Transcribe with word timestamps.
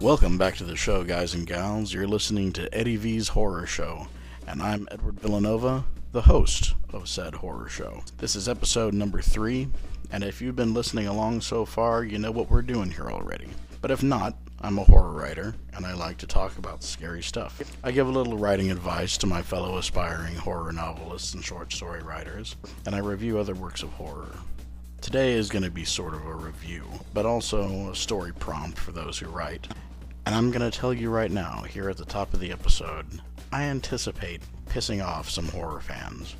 Welcome 0.00 0.38
back 0.38 0.56
to 0.56 0.64
the 0.64 0.76
show, 0.76 1.04
guys 1.04 1.34
and 1.34 1.46
gals. 1.46 1.92
You're 1.92 2.08
listening 2.08 2.52
to 2.52 2.74
Eddie 2.74 2.96
V's 2.96 3.28
Horror 3.28 3.66
Show, 3.66 4.08
and 4.46 4.62
I'm 4.62 4.88
Edward 4.90 5.20
Villanova, 5.20 5.84
the 6.12 6.22
host 6.22 6.72
of 6.94 7.06
said 7.06 7.34
horror 7.34 7.68
show. 7.68 8.02
This 8.16 8.34
is 8.34 8.48
episode 8.48 8.94
number 8.94 9.20
three, 9.20 9.68
and 10.10 10.24
if 10.24 10.40
you've 10.40 10.56
been 10.56 10.72
listening 10.72 11.06
along 11.06 11.42
so 11.42 11.66
far, 11.66 12.02
you 12.02 12.18
know 12.18 12.30
what 12.30 12.48
we're 12.48 12.62
doing 12.62 12.90
here 12.90 13.10
already. 13.10 13.48
But 13.82 13.90
if 13.90 14.02
not, 14.02 14.38
I'm 14.62 14.78
a 14.78 14.84
horror 14.84 15.12
writer, 15.12 15.54
and 15.74 15.84
I 15.84 15.92
like 15.92 16.16
to 16.18 16.26
talk 16.26 16.56
about 16.56 16.82
scary 16.82 17.22
stuff. 17.22 17.60
I 17.84 17.90
give 17.90 18.08
a 18.08 18.10
little 18.10 18.38
writing 18.38 18.70
advice 18.70 19.18
to 19.18 19.26
my 19.26 19.42
fellow 19.42 19.76
aspiring 19.76 20.34
horror 20.34 20.72
novelists 20.72 21.34
and 21.34 21.44
short 21.44 21.74
story 21.74 22.02
writers, 22.02 22.56
and 22.86 22.94
I 22.94 23.00
review 23.00 23.38
other 23.38 23.54
works 23.54 23.82
of 23.82 23.90
horror. 23.90 24.32
Today 25.02 25.32
is 25.32 25.50
going 25.50 25.64
to 25.64 25.70
be 25.70 25.84
sort 25.84 26.14
of 26.14 26.24
a 26.24 26.34
review, 26.34 26.84
but 27.12 27.26
also 27.26 27.90
a 27.90 27.94
story 27.94 28.32
prompt 28.32 28.78
for 28.78 28.92
those 28.92 29.18
who 29.18 29.28
write. 29.28 29.68
And 30.26 30.34
I'm 30.34 30.50
going 30.50 30.68
to 30.68 30.76
tell 30.76 30.92
you 30.92 31.10
right 31.10 31.30
now, 31.30 31.62
here 31.62 31.88
at 31.88 31.96
the 31.96 32.04
top 32.04 32.34
of 32.34 32.40
the 32.40 32.52
episode, 32.52 33.06
I 33.52 33.62
anticipate 33.62 34.42
pissing 34.68 35.04
off 35.04 35.28
some 35.28 35.48
horror 35.48 35.80
fans. 35.80 36.36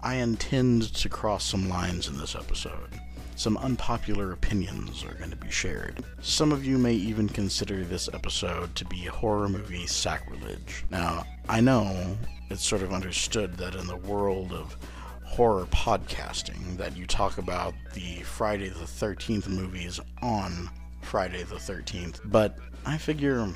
I 0.00 0.14
intend 0.16 0.94
to 0.94 1.08
cross 1.08 1.44
some 1.44 1.68
lines 1.68 2.08
in 2.08 2.16
this 2.16 2.34
episode. 2.34 3.00
Some 3.36 3.56
unpopular 3.58 4.32
opinions 4.32 5.04
are 5.04 5.14
going 5.14 5.30
to 5.30 5.36
be 5.36 5.50
shared. 5.50 6.04
Some 6.20 6.52
of 6.52 6.64
you 6.64 6.78
may 6.78 6.94
even 6.94 7.28
consider 7.28 7.84
this 7.84 8.08
episode 8.12 8.74
to 8.76 8.84
be 8.84 9.04
horror 9.04 9.48
movie 9.48 9.86
sacrilege. 9.86 10.84
Now, 10.90 11.24
I 11.48 11.60
know 11.60 12.16
it's 12.50 12.64
sort 12.64 12.82
of 12.82 12.92
understood 12.92 13.56
that 13.56 13.74
in 13.74 13.86
the 13.86 13.96
world 13.96 14.52
of 14.52 14.76
horror 15.24 15.66
podcasting 15.66 16.76
that 16.76 16.96
you 16.96 17.06
talk 17.06 17.38
about 17.38 17.74
the 17.94 18.16
Friday 18.22 18.68
the 18.68 18.84
13th 18.84 19.48
movies 19.48 19.98
on 20.20 20.68
Friday 21.00 21.42
the 21.42 21.56
13th, 21.56 22.20
but 22.26 22.58
I 22.84 22.98
figure 22.98 23.48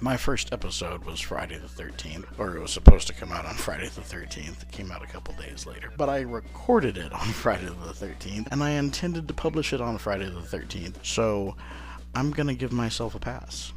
my 0.00 0.16
first 0.16 0.52
episode 0.52 1.04
was 1.04 1.20
Friday 1.20 1.58
the 1.58 1.68
13th, 1.82 2.26
or 2.38 2.56
it 2.56 2.60
was 2.60 2.72
supposed 2.72 3.06
to 3.06 3.14
come 3.14 3.32
out 3.32 3.46
on 3.46 3.54
Friday 3.54 3.88
the 3.88 4.02
13th. 4.02 4.62
It 4.62 4.70
came 4.70 4.92
out 4.92 5.02
a 5.02 5.06
couple 5.06 5.34
days 5.34 5.66
later. 5.66 5.92
But 5.96 6.08
I 6.08 6.20
recorded 6.20 6.98
it 6.98 7.12
on 7.12 7.26
Friday 7.32 7.66
the 7.66 7.72
13th, 7.72 8.48
and 8.50 8.62
I 8.62 8.70
intended 8.70 9.28
to 9.28 9.34
publish 9.34 9.72
it 9.72 9.80
on 9.80 9.96
Friday 9.98 10.26
the 10.26 10.40
13th. 10.40 11.04
So 11.04 11.56
I'm 12.14 12.30
going 12.30 12.48
to 12.48 12.54
give 12.54 12.72
myself 12.72 13.14
a 13.14 13.18
pass. 13.18 13.72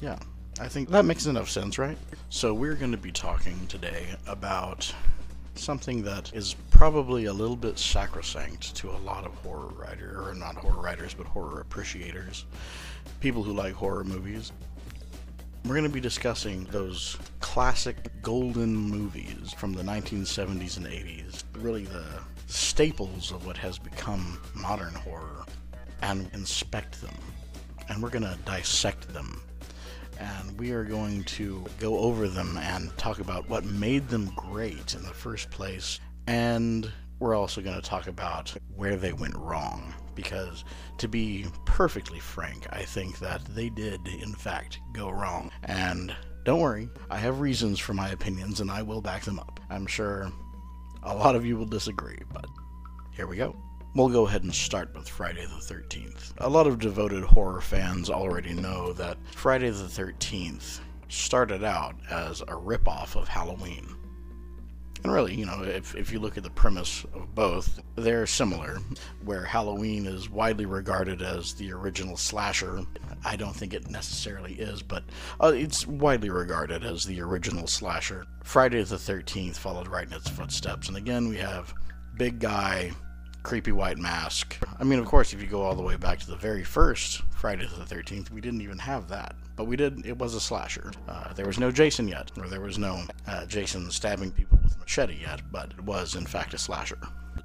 Yeah, 0.00 0.18
I 0.60 0.68
think 0.68 0.88
that 0.90 1.04
makes 1.04 1.26
enough 1.26 1.50
sense, 1.50 1.78
right? 1.78 1.98
So 2.30 2.54
we're 2.54 2.74
going 2.74 2.92
to 2.92 2.98
be 2.98 3.12
talking 3.12 3.66
today 3.66 4.06
about 4.26 4.92
something 5.54 6.02
that 6.02 6.32
is 6.34 6.54
probably 6.70 7.26
a 7.26 7.32
little 7.32 7.56
bit 7.56 7.78
sacrosanct 7.78 8.74
to 8.76 8.90
a 8.90 8.98
lot 8.98 9.24
of 9.24 9.34
horror 9.36 9.68
writers, 9.68 10.26
or 10.26 10.34
not 10.34 10.56
horror 10.56 10.82
writers, 10.82 11.14
but 11.14 11.26
horror 11.26 11.60
appreciators, 11.60 12.46
people 13.20 13.42
who 13.42 13.52
like 13.52 13.74
horror 13.74 14.04
movies. 14.04 14.52
We're 15.64 15.74
going 15.74 15.84
to 15.84 15.90
be 15.90 16.00
discussing 16.00 16.64
those 16.64 17.16
classic 17.38 18.10
golden 18.20 18.74
movies 18.74 19.52
from 19.52 19.72
the 19.72 19.82
1970s 19.82 20.76
and 20.76 20.86
80s, 20.86 21.44
really 21.54 21.84
the 21.84 22.04
staples 22.46 23.30
of 23.30 23.46
what 23.46 23.56
has 23.58 23.78
become 23.78 24.40
modern 24.54 24.94
horror, 24.94 25.44
and 26.02 26.28
inspect 26.32 27.00
them. 27.00 27.14
And 27.88 28.02
we're 28.02 28.10
going 28.10 28.24
to 28.24 28.36
dissect 28.44 29.12
them. 29.12 29.40
And 30.18 30.58
we 30.58 30.72
are 30.72 30.84
going 30.84 31.24
to 31.24 31.64
go 31.78 31.98
over 31.98 32.28
them 32.28 32.58
and 32.58 32.96
talk 32.96 33.18
about 33.18 33.48
what 33.48 33.64
made 33.64 34.08
them 34.08 34.32
great 34.36 34.94
in 34.94 35.02
the 35.02 35.08
first 35.08 35.50
place. 35.50 36.00
And 36.26 36.90
we're 37.18 37.34
also 37.34 37.60
going 37.60 37.80
to 37.80 37.88
talk 37.88 38.06
about 38.06 38.54
where 38.74 38.96
they 38.96 39.12
went 39.12 39.36
wrong 39.36 39.94
because 40.14 40.64
to 40.98 41.08
be 41.08 41.46
perfectly 41.64 42.18
frank, 42.18 42.66
I 42.70 42.82
think 42.82 43.18
that 43.20 43.44
they 43.54 43.68
did, 43.68 44.06
in 44.06 44.34
fact, 44.34 44.80
go 44.92 45.10
wrong. 45.10 45.50
And 45.64 46.14
don't 46.44 46.60
worry, 46.60 46.88
I 47.10 47.18
have 47.18 47.40
reasons 47.40 47.78
for 47.78 47.94
my 47.94 48.10
opinions 48.10 48.60
and 48.60 48.70
I 48.70 48.82
will 48.82 49.00
back 49.00 49.22
them 49.22 49.38
up. 49.38 49.60
I'm 49.70 49.86
sure 49.86 50.30
a 51.02 51.14
lot 51.14 51.36
of 51.36 51.46
you 51.46 51.56
will 51.56 51.66
disagree, 51.66 52.18
but 52.32 52.46
here 53.12 53.26
we 53.26 53.36
go. 53.36 53.56
We'll 53.94 54.08
go 54.08 54.26
ahead 54.26 54.42
and 54.42 54.54
start 54.54 54.94
with 54.94 55.06
Friday 55.06 55.44
the 55.44 55.74
13th. 55.74 56.32
A 56.38 56.48
lot 56.48 56.66
of 56.66 56.78
devoted 56.78 57.22
horror 57.22 57.60
fans 57.60 58.08
already 58.08 58.54
know 58.54 58.94
that 58.94 59.18
Friday 59.34 59.68
the 59.68 59.84
13th 59.84 60.80
started 61.08 61.62
out 61.62 61.94
as 62.10 62.40
a 62.40 62.46
ripoff 62.46 63.16
of 63.16 63.28
Halloween. 63.28 63.86
And 65.04 65.12
really, 65.12 65.34
you 65.34 65.44
know, 65.44 65.62
if, 65.62 65.94
if 65.94 66.10
you 66.10 66.20
look 66.20 66.38
at 66.38 66.42
the 66.42 66.48
premise 66.48 67.04
of 67.12 67.34
both, 67.34 67.80
they're 67.96 68.26
similar. 68.26 68.78
Where 69.26 69.44
Halloween 69.44 70.06
is 70.06 70.30
widely 70.30 70.64
regarded 70.64 71.20
as 71.20 71.52
the 71.52 71.70
original 71.72 72.16
slasher, 72.16 72.86
I 73.26 73.36
don't 73.36 73.54
think 73.54 73.74
it 73.74 73.90
necessarily 73.90 74.54
is, 74.54 74.80
but 74.80 75.04
uh, 75.38 75.52
it's 75.54 75.86
widely 75.86 76.30
regarded 76.30 76.82
as 76.82 77.04
the 77.04 77.20
original 77.20 77.66
slasher. 77.66 78.24
Friday 78.42 78.82
the 78.84 78.96
13th 78.96 79.56
followed 79.56 79.88
right 79.88 80.06
in 80.06 80.14
its 80.14 80.30
footsteps. 80.30 80.88
And 80.88 80.96
again, 80.96 81.28
we 81.28 81.36
have 81.36 81.74
big 82.16 82.38
guy, 82.38 82.92
creepy 83.42 83.72
white 83.72 83.98
mask. 83.98 84.56
I 84.78 84.84
mean, 84.84 84.98
of 84.98 85.06
course, 85.06 85.32
if 85.32 85.40
you 85.40 85.48
go 85.48 85.62
all 85.62 85.74
the 85.74 85.82
way 85.82 85.96
back 85.96 86.18
to 86.20 86.26
the 86.26 86.36
very 86.36 86.64
first 86.64 87.22
Friday 87.30 87.66
the 87.66 87.94
13th, 87.94 88.30
we 88.30 88.40
didn't 88.40 88.62
even 88.62 88.78
have 88.78 89.08
that. 89.08 89.34
But 89.56 89.66
we 89.66 89.76
did, 89.76 90.06
it 90.06 90.16
was 90.16 90.34
a 90.34 90.40
slasher. 90.40 90.92
Uh, 91.08 91.32
there 91.34 91.46
was 91.46 91.58
no 91.58 91.70
Jason 91.70 92.08
yet, 92.08 92.30
or 92.38 92.48
there 92.48 92.60
was 92.60 92.78
no 92.78 93.02
uh, 93.26 93.46
Jason 93.46 93.90
stabbing 93.90 94.30
people 94.30 94.58
with 94.62 94.76
a 94.76 94.78
machete 94.78 95.18
yet, 95.20 95.40
but 95.50 95.72
it 95.72 95.82
was, 95.82 96.14
in 96.14 96.24
fact, 96.24 96.54
a 96.54 96.58
slasher. 96.58 96.98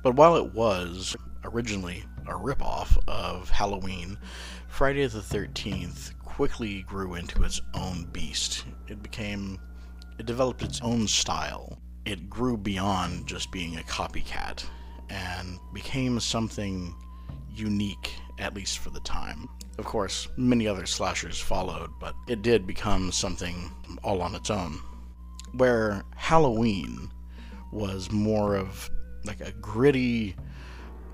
But 0.03 0.15
while 0.15 0.35
it 0.35 0.53
was 0.53 1.15
originally 1.43 2.03
a 2.27 2.33
ripoff 2.33 2.97
of 3.07 3.49
Halloween, 3.49 4.17
Friday 4.67 5.07
the 5.07 5.19
13th 5.19 6.17
quickly 6.19 6.83
grew 6.83 7.15
into 7.15 7.43
its 7.43 7.61
own 7.73 8.05
beast. 8.11 8.65
It 8.87 9.01
became, 9.01 9.59
it 10.19 10.25
developed 10.25 10.61
its 10.61 10.81
own 10.81 11.07
style. 11.07 11.79
It 12.05 12.29
grew 12.29 12.55
beyond 12.55 13.27
just 13.27 13.51
being 13.51 13.77
a 13.77 13.81
copycat 13.81 14.63
and 15.09 15.59
became 15.73 16.19
something 16.19 16.95
unique, 17.53 18.13
at 18.39 18.53
least 18.53 18.79
for 18.79 18.89
the 18.89 18.99
time. 19.01 19.49
Of 19.77 19.85
course, 19.85 20.27
many 20.37 20.67
other 20.67 20.85
slashers 20.85 21.39
followed, 21.39 21.91
but 21.99 22.15
it 22.27 22.41
did 22.41 22.65
become 22.65 23.11
something 23.11 23.71
all 24.03 24.21
on 24.21 24.35
its 24.35 24.49
own. 24.49 24.79
Where 25.53 26.03
Halloween 26.15 27.11
was 27.71 28.11
more 28.11 28.55
of 28.55 28.89
like 29.25 29.41
a 29.41 29.51
gritty, 29.53 30.35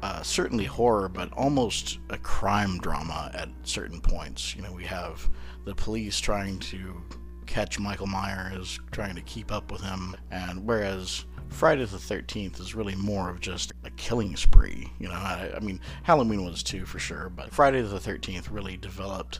uh, 0.01 0.21
certainly 0.21 0.65
horror, 0.65 1.09
but 1.09 1.31
almost 1.33 1.99
a 2.09 2.17
crime 2.17 2.77
drama 2.79 3.31
at 3.33 3.49
certain 3.63 3.99
points. 4.01 4.55
You 4.55 4.61
know, 4.61 4.71
we 4.71 4.85
have 4.85 5.29
the 5.65 5.75
police 5.75 6.19
trying 6.19 6.59
to 6.59 7.01
catch 7.45 7.79
Michael 7.79 8.07
Myers, 8.07 8.79
trying 8.91 9.15
to 9.15 9.21
keep 9.21 9.51
up 9.51 9.71
with 9.71 9.81
him, 9.81 10.15
and 10.31 10.65
whereas 10.65 11.25
Friday 11.53 11.85
the 11.85 11.97
13th 11.97 12.59
is 12.59 12.73
really 12.73 12.95
more 12.95 13.29
of 13.29 13.39
just 13.39 13.73
a 13.83 13.91
killing 13.91 14.35
spree. 14.35 14.91
You 14.99 15.07
know, 15.07 15.13
I, 15.13 15.51
I, 15.55 15.59
mean, 15.59 15.79
Halloween 16.01 16.43
was 16.43 16.63
too 16.63 16.85
for 16.85 16.97
sure, 16.97 17.29
but 17.29 17.53
Friday 17.53 17.81
the 17.81 17.99
13th 17.99 18.47
really 18.51 18.75
developed 18.75 19.39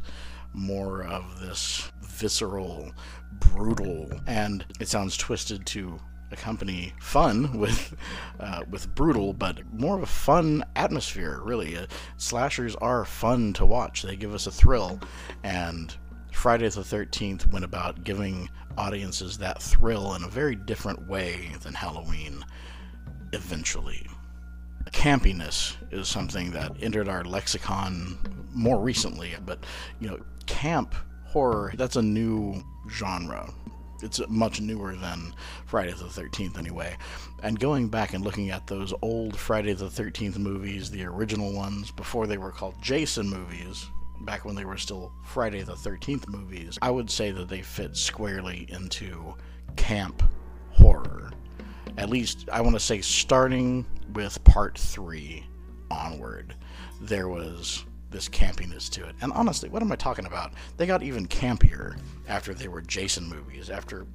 more 0.53 1.03
of 1.03 1.39
this 1.41 1.91
visceral, 2.03 2.91
brutal, 3.33 4.11
and 4.27 4.63
it 4.79 4.87
sounds 4.87 5.17
twisted 5.17 5.65
to 5.65 5.99
accompany 6.31 6.93
fun 6.99 7.57
with 7.59 7.95
uh, 8.39 8.61
with 8.69 8.93
brutal, 8.93 9.33
but 9.33 9.61
more 9.73 9.95
of 9.95 10.03
a 10.03 10.07
fun 10.07 10.63
atmosphere. 10.75 11.41
Really, 11.43 11.75
uh, 11.75 11.87
slashers 12.17 12.75
are 12.75 13.05
fun 13.05 13.53
to 13.53 13.65
watch. 13.65 14.03
They 14.03 14.15
give 14.15 14.35
us 14.35 14.45
a 14.45 14.51
thrill, 14.51 14.99
and 15.43 15.95
Friday 16.31 16.69
the 16.69 16.81
13th 16.81 17.51
went 17.51 17.65
about 17.65 18.03
giving 18.03 18.49
audiences 18.77 19.37
that 19.37 19.61
thrill 19.61 20.15
in 20.15 20.23
a 20.23 20.27
very 20.27 20.55
different 20.55 21.07
way 21.07 21.51
than 21.61 21.73
Halloween 21.73 22.43
eventually. 23.33 24.05
Campiness 24.91 25.75
is 25.91 26.07
something 26.07 26.51
that 26.51 26.71
entered 26.81 27.07
our 27.07 27.23
lexicon 27.23 28.17
more 28.53 28.79
recently, 28.79 29.33
but 29.45 29.65
you 29.99 30.07
know, 30.07 30.19
camp 30.45 30.95
horror, 31.25 31.73
that's 31.75 31.95
a 31.95 32.01
new 32.01 32.63
genre. 32.89 33.51
It's 34.03 34.21
much 34.27 34.59
newer 34.59 34.95
than 34.95 35.33
Friday 35.65 35.91
the 35.93 36.05
13th, 36.05 36.57
anyway. 36.57 36.97
And 37.41 37.57
going 37.57 37.87
back 37.87 38.13
and 38.13 38.23
looking 38.23 38.51
at 38.51 38.67
those 38.67 38.93
old 39.01 39.37
Friday 39.37 39.73
the 39.73 39.85
13th 39.85 40.37
movies, 40.37 40.91
the 40.91 41.05
original 41.05 41.53
ones, 41.53 41.89
before 41.89 42.27
they 42.27 42.37
were 42.37 42.51
called 42.51 42.75
Jason 42.81 43.29
movies, 43.29 43.85
back 44.25 44.45
when 44.45 44.55
they 44.55 44.65
were 44.65 44.77
still 44.77 45.11
Friday 45.23 45.61
the 45.61 45.73
13th 45.73 46.27
movies, 46.27 46.77
I 46.81 46.91
would 46.91 47.09
say 47.09 47.31
that 47.31 47.49
they 47.49 47.61
fit 47.61 47.95
squarely 47.95 48.65
into 48.69 49.35
camp 49.75 50.23
horror. 50.71 51.31
At 51.97 52.09
least, 52.09 52.49
I 52.51 52.61
want 52.61 52.75
to 52.75 52.79
say, 52.79 53.01
starting 53.01 53.85
with 54.13 54.43
part 54.43 54.77
three 54.77 55.45
onward, 55.91 56.55
there 57.01 57.27
was 57.27 57.85
this 58.09 58.29
campiness 58.29 58.89
to 58.91 59.07
it. 59.07 59.15
And 59.21 59.31
honestly, 59.33 59.69
what 59.69 59.81
am 59.81 59.91
I 59.91 59.95
talking 59.95 60.25
about? 60.25 60.53
They 60.77 60.85
got 60.85 61.03
even 61.03 61.27
campier 61.27 61.97
after 62.27 62.53
they 62.53 62.67
were 62.67 62.81
Jason 62.81 63.27
movies. 63.27 63.69
After 63.69 64.05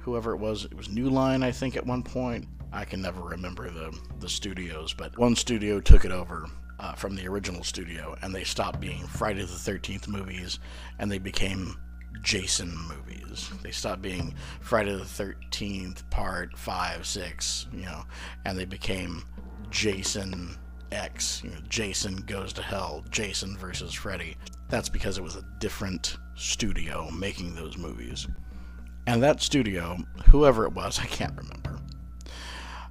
whoever 0.00 0.32
it 0.32 0.38
was, 0.38 0.64
it 0.64 0.74
was 0.74 0.88
New 0.88 1.10
Line, 1.10 1.42
I 1.42 1.50
think, 1.50 1.76
at 1.76 1.86
one 1.86 2.02
point. 2.02 2.46
I 2.72 2.84
can 2.84 3.02
never 3.02 3.20
remember 3.20 3.70
the, 3.70 3.96
the 4.20 4.28
studios, 4.28 4.94
but 4.94 5.16
one 5.18 5.36
studio 5.36 5.80
took 5.80 6.04
it 6.04 6.10
over 6.10 6.46
uh, 6.82 6.92
from 6.94 7.14
the 7.14 7.26
original 7.28 7.62
studio, 7.62 8.16
and 8.22 8.34
they 8.34 8.42
stopped 8.42 8.80
being 8.80 9.06
Friday 9.06 9.42
the 9.42 9.46
13th 9.46 10.08
movies 10.08 10.58
and 10.98 11.10
they 11.10 11.18
became 11.18 11.76
Jason 12.22 12.76
movies. 12.88 13.50
They 13.62 13.70
stopped 13.70 14.02
being 14.02 14.34
Friday 14.60 14.92
the 14.92 15.04
13th 15.04 16.08
part 16.10 16.58
5, 16.58 17.06
6, 17.06 17.66
you 17.72 17.84
know, 17.84 18.02
and 18.44 18.58
they 18.58 18.64
became 18.64 19.24
Jason 19.70 20.56
X, 20.90 21.40
you 21.44 21.50
know, 21.50 21.60
Jason 21.68 22.16
Goes 22.26 22.52
to 22.54 22.62
Hell, 22.62 23.04
Jason 23.10 23.56
versus 23.56 23.94
Freddy. 23.94 24.36
That's 24.68 24.88
because 24.88 25.18
it 25.18 25.24
was 25.24 25.36
a 25.36 25.46
different 25.60 26.16
studio 26.34 27.08
making 27.12 27.54
those 27.54 27.78
movies. 27.78 28.26
And 29.06 29.22
that 29.22 29.40
studio, 29.40 29.98
whoever 30.26 30.64
it 30.64 30.72
was, 30.72 30.98
I 31.02 31.06
can't 31.06 31.36
remember, 31.36 31.78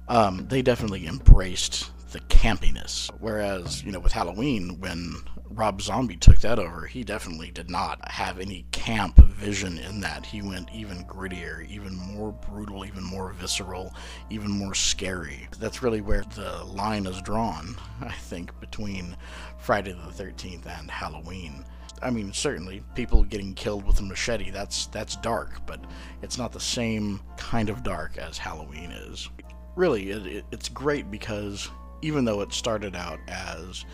um, 0.08 0.46
they 0.48 0.62
definitely 0.62 1.06
embraced 1.06 1.90
the 2.12 2.20
campiness. 2.20 3.10
Whereas, 3.20 3.82
you 3.82 3.90
know, 3.90 3.98
with 3.98 4.12
Halloween, 4.12 4.78
when 4.80 5.14
Rob 5.48 5.80
Zombie 5.82 6.16
took 6.16 6.38
that 6.40 6.58
over, 6.58 6.86
he 6.86 7.04
definitely 7.04 7.50
did 7.50 7.70
not 7.70 8.10
have 8.10 8.38
any 8.38 8.66
camp 8.72 9.16
vision 9.16 9.78
in 9.78 10.00
that. 10.00 10.24
He 10.24 10.42
went 10.42 10.72
even 10.72 11.04
grittier, 11.04 11.66
even 11.68 11.96
more 11.96 12.32
brutal, 12.32 12.84
even 12.84 13.02
more 13.02 13.32
visceral, 13.32 13.94
even 14.30 14.50
more 14.50 14.74
scary. 14.74 15.48
That's 15.58 15.82
really 15.82 16.00
where 16.00 16.24
the 16.34 16.64
line 16.64 17.06
is 17.06 17.20
drawn, 17.22 17.76
I 18.00 18.12
think, 18.12 18.58
between 18.60 19.16
Friday 19.58 19.92
the 19.92 20.24
13th 20.24 20.66
and 20.66 20.90
Halloween. 20.90 21.64
I 22.02 22.10
mean, 22.10 22.32
certainly 22.32 22.82
people 22.94 23.22
getting 23.22 23.54
killed 23.54 23.86
with 23.86 24.00
a 24.00 24.02
machete, 24.02 24.50
that's 24.50 24.86
that's 24.86 25.16
dark, 25.16 25.64
but 25.66 25.80
it's 26.20 26.36
not 26.36 26.50
the 26.52 26.60
same 26.60 27.20
kind 27.36 27.70
of 27.70 27.84
dark 27.84 28.18
as 28.18 28.38
Halloween 28.38 28.90
is. 28.90 29.30
Really, 29.76 30.10
it, 30.10 30.26
it, 30.26 30.44
it's 30.50 30.68
great 30.68 31.10
because 31.10 31.70
even 32.02 32.24
though 32.24 32.40
it 32.40 32.52
started 32.52 32.94
out 32.94 33.20
as 33.28 33.84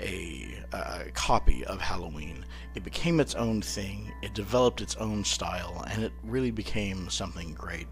a, 0.00 0.62
copy 1.14 1.64
of 1.64 1.80
Halloween. 1.80 2.44
It 2.74 2.84
became 2.84 3.20
its 3.20 3.34
own 3.34 3.62
thing, 3.62 4.12
it 4.22 4.34
developed 4.34 4.80
its 4.80 4.96
own 4.96 5.24
style, 5.24 5.84
and 5.90 6.02
it 6.02 6.12
really 6.24 6.50
became 6.50 7.08
something 7.08 7.54
great. 7.54 7.86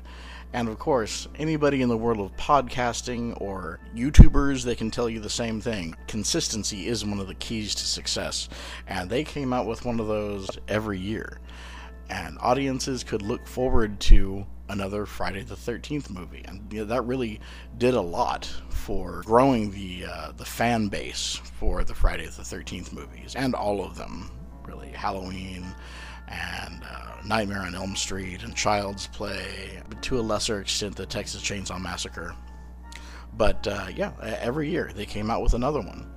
And 0.53 0.69
of 0.69 0.79
course, 0.79 1.29
anybody 1.37 1.81
in 1.81 1.88
the 1.88 1.97
world 1.97 2.20
of 2.20 2.37
podcasting 2.37 3.41
or 3.41 3.81
YouTubers, 3.94 4.64
they 4.64 4.75
can 4.75 4.91
tell 4.91 5.09
you 5.09 5.20
the 5.20 5.31
same 5.31 5.61
thing. 5.61 5.94
Consistency 6.08 6.88
is 6.88 7.05
one 7.05 7.20
of 7.20 7.29
the 7.29 7.35
keys 7.37 7.75
to 7.76 7.87
success, 7.87 8.49
and 8.87 9.08
they 9.08 9.25
came 9.25 9.53
out 9.53 9.67
with 9.67 9.85
one 9.85 10.00
of 10.00 10.08
those 10.08 10.50
every 10.69 10.99
year. 10.99 11.38
And 12.11 12.37
audiences 12.41 13.05
could 13.05 13.23
look 13.23 13.47
forward 13.47 13.99
to 14.00 14.44
another 14.69 15.06
Friday 15.06 15.43
the 15.43 15.55
13th 15.55 16.11
movie. 16.11 16.44
And 16.47 16.69
that 16.70 17.03
really 17.03 17.41
did 17.79 17.94
a 17.94 18.00
lot 18.00 18.53
for 18.82 19.23
growing 19.25 19.70
the 19.70 20.05
uh, 20.05 20.32
the 20.37 20.44
fan 20.44 20.88
base 20.88 21.37
for 21.58 21.84
the 21.84 21.94
Friday 21.94 22.26
the 22.26 22.43
13th 22.43 22.93
movies 22.93 23.34
and 23.37 23.55
all 23.55 23.84
of 23.84 23.96
them, 23.96 24.31
really. 24.67 24.88
Halloween 24.88 25.64
and 26.26 26.82
uh, 26.82 27.17
Nightmare 27.25 27.61
on 27.61 27.76
Elm 27.76 27.94
Street 27.94 28.43
and 28.43 28.56
Child's 28.56 29.06
Play, 29.06 29.81
to 30.00 30.19
a 30.19 30.20
lesser 30.20 30.61
extent, 30.61 30.96
the 30.96 31.06
Texas 31.06 31.43
Chainsaw 31.43 31.81
Massacre. 31.81 32.34
But 33.34 33.67
uh, 33.69 33.87
yeah, 33.94 34.12
every 34.40 34.69
year 34.69 34.90
they 34.94 35.06
came 35.06 35.31
out 35.31 35.43
with 35.43 35.55
another 35.55 35.81
one. 35.81 36.11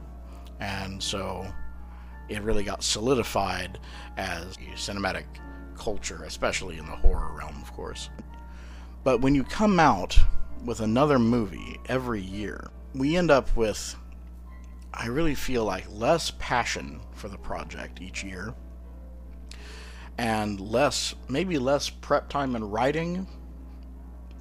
And 0.60 1.02
so 1.02 1.46
it 2.30 2.42
really 2.42 2.64
got 2.64 2.84
solidified 2.84 3.80
as 4.18 4.58
cinematic 4.76 5.26
culture, 5.78 6.24
especially 6.26 6.80
in 6.80 6.86
the 6.86 6.96
horror 6.96 7.36
realm, 7.38 7.62
of 7.62 7.72
course. 7.74 8.10
But 9.04 9.22
when 9.22 9.36
you 9.36 9.44
come 9.44 9.80
out 9.80 10.18
with 10.64 10.80
another 10.80 11.20
movie 11.20 11.80
every 11.88 12.22
year, 12.22 12.70
we 12.94 13.18
end 13.18 13.32
up 13.32 13.56
with, 13.56 13.96
I 14.94 15.08
really 15.08 15.36
feel 15.36 15.66
like, 15.66 15.86
less 15.92 16.32
passion 16.40 17.02
for 17.14 17.28
the 17.28 17.38
project 17.38 18.02
each 18.02 18.24
year. 18.24 18.54
And 20.18 20.60
less, 20.60 21.14
maybe 21.28 21.58
less 21.58 21.90
prep 21.90 22.30
time 22.30 22.56
and 22.56 22.72
writing 22.72 23.28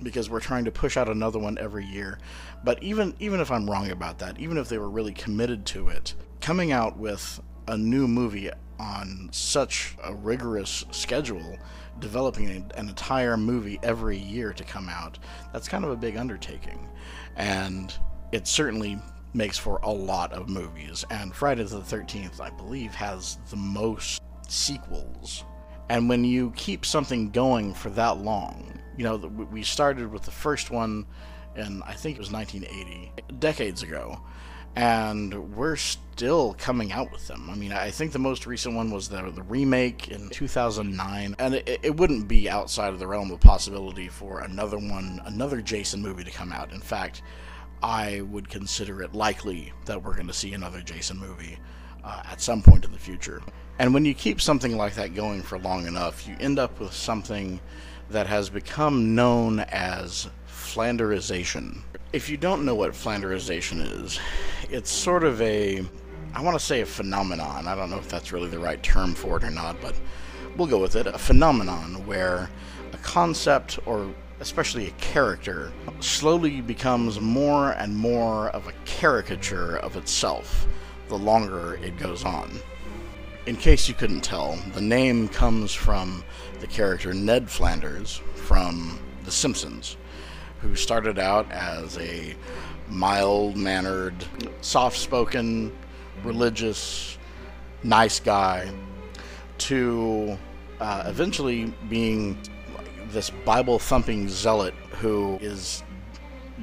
because 0.02 0.30
we're 0.30 0.40
trying 0.40 0.64
to 0.66 0.70
push 0.70 0.96
out 0.96 1.08
another 1.08 1.38
one 1.38 1.58
every 1.58 1.84
year. 1.84 2.18
But 2.62 2.82
even 2.82 3.14
even 3.18 3.40
if 3.40 3.50
I'm 3.50 3.68
wrong 3.68 3.90
about 3.90 4.18
that, 4.20 4.38
even 4.38 4.56
if 4.56 4.68
they 4.68 4.78
were 4.78 4.90
really 4.90 5.12
committed 5.12 5.66
to 5.66 5.88
it, 5.88 6.14
coming 6.40 6.70
out 6.70 6.96
with 6.96 7.40
a 7.66 7.76
new 7.76 8.06
movie 8.06 8.50
on 8.78 9.28
such 9.32 9.96
a 10.02 10.14
rigorous 10.14 10.84
schedule 10.90 11.58
developing 12.00 12.48
an 12.48 12.70
entire 12.76 13.36
movie 13.36 13.78
every 13.82 14.18
year 14.18 14.52
to 14.52 14.64
come 14.64 14.88
out, 14.88 15.18
that's 15.52 15.68
kind 15.68 15.84
of 15.84 15.90
a 15.90 15.96
big 15.96 16.16
undertaking. 16.16 16.88
And 17.36 17.96
it 18.32 18.46
certainly 18.46 18.98
makes 19.32 19.58
for 19.58 19.78
a 19.82 19.90
lot 19.90 20.32
of 20.32 20.48
movies. 20.48 21.04
And 21.10 21.34
Friday 21.34 21.64
the 21.64 21.80
13th, 21.80 22.40
I 22.40 22.50
believe, 22.50 22.94
has 22.94 23.38
the 23.50 23.56
most 23.56 24.22
sequels. 24.48 25.44
And 25.88 26.08
when 26.08 26.24
you 26.24 26.52
keep 26.56 26.84
something 26.84 27.30
going 27.30 27.74
for 27.74 27.90
that 27.90 28.18
long, 28.18 28.78
you 28.96 29.04
know, 29.04 29.16
we 29.16 29.62
started 29.62 30.10
with 30.10 30.22
the 30.22 30.30
first 30.30 30.70
one 30.70 31.06
and 31.56 31.82
I 31.84 31.94
think 31.94 32.16
it 32.16 32.20
was 32.20 32.32
1980, 32.32 33.12
decades 33.38 33.82
ago 33.82 34.20
and 34.76 35.54
we're 35.56 35.76
still 35.76 36.54
coming 36.58 36.92
out 36.92 37.12
with 37.12 37.26
them. 37.28 37.48
I 37.50 37.54
mean, 37.54 37.72
I 37.72 37.90
think 37.90 38.12
the 38.12 38.18
most 38.18 38.46
recent 38.46 38.74
one 38.74 38.90
was 38.90 39.08
the, 39.08 39.30
the 39.30 39.42
remake 39.42 40.08
in 40.08 40.28
2009, 40.30 41.36
and 41.38 41.54
it, 41.54 41.80
it, 41.82 41.96
wouldn't 41.96 42.26
be 42.26 42.48
outside 42.50 42.92
of 42.92 42.98
the 42.98 43.06
realm 43.06 43.30
of 43.30 43.40
possibility 43.40 44.08
for 44.08 44.40
another 44.40 44.78
one, 44.78 45.20
another 45.26 45.60
Jason 45.60 46.02
movie 46.02 46.24
to 46.24 46.30
come 46.30 46.52
out. 46.52 46.72
In 46.72 46.80
fact, 46.80 47.22
I 47.82 48.22
would 48.22 48.48
consider 48.48 49.02
it 49.02 49.14
likely 49.14 49.72
that 49.84 50.02
we're 50.02 50.14
going 50.14 50.26
to 50.26 50.32
see 50.32 50.54
another 50.54 50.80
Jason 50.80 51.18
movie 51.18 51.58
uh, 52.02 52.22
at 52.24 52.40
some 52.40 52.62
point 52.62 52.84
in 52.84 52.92
the 52.92 52.98
future. 52.98 53.42
And 53.78 53.92
when 53.92 54.04
you 54.04 54.14
keep 54.14 54.40
something 54.40 54.76
like 54.76 54.94
that 54.94 55.14
going 55.14 55.42
for 55.42 55.58
long 55.58 55.86
enough, 55.86 56.26
you 56.26 56.36
end 56.40 56.58
up 56.58 56.80
with 56.80 56.92
something 56.92 57.60
that 58.10 58.26
has 58.26 58.50
become 58.50 59.14
known 59.14 59.60
as 59.60 60.28
Flanderization 60.48 61.82
if 62.14 62.30
you 62.30 62.36
don't 62.36 62.64
know 62.64 62.76
what 62.76 62.92
flanderization 62.92 64.04
is, 64.04 64.20
it's 64.70 64.88
sort 64.88 65.24
of 65.24 65.42
a, 65.42 65.84
I 66.32 66.42
want 66.42 66.56
to 66.56 66.64
say 66.64 66.80
a 66.80 66.86
phenomenon. 66.86 67.66
I 67.66 67.74
don't 67.74 67.90
know 67.90 67.98
if 67.98 68.08
that's 68.08 68.30
really 68.30 68.48
the 68.48 68.60
right 68.60 68.80
term 68.84 69.14
for 69.14 69.38
it 69.38 69.42
or 69.42 69.50
not, 69.50 69.80
but 69.80 69.96
we'll 70.56 70.68
go 70.68 70.78
with 70.78 70.94
it. 70.94 71.08
A 71.08 71.18
phenomenon 71.18 72.06
where 72.06 72.48
a 72.92 72.96
concept 72.98 73.80
or 73.84 74.14
especially 74.38 74.86
a 74.86 74.92
character 74.92 75.72
slowly 75.98 76.60
becomes 76.60 77.20
more 77.20 77.72
and 77.72 77.96
more 77.96 78.50
of 78.50 78.68
a 78.68 78.72
caricature 78.84 79.78
of 79.78 79.96
itself 79.96 80.68
the 81.08 81.18
longer 81.18 81.80
it 81.82 81.98
goes 81.98 82.24
on. 82.24 82.48
In 83.46 83.56
case 83.56 83.88
you 83.88 83.94
couldn't 83.94 84.22
tell, 84.22 84.56
the 84.72 84.80
name 84.80 85.26
comes 85.26 85.74
from 85.74 86.22
the 86.60 86.68
character 86.68 87.12
Ned 87.12 87.50
Flanders 87.50 88.20
from 88.36 89.00
The 89.24 89.32
Simpsons 89.32 89.96
who 90.64 90.74
started 90.74 91.18
out 91.18 91.50
as 91.52 91.98
a 91.98 92.34
mild 92.88 93.54
mannered, 93.54 94.14
soft 94.62 94.96
spoken, 94.96 95.70
religious, 96.24 97.18
nice 97.82 98.18
guy, 98.18 98.72
to 99.58 100.38
uh, 100.80 101.04
eventually 101.06 101.66
being 101.90 102.38
this 103.08 103.28
Bible 103.44 103.78
thumping 103.78 104.26
zealot 104.26 104.72
who 105.00 105.38
is 105.42 105.84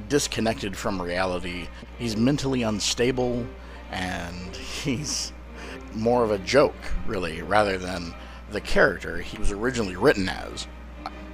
disconnected 0.08 0.76
from 0.76 1.00
reality. 1.00 1.68
He's 1.96 2.16
mentally 2.16 2.62
unstable 2.62 3.46
and 3.92 4.56
he's 4.56 5.32
more 5.94 6.24
of 6.24 6.32
a 6.32 6.38
joke, 6.38 6.74
really, 7.06 7.40
rather 7.40 7.78
than 7.78 8.14
the 8.50 8.60
character 8.60 9.18
he 9.18 9.38
was 9.38 9.52
originally 9.52 9.94
written 9.94 10.28
as. 10.28 10.66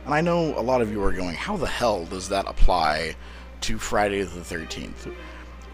And 0.09 0.15
I 0.15 0.23
know 0.23 0.59
a 0.59 0.63
lot 0.63 0.81
of 0.81 0.91
you 0.91 1.05
are 1.05 1.13
going, 1.13 1.35
how 1.35 1.59
the 1.59 1.67
hell 1.67 2.07
does 2.07 2.31
that 2.31 2.49
apply 2.49 3.15
to 3.61 3.77
Friday 3.77 4.23
the 4.23 4.41
13th? 4.41 5.15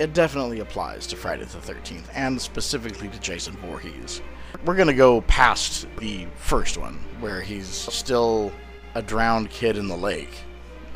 It 0.01 0.13
definitely 0.13 0.59
applies 0.59 1.07
to 1.07 1.17
Friday 1.17 1.45
the 1.45 1.59
13th, 1.59 2.07
and 2.15 2.43
specifically 2.43 3.07
to 3.11 3.21
Jason 3.21 3.57
Voorhees. 3.59 4.23
We're 4.65 4.75
going 4.75 4.89
to 4.89 4.93
go 4.93 5.21
past 5.21 5.87
the 6.01 6.27
first 6.35 6.77
one, 6.77 6.95
where 7.21 7.43
he's 7.43 7.69
still 7.69 8.51
a 8.97 9.03
drowned 9.03 9.51
kid 9.51 9.77
in 9.77 9.87
the 9.87 9.97
lake, 9.97 10.37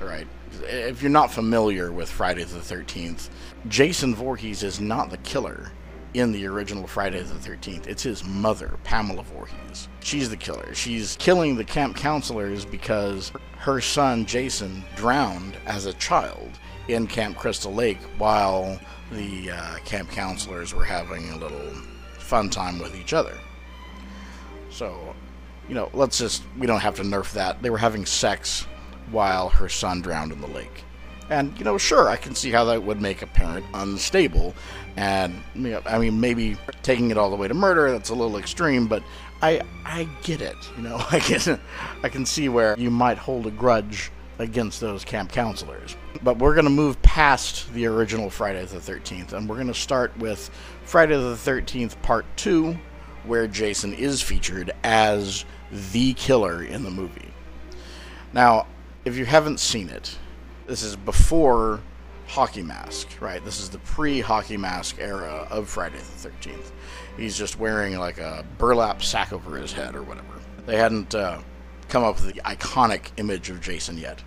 right? 0.01 0.27
If 0.65 1.01
you're 1.01 1.09
not 1.09 1.31
familiar 1.31 1.93
with 1.93 2.11
Friday 2.11 2.43
the 2.43 2.59
13th, 2.59 3.29
Jason 3.69 4.17
Voorhees 4.17 4.65
is 4.65 4.81
not 4.81 5.11
the 5.11 5.19
killer 5.19 5.71
in 6.15 6.33
the 6.33 6.47
original 6.47 6.87
Friday 6.87 7.23
the 7.23 7.35
13th. 7.35 7.87
It's 7.87 8.03
his 8.03 8.25
mother, 8.25 8.79
Pamela 8.85 9.23
Voorhees. 9.23 9.89
She's 10.01 10.31
the 10.31 10.37
killer. 10.37 10.75
She's 10.75 11.17
killing 11.19 11.57
the 11.57 11.65
camp 11.65 11.97
counselors 11.97 12.65
because 12.65 13.33
her 13.59 13.81
son, 13.81 14.25
Jason, 14.27 14.85
drowned 14.97 15.57
as 15.67 15.87
a 15.87 15.93
child 15.95 16.51
in 16.89 17.07
Camp 17.07 17.37
Crystal 17.37 17.73
Lake 17.73 18.01
while 18.17 18.79
the 19.13 19.51
uh, 19.51 19.79
camp 19.85 20.11
counselors 20.11 20.75
were 20.75 20.85
having 20.85 21.31
a 21.31 21.37
little 21.37 21.73
fun 22.19 22.51
time 22.51 22.79
with 22.79 22.97
each 22.97 23.13
other. 23.13 23.35
So, 24.71 25.15
you 25.69 25.75
know, 25.75 25.91
let's 25.93 26.19
just, 26.19 26.43
we 26.59 26.67
don't 26.67 26.81
have 26.81 26.97
to 26.97 27.03
nerf 27.03 27.33
that. 27.33 27.63
They 27.63 27.71
were 27.71 27.79
having 27.79 28.07
sex 28.07 28.67
while 29.11 29.49
her 29.49 29.69
son 29.69 30.01
drowned 30.01 30.33
in 30.33 30.41
the 30.41 30.49
lake. 30.49 30.85
And, 31.31 31.57
you 31.59 31.65
know, 31.65 31.77
sure, 31.77 32.09
I 32.09 32.17
can 32.17 32.35
see 32.35 32.51
how 32.51 32.65
that 32.65 32.83
would 32.83 33.03
make 33.03 33.21
a 33.21 33.27
parent 33.27 33.67
unstable. 33.75 34.55
And, 34.99 35.45
I 35.87 35.97
mean, 36.01 36.19
maybe 36.19 36.57
taking 36.83 37.13
it 37.13 37.17
all 37.17 37.31
the 37.31 37.37
way 37.37 37.47
to 37.47 37.55
murder, 37.55 37.89
that's 37.93 38.11
a 38.11 38.17
little 38.17 38.37
extreme, 38.37 38.89
but 38.89 39.05
I 39.41 39.63
I 39.85 40.09
get 40.25 40.43
it. 40.43 40.57
You 40.77 40.83
know, 40.83 40.97
I 41.13 41.21
can 41.21 41.61
I 42.03 42.09
can 42.09 42.27
see 42.27 42.49
where 42.49 42.77
you 42.77 42.91
might 42.91 43.17
hold 43.17 43.47
a 43.47 43.53
grudge 43.53 44.11
against 44.41 44.81
those 44.81 45.05
camp 45.05 45.31
counselors. 45.31 45.97
But 46.25 46.39
we're 46.39 46.55
going 46.55 46.65
to 46.65 46.71
move 46.71 47.01
past 47.01 47.73
the 47.75 47.87
original 47.87 48.29
Friday 48.29 48.65
the 48.65 48.79
13th, 48.79 49.35
and 49.35 49.49
we're 49.49 49.55
going 49.55 49.69
to 49.69 49.75
start 49.75 50.17
with 50.19 50.51
Friday 50.83 51.15
the 51.15 51.35
13th 51.35 52.01
Part 52.03 52.27
2, 52.35 52.77
where 53.25 53.47
Jason 53.47 53.95
is 53.95 54.21
featured 54.21 54.73
as 54.83 55.45
the 55.93 56.13
killer 56.15 56.65
in 56.65 56.83
the 56.83 56.91
movie. 56.91 57.33
Now, 58.33 58.67
if 59.05 59.17
you 59.17 59.27
haven't 59.27 59.61
seen 59.61 59.91
it, 59.91 60.19
this 60.67 60.83
is 60.83 60.97
before 60.97 61.81
Hockey 62.29 62.63
Mask, 62.63 63.09
right? 63.21 63.43
This 63.43 63.59
is 63.59 63.71
the 63.71 63.79
pre 63.79 64.21
Hockey 64.21 64.59
Mask 64.59 64.97
era 65.01 65.49
of 65.51 65.69
Friday 65.69 65.97
the 65.97 66.29
13th. 66.29 66.71
He's 67.17 67.37
just 67.37 67.59
wearing 67.59 67.99
like 67.99 68.19
a 68.19 68.45
burlap 68.59 69.03
sack 69.03 69.33
over 69.33 69.57
his 69.57 69.73
head 69.73 69.97
or 69.97 70.03
whatever. 70.03 70.35
They 70.67 70.77
hadn't 70.77 71.15
uh, 71.15 71.41
come 71.89 72.05
up 72.05 72.21
with 72.21 72.35
the 72.35 72.41
iconic 72.43 73.11
image 73.17 73.49
of 73.49 73.63
Jason 73.63 73.97
yet. 73.97 74.23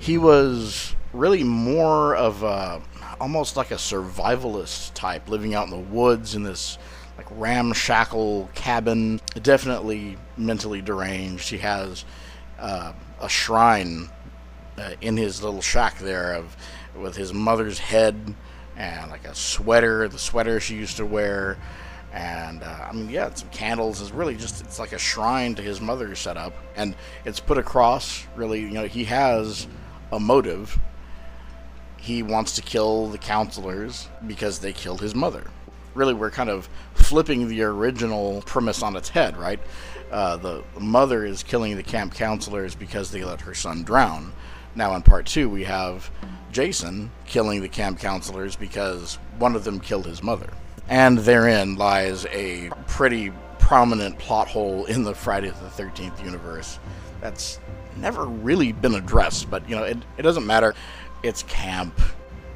He 0.00 0.18
was 0.18 0.96
really 1.12 1.44
more 1.44 2.16
of 2.16 2.42
a, 2.42 2.82
almost 3.20 3.56
like 3.56 3.70
a 3.70 3.76
survivalist 3.76 4.92
type, 4.94 5.28
living 5.28 5.54
out 5.54 5.66
in 5.66 5.70
the 5.70 5.76
woods 5.78 6.34
in 6.34 6.42
this 6.42 6.78
like 7.16 7.26
ramshackle 7.30 8.50
cabin. 8.54 9.20
Definitely 9.40 10.18
mentally 10.36 10.82
deranged. 10.82 11.48
He 11.48 11.58
has 11.58 12.04
uh, 12.58 12.92
a 13.20 13.28
shrine 13.28 14.10
uh, 14.78 14.92
in 15.00 15.16
his 15.16 15.42
little 15.42 15.62
shack 15.62 15.98
there 15.98 16.34
of 16.34 16.56
with 16.96 17.16
his 17.16 17.32
mother's 17.32 17.78
head 17.78 18.34
and 18.76 19.10
like 19.10 19.24
a 19.24 19.34
sweater, 19.34 20.08
the 20.08 20.18
sweater 20.18 20.60
she 20.60 20.74
used 20.74 20.96
to 20.96 21.06
wear, 21.06 21.56
and 22.12 22.62
uh, 22.62 22.88
I 22.88 22.92
mean, 22.92 23.10
yeah, 23.10 23.32
some 23.34 23.48
candles. 23.50 24.00
is 24.00 24.12
really 24.12 24.36
just 24.36 24.60
it's 24.62 24.78
like 24.78 24.92
a 24.92 24.98
shrine 24.98 25.54
to 25.56 25.62
his 25.62 25.80
mother 25.80 26.14
set 26.14 26.36
up, 26.36 26.54
and 26.76 26.94
it's 27.24 27.40
put 27.40 27.58
across. 27.58 28.26
Really, 28.36 28.60
you 28.60 28.70
know, 28.70 28.86
he 28.86 29.04
has 29.04 29.66
a 30.12 30.20
motive. 30.20 30.78
He 31.96 32.22
wants 32.22 32.54
to 32.56 32.62
kill 32.62 33.08
the 33.08 33.18
counselors 33.18 34.08
because 34.26 34.58
they 34.60 34.72
killed 34.72 35.00
his 35.00 35.14
mother. 35.14 35.44
Really, 35.94 36.14
we're 36.14 36.30
kind 36.30 36.50
of 36.50 36.68
flipping 36.94 37.48
the 37.48 37.62
original 37.62 38.42
premise 38.42 38.82
on 38.82 38.94
its 38.96 39.08
head, 39.08 39.36
right? 39.36 39.60
Uh, 40.10 40.36
the 40.36 40.62
mother 40.78 41.24
is 41.24 41.42
killing 41.42 41.76
the 41.76 41.82
camp 41.82 42.14
counselors 42.14 42.74
because 42.74 43.10
they 43.10 43.24
let 43.24 43.40
her 43.40 43.54
son 43.54 43.82
drown. 43.82 44.32
Now, 44.74 44.94
in 44.96 45.02
part 45.02 45.26
two, 45.26 45.48
we 45.48 45.64
have 45.64 46.10
Jason 46.52 47.10
killing 47.26 47.62
the 47.62 47.68
camp 47.68 47.98
counselors 47.98 48.56
because 48.56 49.16
one 49.38 49.54
of 49.54 49.64
them 49.64 49.80
killed 49.80 50.06
his 50.06 50.22
mother. 50.22 50.50
And 50.88 51.18
therein 51.18 51.76
lies 51.76 52.26
a 52.26 52.70
pretty 52.86 53.32
prominent 53.58 54.18
plot 54.18 54.48
hole 54.48 54.84
in 54.84 55.04
the 55.04 55.14
Friday 55.14 55.48
the 55.48 55.82
13th 55.82 56.22
universe 56.22 56.78
that's 57.20 57.58
never 57.96 58.26
really 58.26 58.72
been 58.72 58.94
addressed, 58.94 59.50
but 59.50 59.66
you 59.68 59.76
know, 59.76 59.84
it, 59.84 59.96
it 60.18 60.22
doesn't 60.22 60.46
matter. 60.46 60.74
It's 61.22 61.42
camp. 61.44 61.98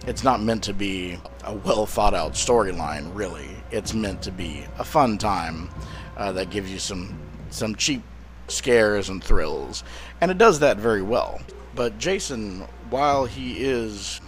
It's 0.06 0.22
not 0.22 0.42
meant 0.42 0.62
to 0.64 0.74
be 0.74 1.18
a 1.44 1.54
well 1.54 1.86
thought 1.86 2.14
out 2.14 2.32
storyline, 2.34 3.10
really. 3.14 3.48
It's 3.70 3.94
meant 3.94 4.22
to 4.22 4.30
be 4.30 4.64
a 4.78 4.84
fun 4.84 5.16
time 5.18 5.70
uh, 6.16 6.32
that 6.32 6.50
gives 6.50 6.70
you 6.70 6.78
some 6.78 7.18
some 7.50 7.74
cheap 7.74 8.02
scares 8.50 9.08
and 9.08 9.22
thrills, 9.22 9.84
and 10.20 10.30
it 10.30 10.38
does 10.38 10.60
that 10.60 10.76
very 10.78 11.02
well. 11.02 11.40
But 11.74 11.98
Jason, 11.98 12.66
while 12.90 13.26
he 13.26 13.64
is 13.64 14.20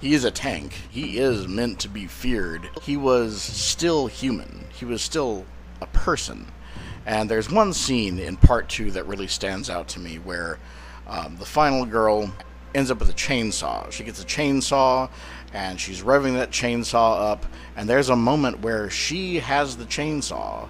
he 0.00 0.14
is 0.14 0.24
a 0.24 0.30
tank. 0.30 0.74
He 0.90 1.18
is 1.18 1.48
meant 1.48 1.80
to 1.80 1.88
be 1.88 2.06
feared. 2.06 2.68
He 2.82 2.96
was 2.96 3.40
still 3.40 4.06
human. 4.06 4.66
He 4.74 4.84
was 4.84 5.00
still 5.00 5.46
a 5.80 5.86
person. 5.86 6.46
And 7.06 7.30
there's 7.30 7.50
one 7.50 7.72
scene 7.72 8.18
in 8.18 8.36
part 8.36 8.68
two 8.68 8.90
that 8.90 9.06
really 9.06 9.26
stands 9.26 9.70
out 9.70 9.88
to 9.88 10.00
me 10.00 10.16
where 10.16 10.58
um, 11.06 11.36
the 11.38 11.46
final 11.46 11.86
girl 11.86 12.30
ends 12.74 12.90
up 12.90 13.00
with 13.00 13.08
a 13.08 13.14
chainsaw. 13.14 13.90
She 13.90 14.04
gets 14.04 14.22
a 14.22 14.26
chainsaw 14.26 15.08
and 15.52 15.80
she's 15.80 16.02
revving 16.02 16.34
that 16.34 16.50
chainsaw 16.50 17.30
up. 17.30 17.46
And 17.74 17.88
there's 17.88 18.10
a 18.10 18.16
moment 18.16 18.60
where 18.60 18.90
she 18.90 19.36
has 19.36 19.76
the 19.76 19.84
chainsaw. 19.84 20.68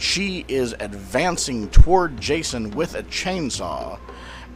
She 0.00 0.46
is 0.48 0.74
advancing 0.80 1.68
toward 1.68 2.18
Jason 2.18 2.70
with 2.70 2.94
a 2.94 3.02
chainsaw, 3.02 3.98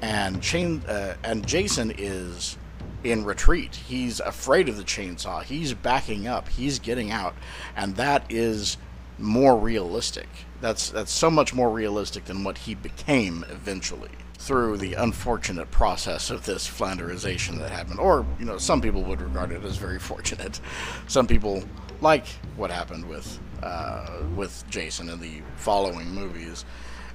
and 0.01 0.43
chain 0.43 0.83
uh, 0.89 1.17
and 1.23 1.47
Jason 1.47 1.93
is 1.99 2.57
in 3.05 3.27
retreat. 3.27 3.75
He's 3.75 4.21
afraid 4.21 4.71
of 4.71 4.79
the 4.79 4.85
chainsaw. 4.85 5.43
He's 5.43 5.75
backing 5.75 6.27
up. 6.27 6.49
He's 6.49 6.79
getting 6.79 7.11
out, 7.11 7.35
and 7.77 7.95
that 7.97 8.25
is 8.31 8.79
more 9.19 9.55
realistic. 9.59 10.29
That's 10.63 10.89
that's 10.89 11.13
so 11.13 11.31
much 11.31 11.53
more 11.53 11.69
realistic 11.69 12.25
than 12.25 12.43
what 12.43 12.57
he 12.57 12.75
became 12.75 13.45
eventually 13.51 14.13
through 14.39 14.79
the 14.79 14.95
unfortunate 14.95 15.71
process 15.71 16.31
of 16.31 16.47
this 16.47 16.67
Flanderization 16.67 17.59
that 17.59 17.71
happened. 17.71 18.01
Or 18.01 18.25
you 18.39 18.47
know, 18.47 18.57
some 18.57 18.81
people 18.81 19.03
would 19.03 19.21
regard 19.21 19.53
it 19.53 19.63
as 19.63 19.77
very 19.77 19.99
fortunate. 19.99 20.59
Some 21.07 21.27
people 21.27 21.65
like 22.01 22.27
what 22.57 22.71
happened 22.71 23.07
with 23.07 23.39
uh, 23.65 24.07
with 24.37 24.65
Jason 24.69 25.09
in 25.09 25.21
the 25.21 25.41
following 25.57 26.09
movies, 26.09 26.65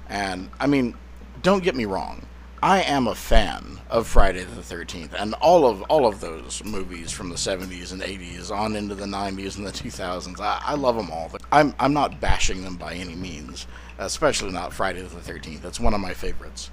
and 0.08 0.50
I 0.58 0.66
mean, 0.66 0.96
don't 1.42 1.62
get 1.62 1.74
me 1.74 1.84
wrong. 1.84 2.26
I 2.62 2.82
am 2.82 3.06
a 3.06 3.14
fan 3.14 3.80
of 3.88 4.06
Friday 4.06 4.44
the 4.44 4.60
13th 4.60 5.14
and 5.18 5.32
all 5.34 5.66
of 5.66 5.80
all 5.82 6.06
of 6.06 6.20
those 6.20 6.62
movies 6.62 7.10
from 7.10 7.30
the 7.30 7.36
70s 7.36 7.92
and 7.92 8.02
80s 8.02 8.54
on 8.54 8.76
into 8.76 8.94
the 8.94 9.06
90s 9.06 9.56
and 9.56 9.66
the 9.66 9.70
2000s. 9.70 10.38
I, 10.40 10.60
I 10.62 10.74
love 10.74 10.96
them 10.96 11.10
all. 11.10 11.30
I'm 11.50 11.74
I'm 11.80 11.94
not 11.94 12.20
bashing 12.20 12.62
them 12.62 12.76
by 12.76 12.92
any 12.92 13.14
means, 13.14 13.66
especially 13.98 14.52
not 14.52 14.74
Friday 14.74 15.00
the 15.00 15.08
13th. 15.08 15.62
That's 15.62 15.80
one 15.80 15.94
of 15.94 16.00
my 16.00 16.12
favorites. 16.12 16.70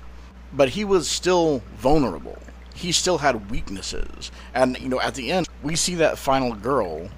But 0.51 0.69
he 0.69 0.83
was 0.83 1.07
still 1.07 1.63
vulnerable. 1.77 2.37
He 2.75 2.91
still 2.91 3.19
had 3.19 3.49
weaknesses. 3.49 4.31
And 4.53 4.77
you 4.81 4.89
know, 4.89 4.99
at 4.99 5.15
the 5.15 5.31
end, 5.31 5.47
we 5.63 5.77
see 5.77 5.95
that 5.95 6.17
final 6.17 6.53
girl 6.53 7.09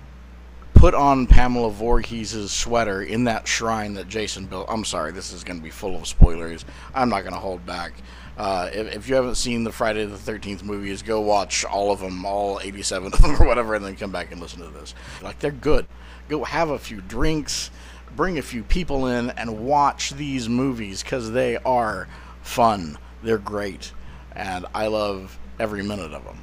put 0.79 0.95
on 0.95 1.27
Pamela 1.27 1.69
Voorhees' 1.71 2.49
sweater 2.49 3.01
in 3.01 3.25
that 3.25 3.45
shrine 3.45 3.95
that 3.95 4.07
Jason 4.07 4.45
built. 4.45 4.65
I'm 4.69 4.85
sorry, 4.85 5.11
this 5.11 5.33
is 5.33 5.43
going 5.43 5.59
to 5.59 5.63
be 5.63 5.69
full 5.69 5.97
of 5.97 6.07
spoilers. 6.07 6.63
I'm 6.95 7.09
not 7.09 7.23
going 7.23 7.33
to 7.33 7.39
hold 7.39 7.65
back. 7.65 7.91
Uh, 8.37 8.69
if, 8.71 8.95
if, 8.95 9.09
you 9.09 9.15
haven't 9.15 9.35
seen 9.35 9.65
the 9.65 9.73
Friday 9.73 10.05
the 10.05 10.15
13th 10.15 10.63
movies, 10.63 11.01
go 11.01 11.19
watch 11.19 11.65
all 11.65 11.91
of 11.91 11.99
them, 11.99 12.25
all 12.25 12.61
87 12.63 13.11
of 13.11 13.21
them 13.21 13.35
or 13.41 13.45
whatever, 13.45 13.75
and 13.75 13.83
then 13.83 13.97
come 13.97 14.13
back 14.13 14.31
and 14.31 14.39
listen 14.39 14.61
to 14.61 14.69
this. 14.69 14.95
Like, 15.21 15.39
they're 15.39 15.51
good. 15.51 15.85
Go 16.29 16.45
have 16.45 16.69
a 16.69 16.79
few 16.79 17.01
drinks, 17.01 17.71
bring 18.15 18.37
a 18.37 18.41
few 18.41 18.63
people 18.63 19.07
in, 19.07 19.31
and 19.31 19.65
watch 19.67 20.11
these 20.11 20.47
movies 20.47 21.03
because 21.03 21.29
they 21.31 21.57
are 21.57 22.07
fun. 22.41 22.97
They're 23.21 23.37
great. 23.37 23.91
And 24.33 24.65
I 24.73 24.87
love 24.87 25.37
every 25.59 25.83
minute 25.83 26.13
of 26.13 26.23
them. 26.23 26.39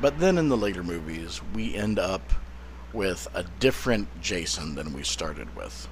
But 0.00 0.18
then 0.18 0.38
in 0.38 0.48
the 0.48 0.56
later 0.56 0.82
movies, 0.82 1.42
we 1.54 1.74
end 1.74 1.98
up 1.98 2.32
with 2.96 3.28
a 3.34 3.44
different 3.60 4.08
Jason 4.22 4.74
than 4.74 4.94
we 4.94 5.02
started 5.02 5.54
with. 5.54 5.86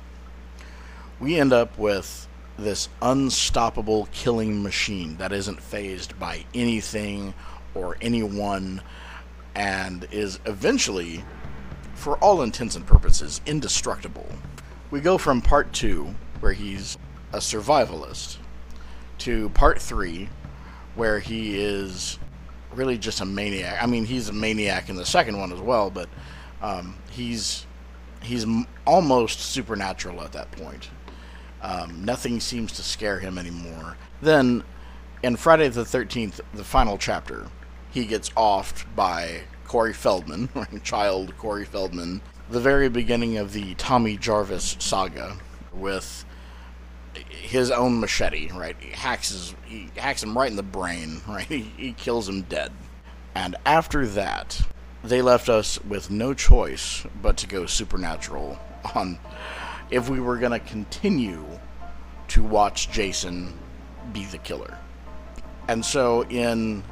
We 1.20 1.38
end 1.38 1.52
up 1.52 1.78
with 1.78 2.26
this 2.58 2.88
unstoppable 3.02 4.08
killing 4.10 4.62
machine 4.62 5.18
that 5.18 5.32
isn't 5.32 5.60
fazed 5.60 6.18
by 6.18 6.46
anything 6.54 7.34
or 7.74 7.96
anyone 8.00 8.80
and 9.54 10.08
is 10.10 10.40
eventually, 10.46 11.22
for 11.94 12.16
all 12.18 12.42
intents 12.42 12.74
and 12.74 12.86
purposes, 12.86 13.40
indestructible. 13.46 14.28
We 14.90 15.00
go 15.00 15.18
from 15.18 15.42
part 15.42 15.72
two, 15.72 16.14
where 16.40 16.52
he's 16.52 16.96
a 17.32 17.38
survivalist, 17.38 18.38
to 19.18 19.50
part 19.50 19.80
three, 19.80 20.28
where 20.94 21.18
he 21.18 21.60
is 21.60 22.18
really 22.72 22.96
just 22.96 23.20
a 23.20 23.24
maniac. 23.24 23.82
I 23.82 23.86
mean, 23.86 24.04
he's 24.04 24.28
a 24.28 24.32
maniac 24.32 24.88
in 24.88 24.96
the 24.96 25.06
second 25.06 25.38
one 25.38 25.52
as 25.52 25.60
well, 25.60 25.90
but 25.90 26.08
um, 26.64 26.96
he's 27.10 27.66
he's 28.22 28.46
almost 28.86 29.40
supernatural 29.40 30.22
at 30.22 30.32
that 30.32 30.50
point. 30.52 30.88
Um, 31.60 32.04
nothing 32.04 32.40
seems 32.40 32.72
to 32.72 32.82
scare 32.82 33.20
him 33.20 33.38
anymore. 33.38 33.96
Then, 34.22 34.64
in 35.22 35.36
Friday 35.36 35.68
the 35.68 35.82
13th, 35.82 36.40
the 36.54 36.64
final 36.64 36.96
chapter, 36.96 37.46
he 37.90 38.06
gets 38.06 38.30
offed 38.30 38.84
by 38.96 39.42
Corey 39.64 39.92
Feldman, 39.92 40.48
child 40.82 41.36
Corey 41.36 41.66
Feldman, 41.66 42.22
the 42.48 42.60
very 42.60 42.88
beginning 42.88 43.36
of 43.36 43.52
the 43.52 43.74
Tommy 43.74 44.16
Jarvis 44.16 44.76
saga 44.78 45.36
with 45.72 46.24
his 47.28 47.70
own 47.70 48.00
machete, 48.00 48.50
right? 48.52 48.76
He 48.80 48.90
hacks 48.90 49.30
his, 49.30 49.54
he 49.66 49.90
hacks 49.96 50.22
him 50.22 50.36
right 50.36 50.50
in 50.50 50.56
the 50.56 50.62
brain, 50.62 51.20
right? 51.28 51.46
He, 51.46 51.72
he 51.76 51.92
kills 51.92 52.26
him 52.26 52.42
dead. 52.42 52.72
And 53.34 53.56
after 53.66 54.06
that, 54.08 54.62
they 55.04 55.22
left 55.22 55.48
us 55.48 55.78
with 55.84 56.10
no 56.10 56.34
choice 56.34 57.06
but 57.22 57.36
to 57.36 57.46
go 57.46 57.66
supernatural 57.66 58.58
on 58.94 59.18
if 59.90 60.08
we 60.08 60.18
were 60.18 60.38
going 60.38 60.52
to 60.52 60.58
continue 60.58 61.44
to 62.28 62.42
watch 62.42 62.90
Jason 62.90 63.52
be 64.12 64.24
the 64.24 64.38
killer. 64.38 64.78
And 65.68 65.84
so 65.84 66.24
in 66.24 66.82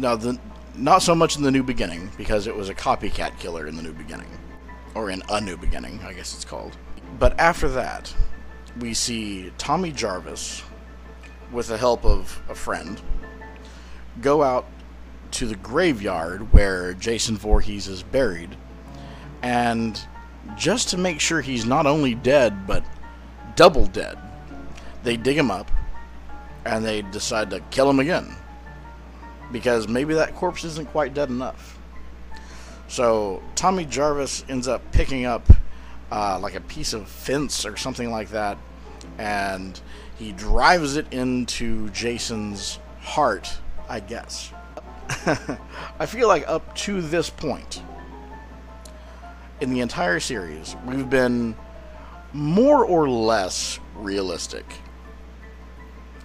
Now, 0.00 0.16
the 0.16 0.38
not 0.74 1.02
so 1.02 1.14
much 1.14 1.36
in 1.36 1.42
the 1.42 1.50
New 1.50 1.62
Beginning 1.62 2.10
because 2.16 2.46
it 2.46 2.56
was 2.56 2.70
a 2.70 2.74
copycat 2.74 3.38
killer 3.38 3.66
in 3.66 3.76
the 3.76 3.82
New 3.82 3.92
Beginning, 3.92 4.30
or 4.94 5.10
in 5.10 5.22
a 5.28 5.40
New 5.40 5.58
Beginning, 5.58 6.00
I 6.02 6.14
guess 6.14 6.34
it's 6.34 6.44
called. 6.44 6.76
But 7.18 7.38
after 7.38 7.68
that, 7.68 8.14
we 8.78 8.94
see 8.94 9.52
Tommy 9.58 9.92
Jarvis, 9.92 10.62
with 11.52 11.68
the 11.68 11.76
help 11.76 12.04
of 12.06 12.40
a 12.48 12.54
friend, 12.54 13.00
go 14.22 14.42
out 14.42 14.66
to 15.32 15.46
the 15.46 15.56
graveyard 15.56 16.52
where 16.52 16.94
Jason 16.94 17.36
Voorhees 17.36 17.88
is 17.88 18.02
buried, 18.02 18.56
and 19.42 20.00
just 20.56 20.88
to 20.90 20.98
make 20.98 21.20
sure 21.20 21.40
he's 21.40 21.64
not 21.64 21.86
only 21.86 22.14
dead 22.14 22.66
but 22.66 22.84
double 23.56 23.86
dead, 23.86 24.18
they 25.02 25.16
dig 25.16 25.36
him 25.36 25.50
up 25.50 25.70
and 26.64 26.84
they 26.84 27.02
decide 27.02 27.50
to 27.50 27.60
kill 27.70 27.88
him 27.88 28.00
again 28.00 28.34
because 29.52 29.88
maybe 29.88 30.14
that 30.14 30.34
corpse 30.34 30.64
isn't 30.64 30.88
quite 30.90 31.14
dead 31.14 31.28
enough. 31.28 31.78
So 32.88 33.42
Tommy 33.54 33.84
Jarvis 33.84 34.44
ends 34.48 34.68
up 34.68 34.82
picking 34.92 35.24
up 35.24 35.48
uh, 36.10 36.38
like 36.40 36.54
a 36.54 36.60
piece 36.60 36.92
of 36.92 37.08
fence 37.08 37.64
or 37.64 37.76
something 37.76 38.10
like 38.10 38.30
that, 38.30 38.58
and 39.18 39.80
he 40.18 40.32
drives 40.32 40.96
it 40.96 41.12
into 41.12 41.88
Jason's 41.90 42.78
heart, 43.00 43.58
I 43.88 44.00
guess. 44.00 44.52
I 45.98 46.06
feel 46.06 46.28
like 46.28 46.48
up 46.48 46.74
to 46.76 47.02
this 47.02 47.30
point 47.30 47.82
in 49.60 49.70
the 49.70 49.80
entire 49.80 50.20
series, 50.20 50.76
we've 50.86 51.10
been 51.10 51.56
more 52.32 52.84
or 52.84 53.08
less 53.08 53.80
realistic. 53.96 54.64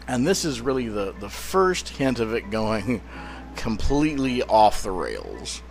And 0.08 0.26
this 0.26 0.46
is 0.46 0.62
really 0.62 0.88
the, 0.88 1.16
the 1.20 1.30
first 1.30 1.90
hint 1.90 2.20
of 2.20 2.34
it 2.34 2.52
going 2.52 3.02
completely 3.56 4.44
off 4.44 4.84
the 4.84 4.92
rails. 4.92 5.64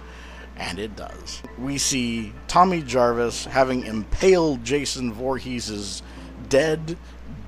And 0.56 0.78
it 0.78 0.97
does. 0.97 1.42
We 1.56 1.78
see 1.78 2.33
Tommy 2.49 2.83
Jarvis 2.83 3.44
having 3.44 3.85
impaled 3.87 4.64
Jason 4.64 5.12
Voorhees' 5.12 6.02
dead, 6.49 6.97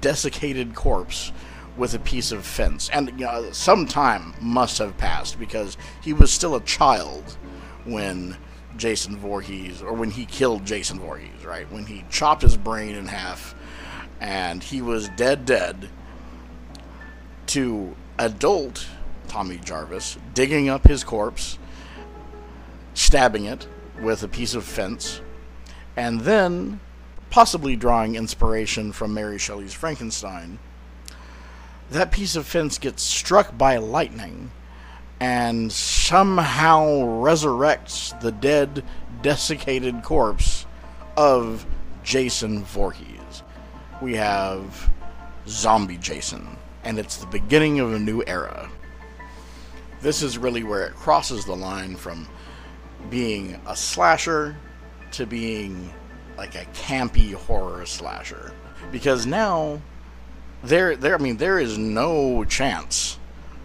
desiccated 0.01 0.75
corpse 0.75 1.33
with 1.77 1.95
a 1.95 1.99
piece 1.99 2.33
of 2.33 2.45
fence. 2.45 2.89
And 2.93 3.09
you 3.19 3.27
know, 3.27 3.51
some 3.53 3.87
time 3.87 4.35
must 4.41 4.79
have 4.79 4.97
passed 4.97 5.39
because 5.39 5.77
he 6.03 6.13
was 6.13 6.33
still 6.33 6.55
a 6.55 6.61
child 6.63 7.37
when 7.85 8.37
Jason 8.77 9.17
Voorhees, 9.17 9.83
or 9.83 9.93
when 9.93 10.11
he 10.11 10.27
killed 10.27 10.65
Jason 10.65 10.99
Voorhees, 10.99 11.45
right? 11.45 11.71
When 11.71 11.87
he 11.87 12.05
chopped 12.11 12.43
his 12.43 12.57
brain 12.57 12.95
in 12.95 13.07
half 13.07 13.55
and 14.21 14.63
he 14.63 14.83
was 14.83 15.09
dead, 15.11 15.45
dead, 15.45 15.89
to 17.49 17.95
adult 18.19 18.87
Tommy 19.29 19.59
Jarvis 19.59 20.19
digging 20.35 20.69
up 20.69 20.87
his 20.87 21.05
corpse, 21.05 21.59
stabbing 22.95 23.45
it 23.45 23.67
with 24.01 24.23
a 24.23 24.29
piece 24.29 24.55
of 24.55 24.65
fence, 24.65 25.21
and 25.97 26.21
then 26.23 26.81
possibly 27.31 27.77
drawing 27.77 28.15
inspiration 28.15 28.93
from 28.93 29.13
Mary 29.15 29.39
Shelley's 29.39 29.75
Frankenstein. 29.75 30.59
That 31.91 32.11
piece 32.11 32.35
of 32.35 32.47
fence 32.47 32.79
gets 32.79 33.03
struck 33.03 33.57
by 33.57 33.77
lightning 33.77 34.51
and 35.21 35.73
somehow 35.73 36.87
resurrects 36.87 38.19
the 38.21 38.33
dead, 38.33 38.85
desiccated 39.23 40.03
corpse 40.03 40.67
of 41.17 41.65
Jason 42.03 42.65
Voorhees. 42.65 43.43
We 44.03 44.15
have 44.15 44.91
Zombie 45.47 45.97
Jason, 45.97 46.57
and 46.85 46.99
it's 46.99 47.17
the 47.17 47.27
beginning 47.27 47.81
of 47.81 47.95
a 47.95 47.99
new 47.99 48.23
era. 48.27 48.71
This 50.03 50.23
is 50.23 50.39
really 50.39 50.65
where 50.65 50.87
it 50.87 50.95
crosses 50.95 51.45
the 51.45 51.57
line 51.57 51.97
from 51.97 52.29
being 53.09 53.61
a 53.67 53.75
slasher 53.75 54.57
to 55.13 55.25
being 55.25 55.93
like 56.37 56.55
a 56.55 56.67
campy 56.75 57.33
horror 57.33 57.87
slasher. 57.87 58.53
Because 58.93 59.25
now 59.25 59.81
there 60.67 60.97
there 60.97 61.15
I 61.15 61.19
mean 61.19 61.37
there 61.37 61.59
is 61.59 61.79
no 61.79 62.45
chance 62.45 63.19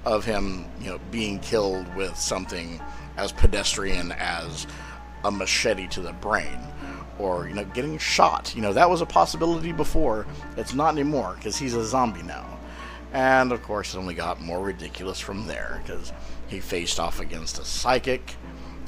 of 0.06 0.26
him, 0.26 0.66
you 0.80 0.90
know, 0.90 1.00
being 1.12 1.40
killed 1.40 1.94
with 1.96 2.16
something 2.18 2.82
as 3.18 3.32
pedestrian 3.32 4.12
as 4.14 4.66
a 5.24 5.32
machete 5.32 5.88
to 5.88 6.02
the 6.02 6.14
brain 6.14 6.60
or 7.20 7.48
you 7.48 7.54
know 7.54 7.66
getting 7.66 7.98
shot. 7.98 8.54
You 8.56 8.62
know, 8.62 8.74
that 8.74 8.90
was 8.90 9.02
a 9.02 9.06
possibility 9.06 9.72
before. 9.72 10.26
It's 10.58 10.74
not 10.74 10.94
anymore 10.94 11.38
cuz 11.42 11.58
he's 11.58 11.76
a 11.76 11.86
zombie 11.86 12.24
now. 12.24 12.46
And 13.14 13.52
of 13.52 13.62
course, 13.64 13.94
it 13.94 13.98
only 13.98 14.14
got 14.14 14.40
more 14.40 14.62
ridiculous 14.62 15.20
from 15.20 15.48
there 15.48 15.82
because 15.84 16.14
he 16.48 16.60
faced 16.60 17.00
off 17.00 17.20
against 17.20 17.60
a 17.60 17.66
psychic, 17.66 18.36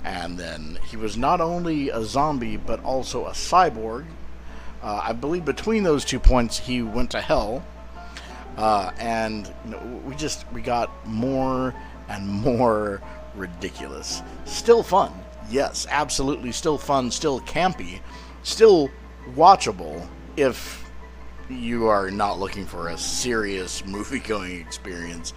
and 0.04 0.38
then 0.38 0.80
he 0.90 0.98
was 0.98 1.18
not 1.18 1.42
only 1.42 1.90
a 1.90 2.04
zombie 2.04 2.58
but 2.58 2.84
also 2.84 3.26
a 3.26 3.32
cyborg. 3.32 4.06
Uh, 4.82 5.02
I 5.04 5.14
believe 5.14 5.46
between 5.46 5.84
those 5.84 6.04
two 6.04 6.20
points, 6.20 6.60
he 6.60 6.82
went 6.82 7.12
to 7.12 7.22
hell 7.22 7.64
uh, 8.58 8.92
and 9.00 9.54
we 10.06 10.16
just 10.16 10.46
we 10.52 10.62
got 10.62 10.92
more 11.08 11.74
and 12.10 12.28
more 12.28 13.02
ridiculous. 13.36 14.22
Still 14.46 14.84
fun, 14.84 15.12
yes, 15.50 15.88
absolutely. 15.90 16.52
Still 16.52 16.78
fun, 16.78 17.12
still 17.12 17.40
campy, 17.42 18.00
still 18.44 18.90
watchable. 19.36 20.08
If 20.36 20.92
you 21.50 21.88
are 21.88 22.10
not 22.10 22.40
looking 22.40 22.66
for 22.66 22.90
a 22.90 22.98
serious 22.98 23.86
movie-going 23.86 24.60
experience, 24.60 25.34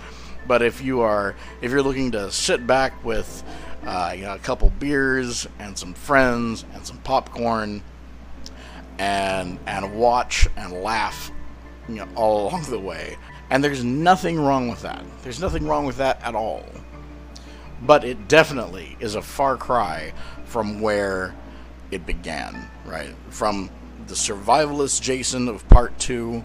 but 0.46 0.62
if 0.62 0.82
you 0.82 1.00
are, 1.00 1.34
if 1.60 1.70
you're 1.70 1.82
looking 1.82 2.12
to 2.12 2.30
sit 2.30 2.66
back 2.66 3.04
with 3.04 3.42
uh, 3.86 4.12
you 4.16 4.22
know, 4.22 4.34
a 4.34 4.38
couple 4.38 4.70
beers 4.70 5.46
and 5.58 5.78
some 5.78 5.94
friends 5.94 6.64
and 6.74 6.84
some 6.84 6.98
popcorn 6.98 7.82
and 8.98 9.58
and 9.66 9.94
watch 9.94 10.48
and 10.56 10.72
laugh 10.72 11.30
you 11.88 11.96
know, 11.96 12.08
all 12.14 12.48
along 12.48 12.64
the 12.64 12.78
way. 12.78 13.16
And 13.50 13.62
there's 13.62 13.84
nothing 13.84 14.38
wrong 14.40 14.68
with 14.68 14.82
that. 14.82 15.04
There's 15.22 15.40
nothing 15.40 15.66
wrong 15.66 15.86
with 15.86 15.98
that 15.98 16.20
at 16.22 16.34
all. 16.34 16.64
But 17.82 18.04
it 18.04 18.28
definitely 18.28 18.96
is 19.00 19.14
a 19.14 19.22
far 19.22 19.56
cry 19.56 20.12
from 20.44 20.80
where 20.80 21.34
it 21.90 22.06
began, 22.06 22.68
right? 22.84 23.14
From 23.30 23.70
the 24.06 24.14
survivalist 24.14 25.02
Jason 25.02 25.48
of 25.48 25.68
part 25.68 25.96
two, 25.98 26.44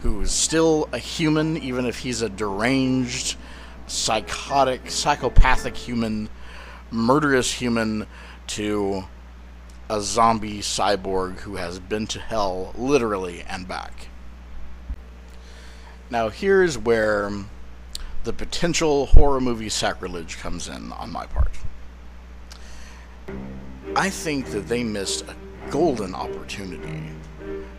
who 0.00 0.20
is 0.20 0.30
still 0.30 0.88
a 0.92 0.98
human, 0.98 1.56
even 1.56 1.84
if 1.84 1.98
he's 1.98 2.22
a 2.22 2.28
deranged, 2.28 3.36
psychotic, 3.86 4.90
psychopathic 4.90 5.76
human, 5.76 6.28
murderous 6.90 7.52
human, 7.52 8.06
to 8.46 9.04
a 9.90 10.00
zombie 10.00 10.60
cyborg 10.60 11.40
who 11.40 11.56
has 11.56 11.78
been 11.78 12.06
to 12.06 12.20
hell, 12.20 12.72
literally, 12.76 13.42
and 13.42 13.66
back. 13.66 14.07
Now, 16.10 16.30
here's 16.30 16.78
where 16.78 17.30
the 18.24 18.32
potential 18.32 19.06
horror 19.06 19.40
movie 19.40 19.68
sacrilege 19.68 20.38
comes 20.38 20.66
in 20.68 20.90
on 20.92 21.12
my 21.12 21.26
part. 21.26 21.52
I 23.94 24.08
think 24.08 24.46
that 24.46 24.68
they 24.68 24.84
missed 24.84 25.24
a 25.28 25.36
golden 25.70 26.14
opportunity 26.14 27.10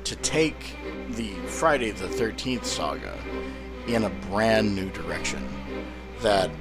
to 0.03 0.15
take 0.17 0.77
the 1.11 1.33
Friday 1.47 1.89
the 1.89 2.07
13th 2.07 2.65
saga 2.65 3.17
in 3.87 4.03
a 4.03 4.09
brand 4.29 4.75
new 4.75 4.89
direction 4.91 5.47
that, 6.21 6.51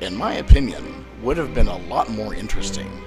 in 0.00 0.16
my 0.16 0.34
opinion, 0.34 1.04
would 1.20 1.36
have 1.36 1.52
been 1.52 1.68
a 1.68 1.78
lot 1.88 2.10
more 2.10 2.32
interesting 2.32 3.02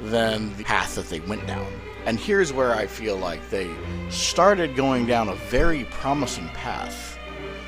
than 0.00 0.56
the 0.56 0.64
path 0.64 0.96
that 0.96 1.08
they 1.08 1.20
went 1.20 1.46
down. 1.46 1.66
And 2.06 2.18
here's 2.18 2.52
where 2.52 2.74
I 2.74 2.86
feel 2.86 3.16
like 3.16 3.50
they 3.50 3.72
started 4.10 4.74
going 4.74 5.06
down 5.06 5.28
a 5.28 5.34
very 5.34 5.84
promising 5.84 6.48
path 6.48 7.15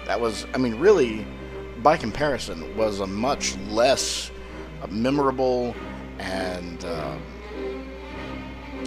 that 0.08 0.18
was, 0.18 0.46
I 0.54 0.58
mean, 0.58 0.76
really, 0.76 1.24
by 1.82 1.98
comparison, 1.98 2.74
was 2.76 3.00
a 3.00 3.06
much 3.06 3.56
less 3.68 4.30
memorable 4.88 5.76
and 6.18 6.82
um, 6.86 7.22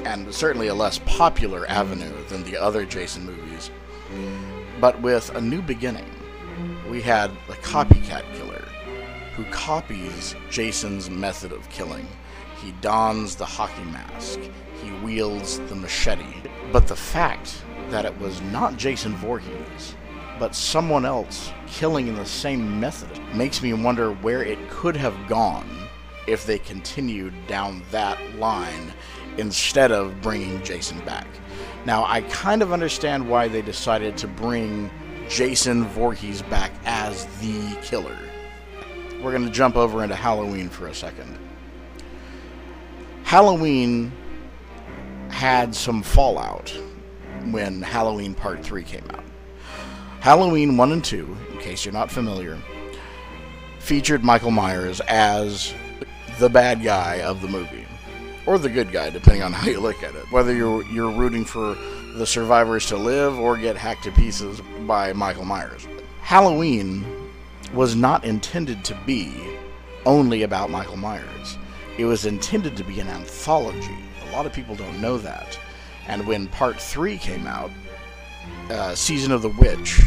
and 0.04 0.34
certainly 0.34 0.68
a 0.68 0.74
less 0.74 0.98
popular 1.06 1.68
avenue 1.68 2.12
than 2.28 2.44
the 2.44 2.58
other 2.58 2.86
Jason 2.86 3.24
movies. 3.24 3.70
But 4.80 5.00
with 5.02 5.30
a 5.36 5.40
new 5.40 5.62
beginning, 5.62 6.10
we 6.90 7.02
had 7.04 7.30
the 7.48 7.54
copycat 7.54 8.24
killer 8.34 8.66
who 9.36 9.44
copies 9.46 10.36
Jason's 10.50 11.08
method 11.12 11.52
of 11.52 11.70
killing. 11.70 12.08
He 12.64 12.72
dons 12.82 13.36
the 13.36 13.46
hockey 13.46 13.84
mask. 13.86 14.40
He 14.84 14.92
wields 15.04 15.60
the 15.60 15.76
machete. 15.76 16.42
But 16.72 16.88
the 16.88 16.96
fact 16.96 17.64
that 17.90 18.06
it 18.06 18.20
was 18.20 18.42
not 18.42 18.78
Jason 18.78 19.16
Voorhees 19.18 19.96
but 20.42 20.56
someone 20.56 21.06
else 21.06 21.52
killing 21.68 22.08
in 22.08 22.16
the 22.16 22.26
same 22.26 22.80
method 22.80 23.22
makes 23.36 23.62
me 23.62 23.74
wonder 23.74 24.12
where 24.12 24.42
it 24.42 24.58
could 24.72 24.98
have 24.98 25.16
gone 25.28 25.70
if 26.26 26.48
they 26.48 26.58
continued 26.58 27.32
down 27.46 27.84
that 27.92 28.18
line 28.38 28.92
instead 29.38 29.92
of 29.92 30.20
bringing 30.24 30.60
Jason 30.64 31.00
back. 31.02 31.28
Now, 31.86 32.06
I 32.06 32.22
kind 32.22 32.64
of 32.64 32.74
understand 32.74 33.30
why 33.30 33.50
they 33.50 33.62
decided 33.62 34.18
to 34.18 34.28
bring 34.28 34.90
Jason 35.30 35.86
Voorhees 35.90 36.42
back 36.42 36.72
as 36.86 37.28
the 37.40 37.78
killer. 37.84 38.18
we're 39.22 39.30
going 39.30 39.46
to 39.46 39.52
jump 39.52 39.76
over 39.76 40.02
into 40.02 40.16
Halloween 40.16 40.70
for 40.70 40.88
a 40.88 40.96
second. 40.96 41.38
Halloween 43.26 44.12
had 45.30 45.76
some 45.76 46.02
fallout 46.02 46.76
when 47.52 47.84
Halloween 47.84 48.34
Part 48.34 48.64
3 48.64 48.82
came 48.82 49.06
out. 49.12 49.21
Halloween 50.22 50.78
1 50.78 50.92
and 50.92 51.04
2, 51.04 51.38
in 51.52 51.58
case 51.58 51.84
you're 51.84 51.92
not 51.92 52.12
familiar, 52.12 52.56
featured 53.80 54.24
Michael 54.24 54.52
Myers 54.52 55.02
as 55.08 55.74
the 56.38 56.48
bad 56.48 56.84
guy 56.84 57.22
of 57.22 57.42
the 57.42 57.48
movie. 57.48 57.88
Or 58.46 58.60
the 58.60 58.70
good 58.70 58.92
guy, 58.92 59.10
depending 59.10 59.42
on 59.42 59.52
how 59.52 59.68
you 59.68 59.80
look 59.80 60.04
at 60.04 60.14
it. 60.14 60.32
Whether 60.32 60.54
you're, 60.54 60.86
you're 60.86 61.10
rooting 61.10 61.44
for 61.44 61.76
the 62.14 62.28
survivors 62.28 62.86
to 62.88 62.98
live 62.98 63.40
or 63.40 63.58
get 63.58 63.76
hacked 63.76 64.04
to 64.04 64.12
pieces 64.12 64.62
by 64.86 65.12
Michael 65.12 65.46
Myers. 65.46 65.88
Halloween 66.22 67.04
was 67.74 67.96
not 67.96 68.24
intended 68.24 68.86
to 68.86 69.00
be 69.08 69.34
only 70.06 70.44
about 70.44 70.70
Michael 70.70 70.98
Myers. 70.98 71.58
It 71.98 72.06
was 72.06 72.28
intended 72.28 72.78
to 72.78 72.84
be 72.84 73.00
an 73.00 73.08
anthology. 73.08 73.98
A 74.30 74.32
lot 74.34 74.46
of 74.46 74.54
people 74.54 74.76
don't 74.76 75.02
know 75.02 75.18
that. 75.18 75.60
And 76.08 76.28
when 76.28 76.48
part 76.48 76.80
three 76.80 77.18
came 77.18 77.48
out, 77.48 77.72
uh, 78.72 78.96
Season 78.96 79.32
of 79.32 79.42
the 79.42 79.50
Witch, 79.50 80.02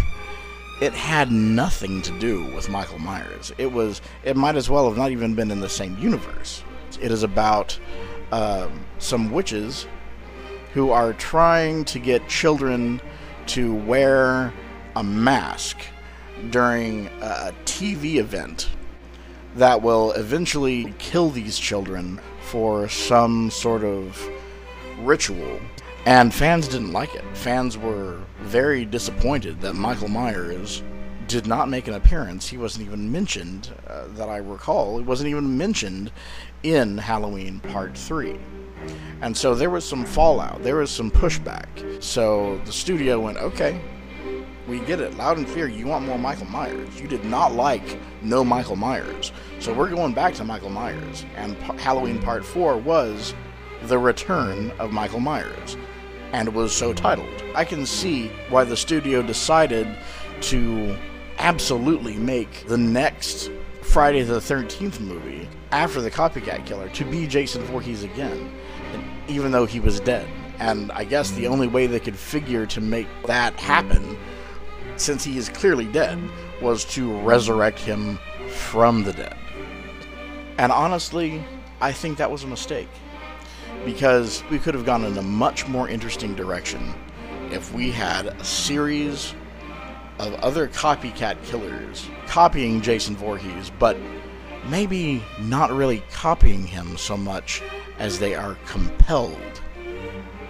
it 0.81 0.93
had 0.93 1.31
nothing 1.31 2.03
to 2.03 2.19
do 2.19 2.45
with 2.55 2.69
Michael 2.69 2.99
Myers. 2.99 3.53
It 3.59 3.71
was. 3.73 4.01
It 4.25 4.37
might 4.37 4.57
as 4.57 4.69
well 4.69 4.89
have 4.89 4.97
not 4.99 5.11
even 5.11 5.35
been 5.35 5.51
in 5.51 5.61
the 5.61 5.69
same 5.69 5.97
universe. 5.99 6.65
It 7.01 7.13
is 7.13 7.23
about 7.23 7.79
um, 8.33 8.85
some 8.99 9.31
witches 9.31 9.87
who 10.73 10.91
are 10.91 11.13
trying 11.13 11.85
to 11.85 11.99
get 11.99 12.29
children 12.29 13.01
to 13.47 13.75
wear 13.75 14.53
a 14.97 15.05
mask 15.05 15.79
during 16.51 17.07
a 17.21 17.53
TV 17.65 18.17
event 18.17 18.69
that 19.55 19.83
will 19.83 20.13
eventually 20.13 20.93
kill 20.99 21.31
these 21.31 21.59
children 21.59 22.21
for 22.41 22.89
some 22.89 23.51
sort 23.51 23.85
of 23.85 24.21
ritual. 24.99 25.61
And 26.07 26.35
fans 26.35 26.69
didn't 26.69 26.93
like 26.93 27.15
it. 27.15 27.25
Fans 27.33 27.79
were 27.79 28.21
very 28.41 28.85
disappointed 28.85 29.63
that 29.63 29.73
Michael 29.73 30.09
Myers 30.09 30.83
did 31.29 31.47
not 31.47 31.71
make 31.71 31.89
an 31.89 31.95
appearance. 31.95 32.47
He 32.47 32.59
wasn't 32.59 32.87
even 32.87 33.11
mentioned, 33.11 33.73
uh, 33.89 34.05
that 34.09 34.29
I 34.29 34.37
recall. 34.37 34.99
He 34.99 35.05
wasn't 35.05 35.31
even 35.31 35.57
mentioned 35.57 36.13
in 36.63 36.99
Halloween 36.99 37.59
Part 37.61 37.97
3. 37.97 38.39
And 39.23 39.35
so 39.35 39.55
there 39.55 39.71
was 39.71 39.89
some 39.89 40.05
fallout, 40.05 40.63
there 40.63 40.77
was 40.77 40.91
some 40.91 41.11
pushback. 41.11 42.03
So 42.03 42.61
the 42.67 42.73
studio 42.73 43.19
went, 43.19 43.39
okay, 43.39 43.81
we 44.69 44.81
get 44.81 45.01
it 45.01 45.17
loud 45.17 45.39
and 45.39 45.47
clear. 45.47 45.69
You 45.69 45.87
want 45.87 46.05
more 46.05 46.19
Michael 46.19 46.47
Myers. 46.47 47.01
You 47.01 47.09
did 47.09 47.25
not 47.25 47.55
like 47.55 47.99
no 48.21 48.45
Michael 48.45 48.77
Myers. 48.77 49.33
So 49.59 49.73
we're 49.73 49.89
going 49.89 50.13
back 50.13 50.35
to 50.35 50.45
Michael 50.45 50.69
Myers. 50.69 51.25
And 51.37 51.57
Halloween 51.81 52.21
Part 52.21 52.45
4 52.45 52.77
was 52.77 53.35
the 53.85 53.99
return 53.99 54.71
of 54.73 54.93
Michael 54.93 55.21
Myers 55.21 55.79
and 56.35 56.53
was 56.53 56.75
so 56.75 56.93
titled. 56.93 57.29
I 57.55 57.65
can 57.65 57.87
see 57.87 58.27
why 58.49 58.65
the 58.65 58.77
studio 58.77 59.23
decided 59.23 59.87
to 60.41 60.97
absolutely 61.39 62.17
make 62.17 62.67
the 62.67 62.77
next 62.77 63.53
Friday 63.83 64.23
the 64.23 64.41
13th 64.41 64.99
movie 64.99 65.49
after 65.71 66.01
the 66.01 66.11
copycat 66.11 66.67
killer 66.67 66.89
to 66.89 67.05
be 67.05 67.29
Jason 67.29 67.63
Voorhees 67.63 68.03
again, 68.03 68.53
even 69.29 69.53
though 69.53 69.65
he 69.65 69.79
was 69.79 70.01
dead. 70.01 70.29
And 70.59 70.91
I 70.91 71.05
guess 71.05 71.31
the 71.31 71.47
only 71.47 71.69
way 71.69 71.87
they 71.87 72.01
could 72.01 72.17
figure 72.17 72.67
to 72.67 72.81
make 72.81 73.07
that 73.27 73.55
happen, 73.61 74.19
since 74.97 75.23
he 75.23 75.39
is 75.39 75.49
clearly 75.49 75.87
dead, 75.87 76.19
was 76.61 76.85
to 76.97 77.17
resurrect 77.21 77.79
him 77.79 78.19
from 78.49 79.05
the 79.05 79.13
dead. 79.13 79.37
And 80.59 80.73
honestly, 80.73 81.45
I 81.81 81.93
think 81.93 82.19
that 82.19 82.31
was 82.31 82.43
a 82.43 82.49
mistake 82.49 82.89
because 83.85 84.43
we 84.51 84.59
could 84.59 84.75
have 84.75 84.87
gone 84.87 85.05
in 85.05 85.17
a 85.19 85.23
much 85.23 85.67
more 85.69 85.89
interesting 85.89 86.35
direction 86.35 86.95
if 87.51 87.73
we 87.73 87.91
had 87.91 88.27
a 88.27 88.45
series 88.45 89.35
of 90.19 90.35
other 90.35 90.69
copycat 90.69 91.43
killers 91.45 92.09
copying 92.27 92.81
Jason 92.81 93.17
Voorhees, 93.17 93.71
but 93.79 93.97
maybe 94.69 95.23
not 95.41 95.71
really 95.71 96.03
copying 96.11 96.67
him 96.67 96.97
so 96.97 97.17
much 97.17 97.63
as 97.99 98.19
they 98.19 98.35
are 98.35 98.57
compelled 98.67 99.61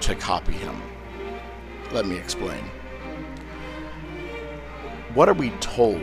to 0.00 0.14
copy 0.14 0.52
him. 0.52 0.80
Let 1.92 2.06
me 2.06 2.16
explain. 2.16 2.64
What 5.14 5.28
are 5.28 5.34
we 5.34 5.50
told 5.60 6.02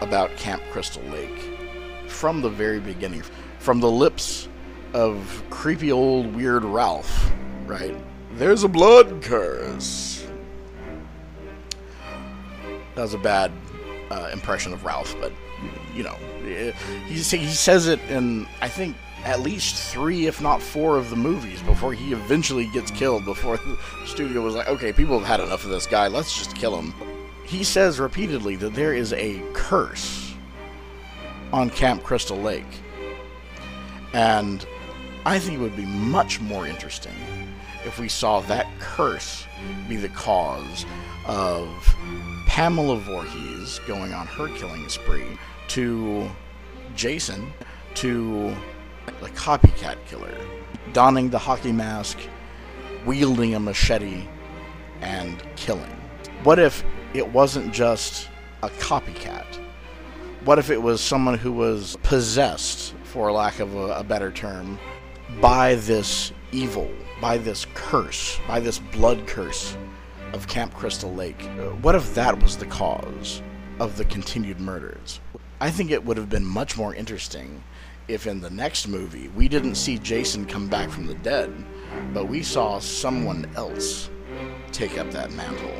about 0.00 0.36
Camp 0.36 0.62
Crystal 0.70 1.02
Lake 1.04 1.50
from 2.06 2.42
the 2.42 2.50
very 2.50 2.80
beginning? 2.80 3.22
From 3.58 3.80
the 3.80 3.90
lips 3.90 4.48
of 4.94 5.42
creepy 5.50 5.92
old 5.92 6.34
weird 6.34 6.64
Ralph, 6.64 7.32
right? 7.66 7.94
There's 8.32 8.62
a 8.62 8.68
blood 8.68 9.20
curse. 9.22 10.26
That 12.94 13.02
was 13.02 13.14
a 13.14 13.18
bad 13.18 13.50
uh, 14.10 14.30
impression 14.32 14.72
of 14.72 14.84
Ralph, 14.84 15.14
but 15.20 15.32
you 15.94 16.04
know, 16.04 16.16
he 17.06 17.12
he 17.12 17.46
says 17.46 17.88
it 17.88 18.00
in 18.08 18.46
I 18.60 18.68
think 18.68 18.96
at 19.24 19.40
least 19.40 19.74
three, 19.92 20.26
if 20.26 20.40
not 20.40 20.62
four, 20.62 20.96
of 20.96 21.10
the 21.10 21.16
movies 21.16 21.60
before 21.62 21.92
he 21.92 22.12
eventually 22.12 22.66
gets 22.66 22.90
killed. 22.90 23.24
Before 23.24 23.56
the 23.56 23.78
studio 24.06 24.42
was 24.42 24.54
like, 24.54 24.68
okay, 24.68 24.92
people 24.92 25.18
have 25.18 25.26
had 25.26 25.40
enough 25.40 25.64
of 25.64 25.70
this 25.70 25.86
guy, 25.86 26.08
let's 26.08 26.36
just 26.36 26.54
kill 26.54 26.78
him. 26.78 26.94
He 27.44 27.64
says 27.64 27.98
repeatedly 27.98 28.56
that 28.56 28.74
there 28.74 28.94
is 28.94 29.12
a 29.12 29.42
curse 29.54 30.34
on 31.52 31.70
Camp 31.70 32.02
Crystal 32.02 32.38
Lake, 32.38 32.64
and 34.12 34.66
I 35.26 35.38
think 35.38 35.58
it 35.58 35.62
would 35.62 35.76
be 35.76 35.86
much 35.86 36.38
more 36.40 36.66
interesting 36.66 37.14
if 37.86 37.98
we 37.98 38.08
saw 38.08 38.40
that 38.40 38.66
curse 38.78 39.46
be 39.88 39.96
the 39.96 40.10
cause 40.10 40.84
of 41.26 41.68
Pamela 42.46 42.96
Voorhees 42.98 43.80
going 43.86 44.12
on 44.12 44.26
her 44.26 44.48
killing 44.48 44.86
spree 44.88 45.38
to 45.68 46.28
Jason 46.94 47.50
to 47.94 48.54
the 49.20 49.28
copycat 49.30 49.96
killer, 50.06 50.36
donning 50.92 51.30
the 51.30 51.38
hockey 51.38 51.72
mask, 51.72 52.18
wielding 53.06 53.54
a 53.54 53.60
machete, 53.60 54.26
and 55.00 55.42
killing. 55.56 55.90
What 56.42 56.58
if 56.58 56.84
it 57.14 57.26
wasn't 57.32 57.72
just 57.72 58.28
a 58.62 58.68
copycat? 58.68 59.46
What 60.44 60.58
if 60.58 60.68
it 60.68 60.82
was 60.82 61.00
someone 61.00 61.38
who 61.38 61.52
was 61.52 61.96
possessed, 62.02 62.94
for 63.04 63.32
lack 63.32 63.60
of 63.60 63.74
a, 63.74 63.94
a 63.94 64.04
better 64.04 64.30
term, 64.30 64.78
by 65.40 65.74
this 65.76 66.32
evil, 66.52 66.90
by 67.20 67.38
this 67.38 67.66
curse, 67.74 68.38
by 68.46 68.60
this 68.60 68.78
blood 68.78 69.26
curse 69.26 69.76
of 70.32 70.46
Camp 70.48 70.74
Crystal 70.74 71.12
Lake. 71.12 71.42
Uh, 71.44 71.70
what 71.82 71.94
if 71.94 72.14
that 72.14 72.40
was 72.42 72.56
the 72.56 72.66
cause 72.66 73.42
of 73.78 73.96
the 73.96 74.04
continued 74.04 74.60
murders? 74.60 75.20
I 75.60 75.70
think 75.70 75.90
it 75.90 76.04
would 76.04 76.16
have 76.16 76.28
been 76.28 76.44
much 76.44 76.76
more 76.76 76.94
interesting 76.94 77.62
if 78.06 78.26
in 78.26 78.40
the 78.40 78.50
next 78.50 78.86
movie 78.86 79.28
we 79.28 79.48
didn't 79.48 79.76
see 79.76 79.98
Jason 79.98 80.44
come 80.44 80.68
back 80.68 80.90
from 80.90 81.06
the 81.06 81.14
dead, 81.14 81.52
but 82.12 82.28
we 82.28 82.42
saw 82.42 82.78
someone 82.78 83.50
else 83.56 84.10
take 84.72 84.98
up 84.98 85.10
that 85.12 85.32
mantle, 85.32 85.74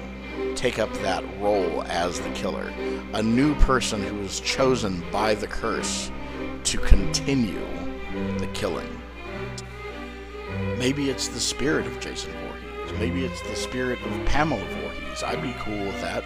take 0.55 0.79
up 0.79 0.93
that 0.95 1.25
role 1.40 1.83
as 1.85 2.21
the 2.21 2.31
killer. 2.31 2.73
A 3.12 3.23
new 3.23 3.55
person 3.57 4.03
who 4.03 4.17
was 4.17 4.40
chosen 4.40 5.05
by 5.11 5.35
the 5.35 5.47
curse 5.47 6.11
to 6.64 6.79
continue 6.79 7.67
the 8.38 8.49
killing. 8.55 8.88
Maybe 10.79 11.11
it's 11.11 11.29
the 11.29 11.40
spirit 11.40 11.87
of 11.87 11.99
Jason 12.01 12.33
Voorhees. 12.33 12.99
Maybe 12.99 13.25
it's 13.25 13.40
the 13.43 13.57
spirit 13.57 13.99
of 14.05 14.27
Pamela 14.27 14.64
Voorhees. 14.64 15.23
I'd 15.23 15.43
be 15.43 15.55
cool 15.59 15.87
with 15.87 16.01
that. 16.01 16.25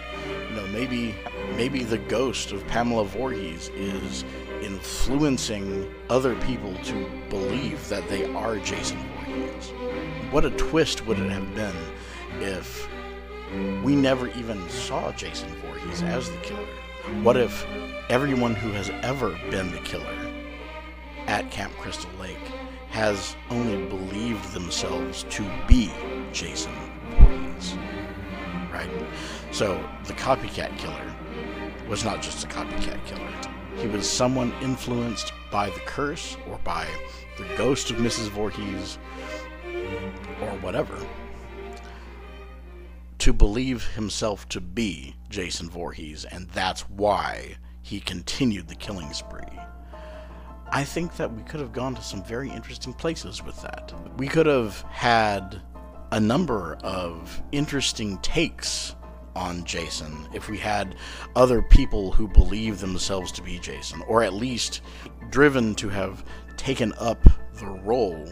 You 0.49 0.55
know, 0.55 0.67
maybe 0.67 1.15
maybe 1.55 1.83
the 1.83 1.97
ghost 1.97 2.51
of 2.51 2.65
Pamela 2.67 3.05
Voorhees 3.05 3.69
is 3.69 4.23
influencing 4.61 5.89
other 6.09 6.35
people 6.41 6.75
to 6.83 7.09
believe 7.29 7.87
that 7.89 8.07
they 8.09 8.25
are 8.33 8.57
Jason 8.57 8.97
Voorhees. 8.97 9.71
What 10.31 10.45
a 10.45 10.51
twist 10.51 11.05
would 11.05 11.19
it 11.19 11.31
have 11.31 11.55
been 11.55 11.75
if 12.41 12.87
we 13.83 13.95
never 13.95 14.27
even 14.29 14.67
saw 14.69 15.11
Jason 15.13 15.49
Voorhees 15.55 16.03
as 16.03 16.29
the 16.29 16.37
killer? 16.37 16.67
What 17.23 17.37
if 17.37 17.65
everyone 18.09 18.53
who 18.53 18.71
has 18.71 18.89
ever 19.01 19.31
been 19.49 19.71
the 19.71 19.79
killer 19.79 20.31
at 21.27 21.49
Camp 21.51 21.73
Crystal 21.77 22.09
Lake 22.19 22.37
has 22.89 23.35
only 23.49 23.85
believed 23.87 24.51
themselves 24.53 25.23
to 25.29 25.49
be 25.67 25.91
Jason 26.31 26.73
Voorhees. 27.11 27.75
Right? 28.71 28.89
So 29.51 29.83
the 30.05 30.13
copycat 30.13 30.77
killer 30.77 31.15
was 31.87 32.03
not 32.03 32.21
just 32.21 32.43
a 32.43 32.47
copycat 32.47 33.05
killer. 33.05 33.31
He 33.77 33.87
was 33.87 34.09
someone 34.09 34.53
influenced 34.61 35.33
by 35.51 35.69
the 35.69 35.79
curse 35.81 36.37
or 36.49 36.59
by 36.63 36.87
the 37.37 37.45
ghost 37.55 37.91
of 37.91 37.97
Mrs. 37.97 38.29
Voorhees 38.29 38.97
or 40.41 40.49
whatever 40.61 40.97
to 43.19 43.33
believe 43.33 43.85
himself 43.95 44.47
to 44.49 44.61
be 44.61 45.13
Jason 45.29 45.69
Voorhees, 45.69 46.25
and 46.25 46.49
that's 46.49 46.81
why 46.89 47.57
he 47.81 47.99
continued 47.99 48.67
the 48.67 48.75
killing 48.75 49.11
spree. 49.13 49.43
I 50.71 50.83
think 50.83 51.15
that 51.17 51.33
we 51.33 51.41
could 51.43 51.59
have 51.59 51.73
gone 51.73 51.95
to 51.95 52.01
some 52.01 52.23
very 52.23 52.49
interesting 52.49 52.93
places 52.93 53.43
with 53.43 53.59
that. 53.63 53.91
We 54.17 54.27
could 54.27 54.45
have 54.45 54.81
had 54.83 55.61
a 56.11 56.19
number 56.19 56.77
of 56.83 57.41
interesting 57.51 58.17
takes 58.19 58.95
on 59.35 59.63
Jason 59.63 60.27
if 60.33 60.49
we 60.49 60.57
had 60.57 60.95
other 61.35 61.61
people 61.61 62.11
who 62.11 62.27
believe 62.27 62.79
themselves 62.79 63.31
to 63.33 63.41
be 63.41 63.57
Jason, 63.57 64.03
or 64.07 64.21
at 64.21 64.33
least 64.33 64.81
driven 65.29 65.73
to 65.75 65.89
have 65.89 66.23
taken 66.57 66.93
up 66.99 67.23
the 67.53 67.67
role 67.83 68.27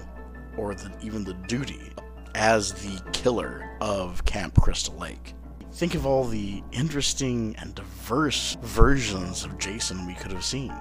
or 0.58 0.76
the, 0.76 0.92
even 1.02 1.24
the 1.24 1.34
duty 1.48 1.92
as 2.36 2.74
the 2.74 3.02
killer 3.14 3.76
of 3.82 4.24
Camp 4.26 4.60
Crystal 4.60 4.96
Lake. 4.96 5.34
Think 5.72 5.96
of 5.96 6.06
all 6.06 6.24
the 6.24 6.64
interesting 6.72 7.56
and 7.60 7.74
diverse 7.74 8.58
versions 8.62 9.44
of 9.44 9.58
Jason 9.58 10.06
we 10.06 10.14
could 10.16 10.32
have 10.32 10.46
seen. 10.46 10.74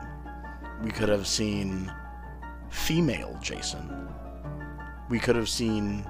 We 0.87 0.93
could 0.93 1.09
have 1.09 1.27
seen 1.27 1.93
female 2.71 3.37
Jason. 3.43 4.09
We 5.09 5.19
could 5.19 5.35
have 5.35 5.49
seen 5.49 6.09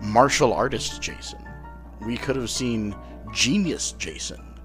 martial 0.00 0.52
artist 0.52 1.00
Jason. 1.00 1.38
We 2.04 2.16
could 2.16 2.34
have 2.34 2.50
seen 2.50 2.96
genius 3.32 3.92
Jason, 3.92 4.58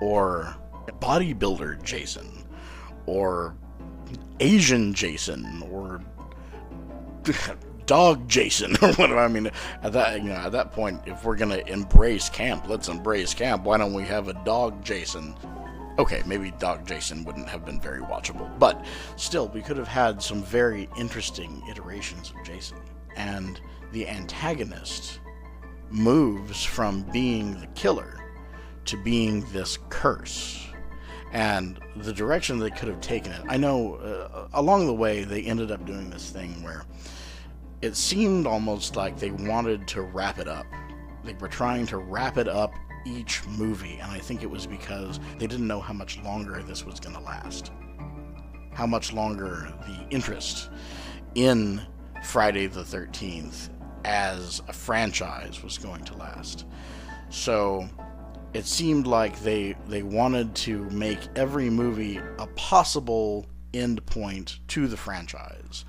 or 0.00 0.56
bodybuilder 1.00 1.80
Jason, 1.84 2.44
or 3.06 3.54
Asian 4.40 4.92
Jason, 4.92 5.62
or 5.70 6.02
dog 7.86 8.28
Jason, 8.28 8.74
or 8.82 8.94
whatever. 8.94 9.20
I 9.20 9.28
mean, 9.28 9.48
at 9.84 9.92
that 9.92 10.22
you 10.24 10.30
know, 10.30 10.34
at 10.34 10.50
that 10.50 10.72
point, 10.72 11.02
if 11.06 11.24
we're 11.24 11.36
gonna 11.36 11.62
embrace 11.68 12.28
camp, 12.28 12.68
let's 12.68 12.88
embrace 12.88 13.32
camp. 13.32 13.62
Why 13.62 13.76
don't 13.76 13.94
we 13.94 14.02
have 14.02 14.26
a 14.26 14.34
dog 14.44 14.84
Jason? 14.84 15.36
Okay, 15.96 16.22
maybe 16.26 16.50
Dog 16.58 16.86
Jason 16.86 17.24
wouldn't 17.24 17.48
have 17.48 17.64
been 17.64 17.80
very 17.80 18.00
watchable, 18.00 18.50
but 18.58 18.84
still, 19.16 19.48
we 19.48 19.62
could 19.62 19.76
have 19.76 19.86
had 19.86 20.20
some 20.20 20.42
very 20.42 20.88
interesting 20.98 21.62
iterations 21.70 22.30
of 22.30 22.44
Jason. 22.44 22.78
And 23.14 23.60
the 23.92 24.08
antagonist 24.08 25.20
moves 25.90 26.64
from 26.64 27.02
being 27.12 27.60
the 27.60 27.68
killer 27.68 28.20
to 28.86 28.96
being 29.04 29.46
this 29.52 29.78
curse. 29.88 30.66
And 31.30 31.78
the 31.96 32.12
direction 32.12 32.58
they 32.58 32.70
could 32.70 32.88
have 32.88 33.00
taken 33.00 33.32
it, 33.32 33.42
I 33.48 33.56
know 33.56 33.94
uh, 33.94 34.48
along 34.54 34.86
the 34.88 34.94
way 34.94 35.22
they 35.22 35.42
ended 35.42 35.70
up 35.70 35.84
doing 35.86 36.10
this 36.10 36.30
thing 36.30 36.62
where 36.64 36.84
it 37.82 37.96
seemed 37.96 38.48
almost 38.48 38.96
like 38.96 39.18
they 39.18 39.30
wanted 39.30 39.86
to 39.88 40.02
wrap 40.02 40.40
it 40.40 40.48
up. 40.48 40.66
They 41.22 41.34
were 41.34 41.48
trying 41.48 41.86
to 41.86 41.98
wrap 41.98 42.36
it 42.36 42.48
up 42.48 42.74
each 43.04 43.46
movie, 43.46 43.98
and 44.00 44.10
I 44.10 44.18
think 44.18 44.42
it 44.42 44.50
was 44.50 44.66
because 44.66 45.20
they 45.38 45.46
didn't 45.46 45.66
know 45.66 45.80
how 45.80 45.92
much 45.92 46.18
longer 46.22 46.62
this 46.62 46.84
was 46.84 47.00
going 47.00 47.14
to 47.14 47.22
last. 47.22 47.72
How 48.72 48.86
much 48.86 49.12
longer 49.12 49.72
the 49.86 50.06
interest 50.10 50.70
in 51.34 51.82
Friday 52.22 52.66
the 52.66 52.82
13th 52.82 53.70
as 54.04 54.62
a 54.68 54.72
franchise 54.72 55.62
was 55.62 55.78
going 55.78 56.04
to 56.04 56.14
last. 56.16 56.66
So 57.30 57.88
it 58.52 58.66
seemed 58.66 59.06
like 59.06 59.40
they 59.40 59.74
they 59.86 60.02
wanted 60.02 60.54
to 60.54 60.88
make 60.90 61.18
every 61.36 61.70
movie 61.70 62.20
a 62.38 62.46
possible 62.54 63.46
end 63.72 64.04
point 64.06 64.60
to 64.68 64.86
the 64.86 64.96
franchise 64.96 65.84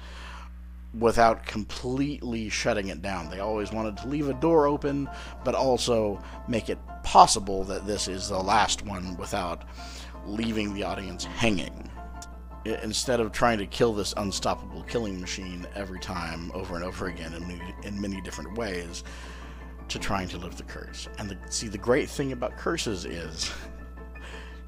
without 0.97 1.45
completely 1.45 2.49
shutting 2.49 2.87
it 2.87 3.01
down. 3.01 3.29
They 3.29 3.39
always 3.39 3.71
wanted 3.71 3.97
to 3.97 4.07
leave 4.07 4.29
a 4.29 4.33
door 4.33 4.65
open, 4.65 5.09
but 5.43 5.53
also 5.53 6.21
make 6.47 6.69
it 6.69 6.79
possible 7.05 7.63
that 7.63 7.85
this 7.85 8.07
is 8.07 8.27
the 8.27 8.39
last 8.39 8.83
one 8.83 9.15
without 9.15 9.63
leaving 10.25 10.73
the 10.73 10.83
audience 10.83 11.23
hanging 11.23 11.89
instead 12.65 13.19
of 13.19 13.31
trying 13.31 13.59
to 13.59 13.67
kill 13.67 13.93
this 13.93 14.13
unstoppable 14.17 14.81
killing 14.83 15.21
machine 15.21 15.67
every 15.75 15.99
time 15.99 16.51
over 16.55 16.75
and 16.75 16.83
over 16.83 17.05
again 17.05 17.31
in 17.33 17.47
many, 17.47 17.75
in 17.83 18.01
many 18.01 18.19
different 18.21 18.57
ways 18.57 19.03
to 19.87 19.99
trying 19.99 20.27
to 20.27 20.37
lift 20.39 20.57
the 20.57 20.63
curse. 20.63 21.07
And 21.19 21.29
the, 21.29 21.37
see, 21.49 21.67
the 21.67 21.77
great 21.77 22.09
thing 22.09 22.31
about 22.31 22.57
curses 22.57 23.05
is 23.05 23.51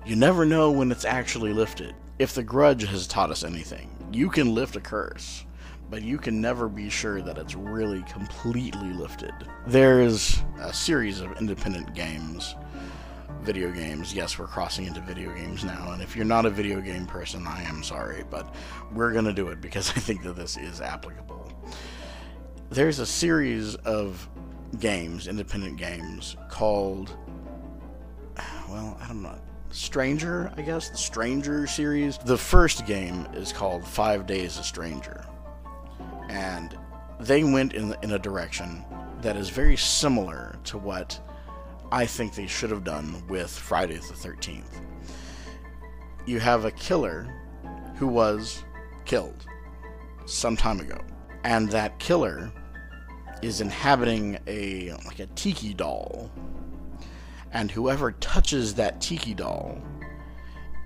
you 0.06 0.16
never 0.16 0.46
know 0.46 0.72
when 0.72 0.92
it's 0.92 1.06
actually 1.06 1.54
lifted. 1.54 1.96
If 2.20 2.36
the 2.36 2.44
grudge 2.44 2.86
has 2.86 3.08
taught 3.08 3.32
us 3.32 3.44
anything, 3.44 3.90
you 4.12 4.30
can 4.30 4.54
lift 4.54 4.76
a 4.76 4.80
curse, 4.80 5.44
but 5.90 6.02
you 6.02 6.18
can 6.18 6.42
never 6.42 6.68
be 6.68 6.90
sure 6.90 7.22
that 7.22 7.38
it's 7.38 7.56
really 7.56 8.04
completely 8.04 8.92
lifted. 8.94 9.34
There's 9.66 10.44
a 10.60 10.74
series 10.74 11.22
of 11.22 11.38
independent 11.38 11.94
games 11.94 12.56
video 13.48 13.72
games. 13.72 14.14
Yes, 14.14 14.38
we're 14.38 14.46
crossing 14.46 14.86
into 14.86 15.00
video 15.00 15.34
games 15.34 15.64
now, 15.64 15.92
and 15.94 16.02
if 16.02 16.18
you're 16.18 16.26
not 16.26 16.46
a 16.46 16.50
video 16.50 16.82
game 16.82 17.06
person, 17.06 17.48
I 17.48 17.64
am 17.64 17.82
sorry, 17.82 18.26
but 18.30 18.54
we're 18.92 19.14
going 19.14 19.24
to 19.24 19.34
do 19.34 19.48
it 19.48 19.62
because 19.62 19.90
I 19.96 20.00
think 20.00 20.24
that 20.24 20.36
this 20.36 20.58
is 20.58 20.82
applicable. 20.82 21.50
There's 22.70 23.00
a 23.00 23.06
series 23.06 23.76
of 23.76 24.28
games, 24.80 25.30
independent 25.30 25.78
games, 25.78 26.36
called, 26.50 27.16
well, 28.68 28.98
I 29.02 29.08
don't 29.08 29.24
know, 29.24 29.40
Stranger, 29.70 30.52
I 30.58 30.62
guess, 30.62 30.90
the 30.90 30.98
Stranger 30.98 31.68
series. 31.68 32.18
The 32.18 32.38
first 32.38 32.86
game 32.86 33.28
is 33.34 33.54
called 33.54 33.86
Five 33.86 34.26
Days 34.26 34.58
a 34.58 34.64
Stranger, 34.64 35.26
and 36.30 36.78
they 37.20 37.44
went 37.44 37.74
in, 37.74 37.96
in 38.04 38.12
a 38.12 38.20
direction 38.20 38.86
that 39.22 39.36
is 39.36 39.50
very 39.50 39.78
similar 39.78 40.58
to 40.66 40.78
what 40.78 41.20
I 41.92 42.06
think 42.06 42.36
they 42.36 42.48
should 42.48 42.70
have 42.72 42.84
done 42.84 43.24
with 43.28 43.50
Friday 43.50 43.96
the 43.96 44.14
13th. 44.14 44.82
You 46.26 46.40
have 46.40 46.66
a 46.66 46.72
killer 46.72 47.34
who 47.96 48.08
was 48.08 48.64
killed 49.06 49.46
some 50.26 50.58
time 50.58 50.80
ago, 50.80 51.00
and 51.44 51.70
that 51.70 51.98
killer 52.00 52.52
is 53.42 53.62
inhabiting 53.62 54.38
a 54.48 54.92
like 55.06 55.20
a 55.20 55.28
tiki 55.28 55.74
doll, 55.74 56.30
and 57.54 57.72
whoever 57.72 58.12
touches 58.14 58.76
that 58.76 59.00
tiki 59.00 59.34
doll 59.34 59.82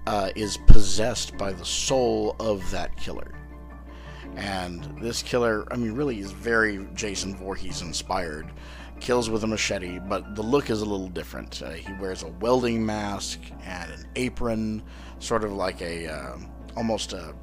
uh, 0.06 0.30
is 0.36 0.58
possessed 0.68 1.38
by 1.38 1.52
the 1.52 1.66
soul 1.66 2.36
of 2.40 2.70
that 2.72 2.96
killer. 2.98 3.34
And 4.36 4.84
this 5.02 5.22
killer, 5.22 5.67
I 5.72 5.76
mean, 5.76 5.94
really 5.94 6.20
is 6.20 6.32
very 6.32 6.88
Jason 6.94 7.36
Voorhees 7.36 7.82
inspired 7.82 8.52
kills 9.02 9.30
with 9.30 9.44
a 9.44 9.48
machete, 9.48 10.00
but 10.00 10.36
the 10.36 10.44
look 10.44 10.70
is 10.70 10.82
a 10.82 10.86
little 10.86 11.10
different. 11.10 11.62
Uh, 11.62 11.72
he 11.72 11.91
wears 11.94 12.24
a 12.24 12.28
welding 12.28 12.86
mask 12.86 13.39
and 13.65 13.91
an 13.91 14.08
apron, 14.15 14.82
sort 15.20 15.44
of 15.44 15.52
like 15.52 15.82
a 15.82 16.08
uh, 16.08 16.38
almost 16.78 17.13
a, 17.13 17.34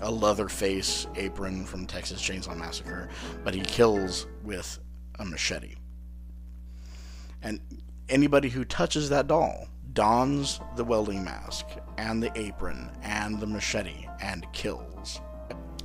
a 0.00 0.10
leather 0.10 0.48
face 0.48 1.06
apron 1.16 1.66
from 1.66 1.84
Texas 1.84 2.22
Chainsaw 2.22 2.56
Massacre, 2.56 3.08
but 3.44 3.54
he 3.54 3.60
kills 3.60 4.26
with 4.44 4.78
a 5.18 5.24
machete. 5.24 5.74
And 7.42 7.60
anybody 8.08 8.48
who 8.48 8.64
touches 8.64 9.08
that 9.10 9.26
doll 9.26 9.68
dons 9.92 10.60
the 10.76 10.84
welding 10.84 11.24
mask 11.24 11.66
and 11.98 12.22
the 12.22 12.30
apron 12.38 12.90
and 13.02 13.40
the 13.40 13.46
machete 13.46 14.06
and 14.20 14.50
kills. 14.52 15.20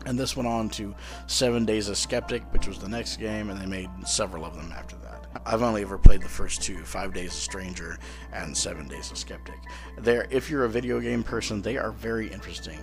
And 0.06 0.18
this 0.18 0.38
went 0.38 0.48
on 0.48 0.70
to 0.72 0.96
Seven 1.28 1.66
Days 1.66 1.90
of 1.90 1.98
Skeptic, 1.98 2.44
which 2.54 2.68
was 2.68 2.80
the 2.80 2.90
next 2.90 3.18
game, 3.18 3.50
and 3.50 3.60
they 3.60 3.66
made 3.66 3.90
several 4.06 4.46
of 4.46 4.56
them 4.56 4.72
after 4.72 4.96
that. 4.98 5.26
I've 5.46 5.64
only 5.64 5.82
ever 5.82 5.98
played 5.98 6.22
the 6.22 6.30
first 6.30 6.62
two, 6.62 6.78
Five 6.84 7.14
Days 7.14 7.32
a 7.32 7.36
Stranger 7.36 7.98
and 8.32 8.56
Seven 8.56 8.88
Days 8.88 9.12
of 9.12 9.18
Skeptic. 9.18 9.60
They're, 9.98 10.28
if 10.30 10.50
you're 10.50 10.66
a 10.66 10.70
video 10.70 11.00
game 11.00 11.24
person, 11.24 11.62
they 11.62 11.78
are 11.78 11.92
very 11.92 12.32
interesting, 12.32 12.80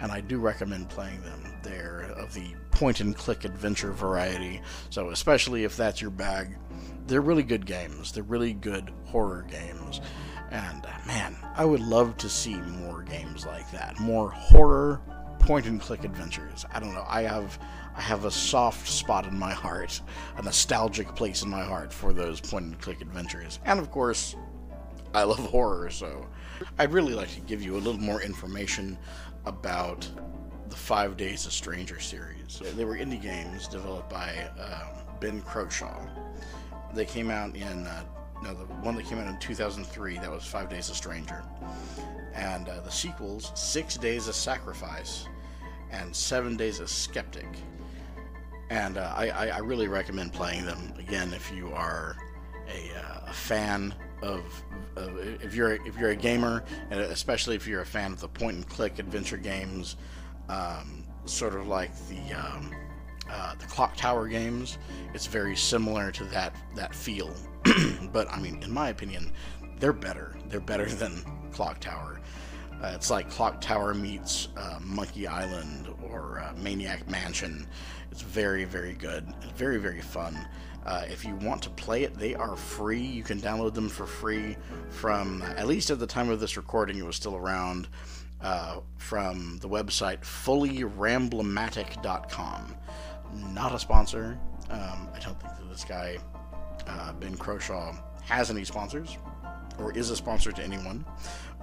and 0.00 0.12
I 0.12 0.20
do 0.20 0.38
recommend 0.38 0.90
playing 0.90 1.22
them. 1.22 1.54
They're 1.62 2.12
of 2.16 2.34
the 2.34 2.54
point 2.70 3.00
and 3.00 3.16
click 3.16 3.44
adventure 3.44 3.92
variety, 3.92 4.60
so 4.90 5.10
especially 5.10 5.64
if 5.64 5.76
that's 5.76 6.00
your 6.00 6.10
bag, 6.10 6.58
they're 7.06 7.20
really 7.20 7.42
good 7.42 7.66
games. 7.66 8.12
They're 8.12 8.22
really 8.22 8.52
good 8.52 8.92
horror 9.04 9.46
games. 9.48 10.00
And 10.50 10.86
man, 11.06 11.36
I 11.56 11.64
would 11.64 11.80
love 11.80 12.16
to 12.18 12.28
see 12.28 12.54
more 12.54 13.02
games 13.02 13.46
like 13.46 13.70
that. 13.72 13.98
More 13.98 14.30
horror 14.30 15.00
point 15.44 15.66
and 15.66 15.78
click 15.78 16.04
adventures. 16.04 16.64
I 16.72 16.80
don't 16.80 16.94
know. 16.94 17.04
I 17.06 17.22
have 17.22 17.58
I 17.96 18.00
have 18.00 18.24
a 18.24 18.30
soft 18.30 18.88
spot 18.88 19.26
in 19.26 19.38
my 19.38 19.52
heart, 19.52 20.00
a 20.36 20.42
nostalgic 20.42 21.14
place 21.14 21.42
in 21.42 21.50
my 21.50 21.62
heart 21.62 21.92
for 21.92 22.12
those 22.12 22.40
point 22.40 22.64
and 22.64 22.80
click 22.80 23.02
adventures. 23.02 23.60
And 23.66 23.78
of 23.78 23.90
course, 23.90 24.34
I 25.12 25.22
love 25.22 25.38
horror, 25.38 25.90
so 25.90 26.26
I'd 26.78 26.92
really 26.92 27.12
like 27.12 27.32
to 27.34 27.40
give 27.40 27.62
you 27.62 27.76
a 27.76 27.78
little 27.78 28.00
more 28.00 28.22
information 28.22 28.98
about 29.44 30.08
the 30.70 30.76
Five 30.76 31.16
Days 31.16 31.46
of 31.46 31.52
Stranger 31.52 32.00
series. 32.00 32.60
They 32.74 32.84
were 32.84 32.96
indie 32.96 33.20
games 33.20 33.68
developed 33.68 34.10
by 34.10 34.48
um, 34.58 35.04
Ben 35.20 35.42
Croshaw. 35.42 36.08
They 36.94 37.04
came 37.04 37.30
out 37.30 37.54
in, 37.54 37.86
uh, 37.86 38.02
no, 38.42 38.54
the 38.54 38.64
one 38.76 38.96
that 38.96 39.04
came 39.06 39.18
out 39.18 39.28
in 39.28 39.38
2003, 39.38 40.18
that 40.18 40.30
was 40.30 40.44
Five 40.44 40.68
Days 40.68 40.88
of 40.88 40.96
Stranger. 40.96 41.44
And 42.34 42.68
uh, 42.68 42.80
the 42.80 42.90
sequels, 42.90 43.52
Six 43.54 43.96
Days 43.96 44.26
of 44.26 44.34
Sacrifice 44.34 45.28
and 45.90 46.14
Seven 46.14 46.56
Days 46.56 46.80
of 46.80 46.88
Skeptic 46.88 47.48
and 48.70 48.96
uh, 48.96 49.12
I, 49.14 49.28
I, 49.28 49.58
really 49.58 49.88
recommend 49.88 50.32
playing 50.32 50.64
them 50.64 50.94
again 50.98 51.32
if 51.34 51.52
you 51.52 51.70
are 51.72 52.16
a, 52.68 52.98
uh, 52.98 53.20
a 53.28 53.32
fan 53.32 53.94
of, 54.22 54.42
of, 54.96 55.18
if 55.42 55.54
you're 55.54 55.74
if 55.86 55.98
you're 55.98 56.10
a 56.10 56.16
gamer 56.16 56.64
and 56.90 57.00
especially 57.00 57.56
if 57.56 57.66
you're 57.66 57.82
a 57.82 57.86
fan 57.86 58.12
of 58.12 58.20
the 58.20 58.28
point 58.28 58.56
and 58.56 58.68
click 58.68 58.98
adventure 58.98 59.36
games 59.36 59.96
um, 60.48 61.04
sort 61.26 61.54
of 61.54 61.68
like 61.68 61.90
the 62.08 62.34
um, 62.34 62.74
uh, 63.30 63.54
the 63.54 63.66
Clock 63.66 63.96
Tower 63.96 64.28
games. 64.28 64.78
It's 65.14 65.26
very 65.26 65.56
similar 65.56 66.10
to 66.12 66.24
that 66.24 66.54
that 66.74 66.94
feel, 66.94 67.34
but 68.12 68.30
I 68.30 68.38
mean, 68.38 68.62
in 68.62 68.70
my 68.70 68.90
opinion, 68.90 69.32
they're 69.78 69.92
better. 69.92 70.36
They're 70.48 70.60
better 70.60 70.86
than 71.02 71.24
Clock 71.52 71.80
Tower. 71.80 72.20
Uh, 72.84 72.92
it's 72.94 73.10
like 73.10 73.28
Clock 73.30 73.62
Tower 73.62 73.94
meets 73.94 74.48
uh, 74.58 74.78
Monkey 74.82 75.26
Island 75.26 75.88
or 76.02 76.40
uh, 76.40 76.52
Maniac 76.58 77.08
Mansion. 77.08 77.66
It's 78.10 78.20
very, 78.20 78.64
very 78.64 78.92
good. 78.92 79.26
Very, 79.56 79.78
very 79.78 80.02
fun. 80.02 80.36
Uh, 80.84 81.04
if 81.08 81.24
you 81.24 81.34
want 81.36 81.62
to 81.62 81.70
play 81.70 82.02
it, 82.02 82.14
they 82.18 82.34
are 82.34 82.56
free. 82.56 83.00
You 83.00 83.22
can 83.22 83.40
download 83.40 83.72
them 83.72 83.88
for 83.88 84.04
free 84.04 84.58
from, 84.90 85.40
at 85.56 85.66
least 85.66 85.88
at 85.88 85.98
the 85.98 86.06
time 86.06 86.28
of 86.28 86.40
this 86.40 86.58
recording, 86.58 86.98
it 86.98 87.06
was 87.06 87.16
still 87.16 87.36
around, 87.36 87.88
uh, 88.42 88.80
from 88.98 89.58
the 89.62 89.68
website 89.68 90.20
fullyramblomatic.com. 90.20 92.76
Not 93.54 93.74
a 93.74 93.78
sponsor. 93.78 94.38
Um, 94.68 95.08
I 95.14 95.20
don't 95.20 95.40
think 95.40 95.56
that 95.56 95.70
this 95.70 95.84
guy, 95.84 96.18
uh, 96.86 97.14
Ben 97.14 97.34
Croshaw, 97.38 97.96
has 98.24 98.50
any 98.50 98.64
sponsors 98.64 99.16
or 99.78 99.92
is 99.96 100.10
a 100.10 100.16
sponsor 100.16 100.52
to 100.52 100.62
anyone. 100.62 101.04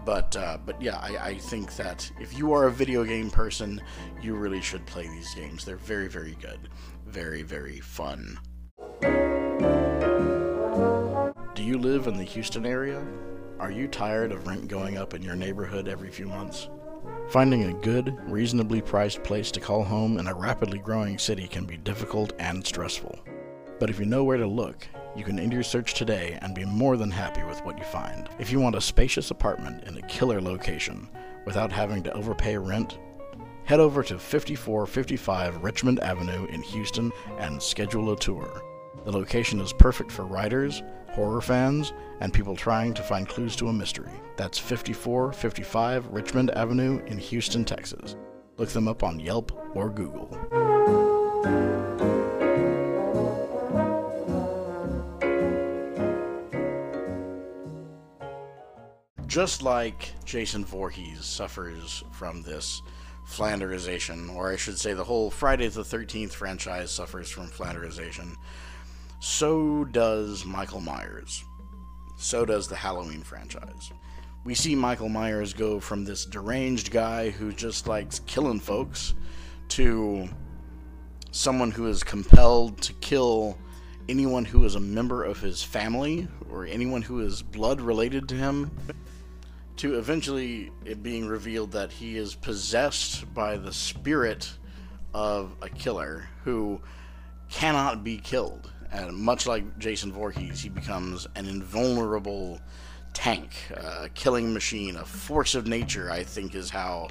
But 0.05 0.35
uh, 0.35 0.57
but 0.65 0.81
yeah, 0.81 0.97
I, 0.97 1.17
I 1.29 1.37
think 1.37 1.75
that 1.75 2.11
if 2.19 2.37
you 2.37 2.53
are 2.53 2.67
a 2.67 2.71
video 2.71 3.03
game 3.03 3.29
person, 3.29 3.81
you 4.21 4.35
really 4.35 4.61
should 4.61 4.85
play 4.85 5.07
these 5.07 5.33
games. 5.35 5.63
They're 5.63 5.77
very 5.77 6.07
very 6.07 6.35
good, 6.41 6.69
very 7.05 7.43
very 7.43 7.79
fun. 7.79 8.39
Do 11.53 11.63
you 11.63 11.77
live 11.77 12.07
in 12.07 12.17
the 12.17 12.23
Houston 12.23 12.65
area? 12.65 13.05
Are 13.59 13.71
you 13.71 13.87
tired 13.87 14.31
of 14.31 14.47
rent 14.47 14.67
going 14.67 14.97
up 14.97 15.13
in 15.13 15.21
your 15.21 15.35
neighborhood 15.35 15.87
every 15.87 16.09
few 16.09 16.25
months? 16.25 16.67
Finding 17.29 17.65
a 17.65 17.73
good, 17.73 18.17
reasonably 18.29 18.81
priced 18.81 19.23
place 19.23 19.51
to 19.51 19.59
call 19.59 19.83
home 19.83 20.17
in 20.17 20.27
a 20.27 20.33
rapidly 20.33 20.79
growing 20.79 21.19
city 21.19 21.47
can 21.47 21.65
be 21.65 21.77
difficult 21.77 22.33
and 22.39 22.65
stressful. 22.65 23.19
But 23.79 23.89
if 23.89 23.99
you 23.99 24.05
know 24.05 24.23
where 24.23 24.37
to 24.37 24.47
look, 24.47 24.87
you 25.15 25.23
can 25.23 25.39
end 25.39 25.51
your 25.51 25.63
search 25.63 25.93
today 25.93 26.37
and 26.41 26.55
be 26.55 26.65
more 26.65 26.97
than 26.97 27.11
happy 27.11 27.43
with 27.43 27.63
what 27.65 27.77
you 27.77 27.83
find. 27.85 28.29
If 28.39 28.51
you 28.51 28.59
want 28.59 28.75
a 28.75 28.81
spacious 28.81 29.31
apartment 29.31 29.83
in 29.85 29.97
a 29.97 30.07
killer 30.07 30.41
location 30.41 31.09
without 31.45 31.71
having 31.71 32.03
to 32.03 32.13
overpay 32.13 32.57
rent, 32.57 32.99
head 33.65 33.79
over 33.79 34.03
to 34.03 34.17
5455 34.17 35.63
Richmond 35.63 35.99
Avenue 35.99 36.45
in 36.47 36.61
Houston 36.63 37.11
and 37.39 37.61
schedule 37.61 38.11
a 38.11 38.17
tour. 38.17 38.63
The 39.03 39.11
location 39.11 39.59
is 39.59 39.73
perfect 39.73 40.11
for 40.11 40.25
writers, 40.25 40.83
horror 41.09 41.41
fans, 41.41 41.93
and 42.19 42.33
people 42.33 42.55
trying 42.55 42.93
to 42.93 43.03
find 43.03 43.27
clues 43.27 43.55
to 43.57 43.67
a 43.67 43.73
mystery. 43.73 44.11
That's 44.37 44.57
5455 44.57 46.07
Richmond 46.07 46.51
Avenue 46.51 47.03
in 47.05 47.17
Houston, 47.17 47.65
Texas. 47.65 48.15
Look 48.57 48.69
them 48.69 48.87
up 48.87 49.03
on 49.03 49.19
Yelp 49.19 49.51
or 49.75 49.89
Google. 49.89 50.29
Just 59.31 59.61
like 59.61 60.11
Jason 60.25 60.65
Voorhees 60.65 61.23
suffers 61.23 62.03
from 62.11 62.41
this 62.41 62.81
Flanderization, 63.25 64.35
or 64.35 64.51
I 64.51 64.57
should 64.57 64.77
say 64.77 64.91
the 64.91 65.05
whole 65.05 65.31
Friday 65.31 65.69
the 65.69 65.83
13th 65.83 66.33
franchise 66.33 66.91
suffers 66.91 67.29
from 67.29 67.47
Flanderization, 67.47 68.35
so 69.21 69.85
does 69.85 70.43
Michael 70.43 70.81
Myers. 70.81 71.45
So 72.17 72.43
does 72.43 72.67
the 72.67 72.75
Halloween 72.75 73.21
franchise. 73.21 73.93
We 74.43 74.53
see 74.53 74.75
Michael 74.75 75.07
Myers 75.07 75.53
go 75.53 75.79
from 75.79 76.03
this 76.03 76.25
deranged 76.25 76.91
guy 76.91 77.29
who 77.29 77.53
just 77.53 77.87
likes 77.87 78.19
killing 78.27 78.59
folks 78.59 79.13
to 79.69 80.27
someone 81.31 81.71
who 81.71 81.87
is 81.87 82.03
compelled 82.03 82.81
to 82.81 82.91
kill 82.95 83.57
anyone 84.09 84.43
who 84.43 84.65
is 84.65 84.75
a 84.75 84.81
member 84.81 85.23
of 85.23 85.39
his 85.39 85.63
family 85.63 86.27
or 86.49 86.65
anyone 86.65 87.01
who 87.01 87.21
is 87.21 87.41
blood 87.41 87.79
related 87.79 88.27
to 88.27 88.35
him 88.35 88.69
to 89.81 89.97
eventually 89.97 90.69
it 90.85 91.01
being 91.01 91.27
revealed 91.27 91.71
that 91.71 91.91
he 91.91 92.15
is 92.15 92.35
possessed 92.35 93.33
by 93.33 93.57
the 93.57 93.73
spirit 93.73 94.53
of 95.11 95.55
a 95.63 95.69
killer 95.69 96.29
who 96.43 96.79
cannot 97.49 98.03
be 98.03 98.15
killed. 98.15 98.71
And 98.91 99.17
much 99.17 99.47
like 99.47 99.79
Jason 99.79 100.13
Voorhees, 100.13 100.61
he 100.61 100.69
becomes 100.69 101.25
an 101.33 101.47
invulnerable 101.47 102.61
tank, 103.13 103.53
a 103.71 104.07
killing 104.09 104.53
machine, 104.53 104.97
a 104.97 105.03
force 105.03 105.55
of 105.55 105.65
nature, 105.65 106.11
I 106.11 106.25
think 106.25 106.53
is 106.53 106.69
how 106.69 107.07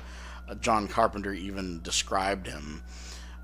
uh, 0.48 0.54
John 0.54 0.86
Carpenter 0.86 1.32
even 1.32 1.82
described 1.82 2.46
him. 2.46 2.84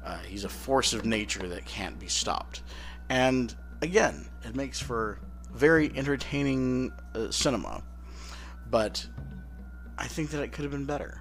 Uh, 0.04 0.18
he's 0.18 0.44
a 0.44 0.48
force 0.48 0.92
of 0.92 1.04
nature 1.04 1.48
that 1.48 1.64
can't 1.64 1.98
be 1.98 2.06
stopped. 2.06 2.62
And 3.08 3.52
again, 3.82 4.28
it 4.44 4.54
makes 4.54 4.78
for 4.78 5.18
very 5.52 5.90
entertaining 5.96 6.92
uh, 7.16 7.32
cinema. 7.32 7.82
But 8.70 9.06
I 9.98 10.06
think 10.06 10.30
that 10.30 10.42
it 10.42 10.52
could 10.52 10.64
have 10.64 10.72
been 10.72 10.86
better. 10.86 11.20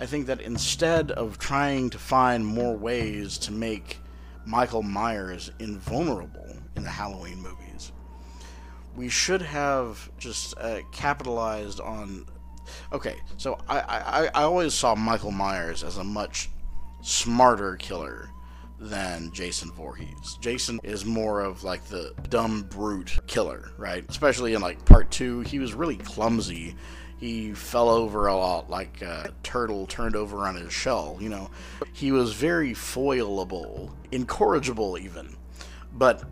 I 0.00 0.06
think 0.06 0.26
that 0.26 0.40
instead 0.40 1.10
of 1.10 1.38
trying 1.38 1.90
to 1.90 1.98
find 1.98 2.44
more 2.44 2.76
ways 2.76 3.38
to 3.38 3.52
make 3.52 3.98
Michael 4.46 4.82
Myers 4.82 5.50
invulnerable 5.58 6.56
in 6.76 6.82
the 6.82 6.90
Halloween 6.90 7.40
movies, 7.40 7.92
we 8.96 9.08
should 9.08 9.42
have 9.42 10.10
just 10.18 10.54
uh, 10.58 10.80
capitalized 10.92 11.80
on. 11.80 12.26
Okay, 12.92 13.16
so 13.36 13.58
I, 13.68 13.80
I, 13.80 14.26
I 14.34 14.42
always 14.42 14.74
saw 14.74 14.94
Michael 14.94 15.32
Myers 15.32 15.82
as 15.82 15.96
a 15.96 16.04
much 16.04 16.50
smarter 17.02 17.76
killer 17.76 18.30
than 18.80 19.30
Jason 19.32 19.70
Voorhees. 19.72 20.38
Jason 20.40 20.80
is 20.82 21.04
more 21.04 21.42
of 21.42 21.62
like 21.62 21.84
the 21.84 22.14
dumb 22.30 22.62
brute 22.62 23.18
killer, 23.26 23.70
right? 23.76 24.04
Especially 24.08 24.54
in 24.54 24.62
like 24.62 24.84
part 24.86 25.10
two, 25.10 25.40
he 25.40 25.58
was 25.58 25.74
really 25.74 25.96
clumsy. 25.96 26.74
He 27.18 27.52
fell 27.52 27.90
over 27.90 28.28
a 28.28 28.36
lot 28.36 28.70
like 28.70 29.02
a 29.02 29.30
turtle 29.42 29.86
turned 29.86 30.16
over 30.16 30.38
on 30.46 30.56
his 30.56 30.72
shell, 30.72 31.18
you 31.20 31.28
know. 31.28 31.50
He 31.92 32.10
was 32.10 32.32
very 32.32 32.70
foilable, 32.70 33.92
incorrigible 34.10 34.96
even. 34.96 35.36
But 35.92 36.24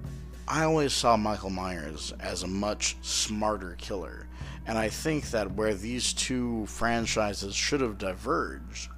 I 0.46 0.64
always 0.64 0.94
saw 0.94 1.18
Michael 1.18 1.50
Myers 1.50 2.14
as 2.18 2.42
a 2.42 2.48
much 2.48 2.96
smarter 3.02 3.76
killer. 3.78 4.26
And 4.66 4.78
I 4.78 4.88
think 4.88 5.30
that 5.30 5.52
where 5.52 5.74
these 5.74 6.14
two 6.14 6.64
franchises 6.64 7.54
should 7.54 7.82
have 7.82 7.98
diverged 7.98 8.88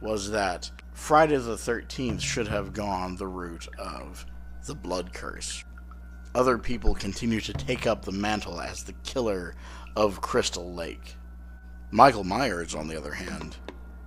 was 0.00 0.30
that 0.30 0.70
Friday 0.94 1.36
the 1.36 1.56
13th 1.56 2.20
should 2.20 2.46
have 2.46 2.72
gone 2.72 3.16
the 3.16 3.26
route 3.26 3.68
of 3.78 4.24
the 4.66 4.76
blood 4.76 5.12
curse. 5.12 5.64
Other 6.34 6.56
people 6.56 6.94
continue 6.94 7.40
to 7.40 7.52
take 7.52 7.86
up 7.86 8.04
the 8.04 8.12
mantle 8.12 8.60
as 8.60 8.84
the 8.84 8.94
killer 9.02 9.56
of 9.96 10.20
Crystal 10.20 10.72
Lake. 10.72 11.16
Michael 11.90 12.24
Myers, 12.24 12.76
on 12.76 12.86
the 12.86 12.96
other 12.96 13.12
hand, 13.12 13.56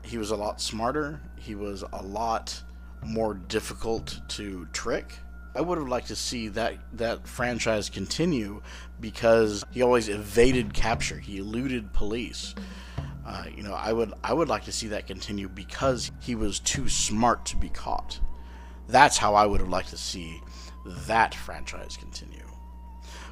he 0.01 0.17
was 0.17 0.31
a 0.31 0.35
lot 0.35 0.61
smarter, 0.61 1.21
he 1.35 1.55
was 1.55 1.83
a 1.91 2.01
lot 2.01 2.63
more 3.05 3.33
difficult 3.33 4.21
to 4.29 4.65
trick. 4.71 5.19
I 5.55 5.61
would 5.61 5.77
have 5.77 5.89
liked 5.89 6.07
to 6.07 6.15
see 6.15 6.47
that 6.49 6.75
that 6.93 7.27
franchise 7.27 7.89
continue 7.89 8.61
because 9.01 9.65
he 9.71 9.81
always 9.81 10.07
evaded 10.07 10.73
capture. 10.73 11.19
He 11.19 11.39
eluded 11.39 11.93
police. 11.93 12.55
Uh, 13.27 13.43
you 13.53 13.61
know, 13.61 13.73
I 13.73 13.91
would 13.91 14.13
I 14.23 14.31
would 14.31 14.47
like 14.47 14.63
to 14.65 14.71
see 14.71 14.87
that 14.87 15.05
continue 15.05 15.49
because 15.49 16.11
he 16.21 16.33
was 16.33 16.59
too 16.61 16.87
smart 16.87 17.45
to 17.47 17.57
be 17.57 17.67
caught. 17.67 18.21
That's 18.87 19.17
how 19.17 19.35
I 19.35 19.45
would 19.45 19.59
have 19.59 19.69
liked 19.69 19.89
to 19.89 19.97
see 19.97 20.41
that 20.85 21.35
franchise 21.35 21.97
continue. 21.97 22.45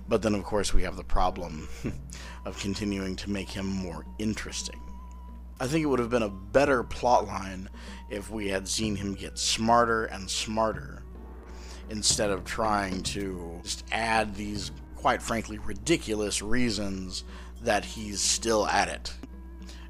But 0.07 0.21
then, 0.21 0.35
of 0.35 0.43
course, 0.43 0.73
we 0.73 0.83
have 0.83 0.97
the 0.97 1.03
problem 1.05 1.69
of 2.45 2.59
continuing 2.59 3.15
to 3.15 3.29
make 3.29 3.49
him 3.49 3.65
more 3.65 4.05
interesting. 4.19 4.81
I 5.61 5.67
think 5.67 5.83
it 5.83 5.87
would 5.87 5.99
have 5.99 6.09
been 6.09 6.23
a 6.23 6.29
better 6.29 6.83
plot 6.83 7.25
line 7.25 7.69
if 8.09 8.29
we 8.29 8.49
had 8.49 8.67
seen 8.67 8.97
him 8.97 9.13
get 9.13 9.39
smarter 9.39 10.05
and 10.05 10.29
smarter 10.29 11.03
instead 11.89 12.29
of 12.29 12.43
trying 12.43 13.01
to 13.03 13.61
just 13.63 13.85
add 13.93 14.35
these, 14.35 14.71
quite 14.95 15.21
frankly, 15.21 15.57
ridiculous 15.57 16.41
reasons 16.41 17.23
that 17.61 17.85
he's 17.85 18.19
still 18.19 18.67
at 18.67 18.89
it. 18.89 19.13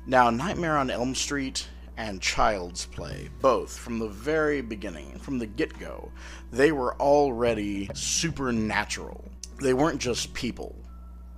Now, 0.08 0.30
Nightmare 0.30 0.78
on 0.78 0.92
Elm 0.92 1.16
Street 1.16 1.68
and 1.98 2.22
Child's 2.22 2.86
Play, 2.86 3.30
both 3.42 3.76
from 3.76 3.98
the 3.98 4.08
very 4.08 4.62
beginning, 4.62 5.18
from 5.18 5.40
the 5.40 5.48
get 5.48 5.80
go, 5.80 6.12
they 6.52 6.72
were 6.72 6.96
already 7.02 7.90
supernatural. 7.96 9.26
They 9.60 9.74
weren't 9.74 10.00
just 10.00 10.34
people 10.36 10.76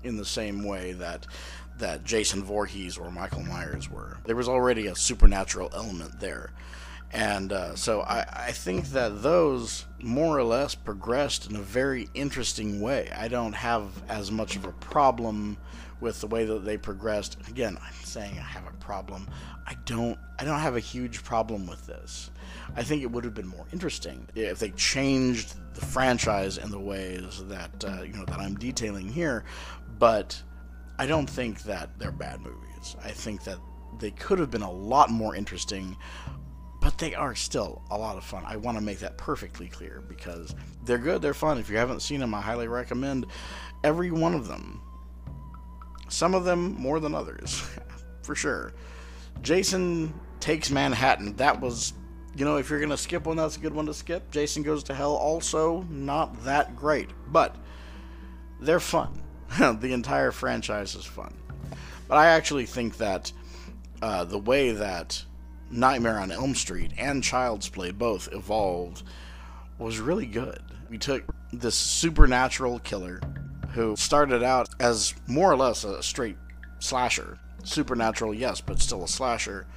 in 0.03 0.17
the 0.17 0.25
same 0.25 0.63
way 0.63 0.91
that 0.93 1.27
that 1.79 2.03
Jason 2.03 2.43
Voorhees 2.43 2.97
or 2.97 3.11
Michael 3.11 3.43
Myers 3.43 3.89
were. 3.89 4.17
There 4.25 4.35
was 4.35 4.49
already 4.49 4.87
a 4.87 4.95
supernatural 4.95 5.69
element 5.75 6.19
there. 6.19 6.51
And 7.13 7.53
uh, 7.53 7.75
so 7.75 8.01
I, 8.01 8.25
I 8.47 8.51
think 8.51 8.87
that 8.89 9.21
those 9.21 9.85
more 10.01 10.37
or 10.37 10.43
less 10.43 10.73
progressed 10.73 11.49
in 11.49 11.55
a 11.55 11.61
very 11.61 12.09
interesting 12.15 12.81
way. 12.81 13.11
I 13.15 13.27
don't 13.27 13.53
have 13.53 13.91
as 14.09 14.31
much 14.31 14.55
of 14.55 14.65
a 14.65 14.71
problem 14.73 15.57
with 15.99 16.21
the 16.21 16.27
way 16.27 16.45
that 16.45 16.65
they 16.65 16.77
progressed. 16.77 17.37
Again, 17.47 17.77
I'm 17.81 17.93
saying 18.03 18.37
I 18.37 18.43
have 18.43 18.67
a 18.67 18.77
problem. 18.77 19.27
I 19.65 19.75
don't 19.85 20.17
I 20.39 20.45
don't 20.45 20.59
have 20.59 20.75
a 20.75 20.81
huge 20.81 21.23
problem 21.23 21.67
with 21.67 21.85
this. 21.85 22.31
I 22.75 22.83
think 22.83 23.01
it 23.01 23.11
would 23.11 23.23
have 23.23 23.33
been 23.33 23.47
more 23.47 23.65
interesting 23.73 24.27
if 24.35 24.59
they 24.59 24.69
changed 24.71 25.55
the 25.73 25.85
franchise 25.85 26.57
in 26.57 26.69
the 26.71 26.79
ways 26.79 27.43
that 27.47 27.83
uh, 27.85 28.01
you 28.03 28.13
know 28.13 28.25
that 28.25 28.39
I'm 28.39 28.55
detailing 28.55 29.09
here, 29.09 29.43
but 29.97 30.41
I 30.99 31.05
don't 31.05 31.29
think 31.29 31.63
that 31.63 31.97
they're 31.99 32.11
bad 32.11 32.41
movies. 32.41 32.95
I 33.03 33.09
think 33.11 33.43
that 33.43 33.57
they 33.99 34.11
could 34.11 34.39
have 34.39 34.51
been 34.51 34.61
a 34.61 34.71
lot 34.71 35.09
more 35.09 35.35
interesting, 35.35 35.97
but 36.81 36.97
they 36.97 37.15
are 37.15 37.35
still 37.35 37.81
a 37.91 37.97
lot 37.97 38.17
of 38.17 38.23
fun. 38.23 38.43
I 38.45 38.57
want 38.57 38.77
to 38.77 38.83
make 38.83 38.99
that 38.99 39.17
perfectly 39.17 39.67
clear 39.67 40.03
because 40.07 40.55
they're 40.83 40.97
good, 40.97 41.21
they're 41.21 41.33
fun. 41.33 41.57
If 41.57 41.69
you 41.69 41.77
haven't 41.77 42.01
seen 42.01 42.19
them, 42.19 42.33
I 42.33 42.41
highly 42.41 42.67
recommend 42.67 43.27
every 43.83 44.11
one 44.11 44.33
of 44.33 44.47
them. 44.47 44.81
Some 46.09 46.33
of 46.33 46.45
them 46.45 46.75
more 46.75 46.99
than 46.99 47.13
others, 47.13 47.63
for 48.21 48.35
sure. 48.35 48.73
Jason 49.41 50.13
Takes 50.39 50.69
Manhattan. 50.69 51.35
That 51.35 51.59
was, 51.59 51.93
you 52.35 52.45
know, 52.45 52.57
if 52.57 52.69
you're 52.69 52.79
going 52.79 52.91
to 52.91 52.97
skip 52.97 53.25
one, 53.25 53.37
that's 53.37 53.57
a 53.57 53.59
good 53.59 53.73
one 53.73 53.87
to 53.87 53.93
skip. 53.93 54.29
Jason 54.31 54.63
Goes 54.63 54.83
to 54.83 54.93
Hell, 54.93 55.15
also 55.15 55.81
not 55.89 56.43
that 56.43 56.75
great, 56.75 57.09
but 57.27 57.55
they're 58.59 58.79
fun. 58.79 59.21
the 59.59 59.93
entire 59.93 60.31
franchise 60.31 60.95
is 60.95 61.05
fun. 61.05 61.33
But 62.07 62.17
I 62.17 62.27
actually 62.27 62.65
think 62.65 62.97
that 62.97 63.31
uh, 64.01 64.23
the 64.23 64.37
way 64.37 64.71
that 64.71 65.23
Nightmare 65.69 66.19
on 66.19 66.31
Elm 66.31 66.55
Street 66.55 66.91
and 66.97 67.23
Child's 67.23 67.67
Play 67.67 67.91
both 67.91 68.29
evolved 68.31 69.03
was 69.77 69.99
really 69.99 70.25
good. 70.25 70.61
We 70.89 70.97
took 70.97 71.23
this 71.51 71.75
supernatural 71.75 72.79
killer 72.79 73.19
who 73.69 73.95
started 73.95 74.43
out 74.43 74.69
as 74.79 75.13
more 75.27 75.51
or 75.51 75.55
less 75.55 75.83
a 75.83 76.01
straight 76.01 76.37
slasher. 76.79 77.37
Supernatural, 77.63 78.33
yes, 78.33 78.61
but 78.61 78.79
still 78.79 79.03
a 79.03 79.07
slasher. 79.07 79.67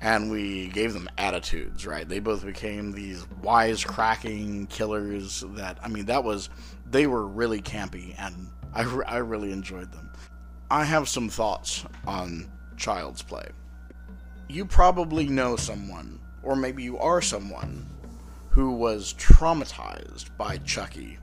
And 0.00 0.30
we 0.30 0.68
gave 0.68 0.94
them 0.94 1.08
attitudes, 1.16 1.86
right? 1.86 2.08
They 2.08 2.18
both 2.18 2.44
became 2.44 2.92
these 2.92 3.24
wise 3.42 3.84
cracking 3.84 4.66
killers 4.66 5.44
that, 5.54 5.78
I 5.82 5.88
mean, 5.88 6.06
that 6.06 6.24
was, 6.24 6.48
they 6.90 7.06
were 7.06 7.26
really 7.26 7.62
campy, 7.62 8.14
and 8.18 8.48
I, 8.74 8.82
I 9.06 9.18
really 9.18 9.52
enjoyed 9.52 9.92
them. 9.92 10.10
I 10.70 10.84
have 10.84 11.08
some 11.08 11.28
thoughts 11.28 11.84
on 12.06 12.50
Child's 12.76 13.22
Play. 13.22 13.46
You 14.48 14.64
probably 14.64 15.28
know 15.28 15.54
someone, 15.56 16.18
or 16.42 16.56
maybe 16.56 16.82
you 16.82 16.98
are 16.98 17.22
someone, 17.22 17.86
who 18.50 18.72
was 18.72 19.14
traumatized 19.14 20.36
by 20.36 20.56
Chucky 20.58 21.18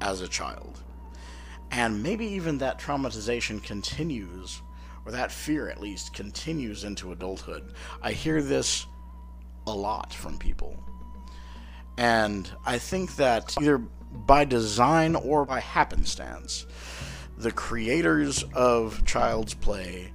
as 0.00 0.20
a 0.20 0.28
child. 0.28 0.82
And 1.72 2.02
maybe 2.02 2.26
even 2.26 2.58
that 2.58 2.78
traumatization 2.78 3.62
continues, 3.62 4.60
or 5.06 5.12
that 5.12 5.32
fear 5.32 5.70
at 5.70 5.80
least 5.80 6.12
continues 6.12 6.84
into 6.84 7.12
adulthood. 7.12 7.72
I 8.02 8.12
hear 8.12 8.42
this 8.42 8.86
a 9.66 9.72
lot 9.72 10.12
from 10.12 10.38
people. 10.38 10.78
And 11.96 12.50
I 12.66 12.78
think 12.78 13.16
that 13.16 13.54
either 13.60 13.78
by 13.78 14.44
design 14.44 15.16
or 15.16 15.46
by 15.46 15.60
happenstance, 15.60 16.66
the 17.38 17.52
creators 17.52 18.44
of 18.54 19.04
Child's 19.06 19.54
Play 19.54 20.12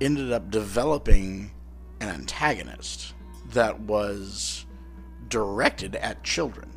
ended 0.00 0.32
up 0.32 0.50
developing 0.50 1.52
an 2.00 2.08
antagonist 2.08 3.14
that 3.52 3.78
was 3.78 4.66
directed 5.28 5.94
at 5.96 6.24
children. 6.24 6.71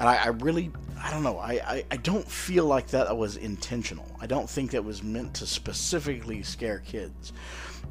And 0.00 0.08
I, 0.08 0.16
I 0.16 0.26
really, 0.28 0.70
I 1.00 1.10
don't 1.10 1.22
know, 1.22 1.38
I, 1.38 1.52
I, 1.52 1.84
I, 1.90 1.96
don't 1.96 2.28
feel 2.28 2.64
like 2.64 2.88
that 2.88 3.16
was 3.16 3.36
intentional. 3.36 4.06
I 4.20 4.26
don't 4.26 4.48
think 4.48 4.72
that 4.72 4.84
was 4.84 5.02
meant 5.02 5.34
to 5.34 5.46
specifically 5.46 6.42
scare 6.42 6.80
kids. 6.80 7.32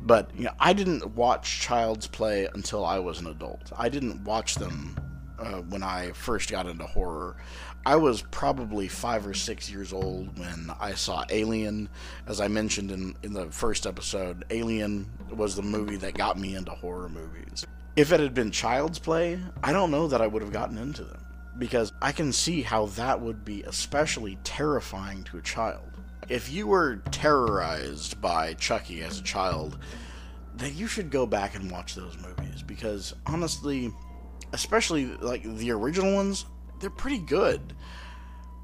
But, 0.04 0.32
you 0.36 0.46
know, 0.46 0.54
I 0.60 0.74
didn't 0.74 1.16
watch 1.16 1.62
Child's 1.62 2.08
Play 2.08 2.48
until 2.54 2.84
I 2.84 3.00
was 3.00 3.20
an 3.20 3.28
adult. 3.28 3.72
I 3.78 3.88
didn't 3.90 4.24
watch 4.24 4.56
them 4.56 4.98
uh, 5.40 5.62
when 5.62 5.84
I 5.84 6.12
first 6.12 6.52
got 6.52 6.68
into 6.68 6.86
horror. 6.86 7.38
I 7.86 7.96
was 7.96 8.22
probably 8.30 8.88
five 8.88 9.26
or 9.26 9.34
six 9.34 9.70
years 9.70 9.92
old 9.92 10.38
when 10.38 10.72
I 10.80 10.94
saw 10.94 11.26
Alien. 11.30 11.90
As 12.28 12.40
I 12.40 12.48
mentioned 12.48 12.92
in, 12.92 13.16
in 13.24 13.34
the 13.34 13.48
first 13.48 13.88
episode, 13.88 14.46
Alien 14.52 15.10
was 15.32 15.56
the 15.56 15.64
movie 15.64 15.98
that 15.98 16.14
got 16.14 16.38
me 16.38 16.56
into 16.56 16.72
horror 16.72 17.10
movies. 17.10 17.66
If 17.96 18.12
it 18.12 18.20
had 18.20 18.34
been 18.34 18.52
Child's 18.52 19.00
Play, 19.00 19.40
I 19.64 19.74
don't 19.74 19.92
know 19.92 20.08
that 20.08 20.22
I 20.22 20.28
would 20.28 20.42
have 20.44 20.52
gotten 20.52 20.78
into 20.78 21.04
them. 21.04 21.22
Because 21.62 21.94
I 22.02 22.12
can 22.12 22.34
see 22.34 22.64
how 22.64 22.88
that 22.88 23.22
would 23.22 23.46
be 23.46 23.62
especially 23.62 24.40
terrifying 24.44 25.24
to 25.26 25.38
a 25.38 25.44
child. 25.44 25.92
If 26.28 26.52
you 26.52 26.66
were 26.66 27.04
terrorized 27.12 28.20
by 28.20 28.56
Chucky 28.56 29.04
as 29.04 29.20
a 29.20 29.24
child, 29.24 29.78
then 30.56 30.76
you 30.76 30.88
should 30.88 31.12
go 31.12 31.28
back 31.28 31.54
and 31.54 31.70
watch 31.70 31.94
those 31.94 32.18
movies. 32.18 32.64
Because 32.64 33.14
honestly, 33.28 33.94
especially 34.54 35.06
like 35.18 35.44
the 35.44 35.70
original 35.70 36.16
ones, 36.16 36.46
they're 36.80 36.90
pretty 36.90 37.20
good. 37.20 37.76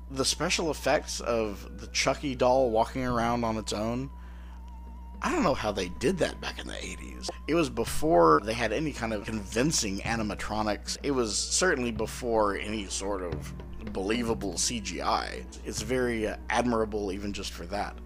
The 0.09 0.25
special 0.25 0.71
effects 0.71 1.19
of 1.19 1.79
the 1.79 1.87
Chucky 1.89 2.33
doll 2.33 2.71
walking 2.71 3.05
around 3.05 3.43
on 3.43 3.57
its 3.57 3.73
own, 3.73 4.09
I 5.22 5.32
don't 5.32 5.43
know 5.43 5.53
how 5.53 5.72
they 5.72 5.89
did 5.89 6.18
that 6.20 6.39
back 6.41 6.59
in 6.59 6.68
the 6.68 6.74
80s. 6.74 7.30
It 7.47 7.55
was 7.55 7.70
before 7.70 8.41
they 8.43 8.53
had 8.53 8.72
any 8.72 8.91
kind 8.91 9.13
of 9.13 9.26
convincing 9.26 9.99
animatronics. 9.99 10.97
It 11.01 11.11
was 11.11 11.38
certainly 11.38 11.91
before 11.91 12.57
any 12.57 12.86
sort 12.86 13.24
of 13.24 13.53
believable 13.93 14.53
CGI. 14.53 15.43
It's 15.65 15.82
very 15.82 16.28
uh, 16.28 16.38
admirable 16.49 17.11
even 17.11 17.34
just 17.34 17.51
for 17.51 17.65
that. 17.68 17.97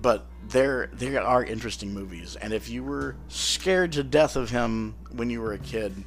But 0.00 0.26
there 0.48 0.90
there 0.92 1.22
are 1.22 1.42
interesting 1.42 1.92
movies 1.92 2.36
and 2.36 2.52
if 2.52 2.68
you 2.68 2.84
were 2.84 3.16
scared 3.28 3.92
to 3.92 4.04
death 4.04 4.36
of 4.36 4.50
him 4.50 4.94
when 5.12 5.30
you 5.30 5.40
were 5.40 5.54
a 5.54 5.58
kid, 5.58 6.04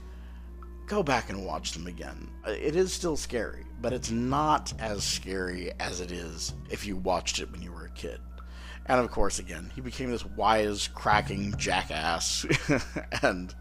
go 0.85 1.03
back 1.03 1.29
and 1.29 1.45
watch 1.45 1.73
them 1.73 1.87
again. 1.87 2.29
It 2.45 2.75
is 2.75 2.93
still 2.93 3.17
scary, 3.17 3.65
but 3.81 3.91
it's 3.91 4.11
not 4.11 4.71
as 4.79 5.03
scary 5.03 5.71
as 5.79 5.99
it 5.99 6.11
is 6.11 6.53
if 6.69 6.85
you 6.85 6.95
watched 6.95 7.39
it 7.39 7.51
when 7.51 7.61
you 7.61 7.71
were 7.71 7.85
a 7.85 7.91
kid. 7.91 8.19
And 8.87 8.99
of 8.99 9.11
course, 9.11 9.39
again, 9.39 9.71
he 9.75 9.81
became 9.81 10.11
this 10.11 10.25
wise, 10.25 10.87
cracking 10.87 11.55
jackass, 11.57 12.45
and 13.21 13.53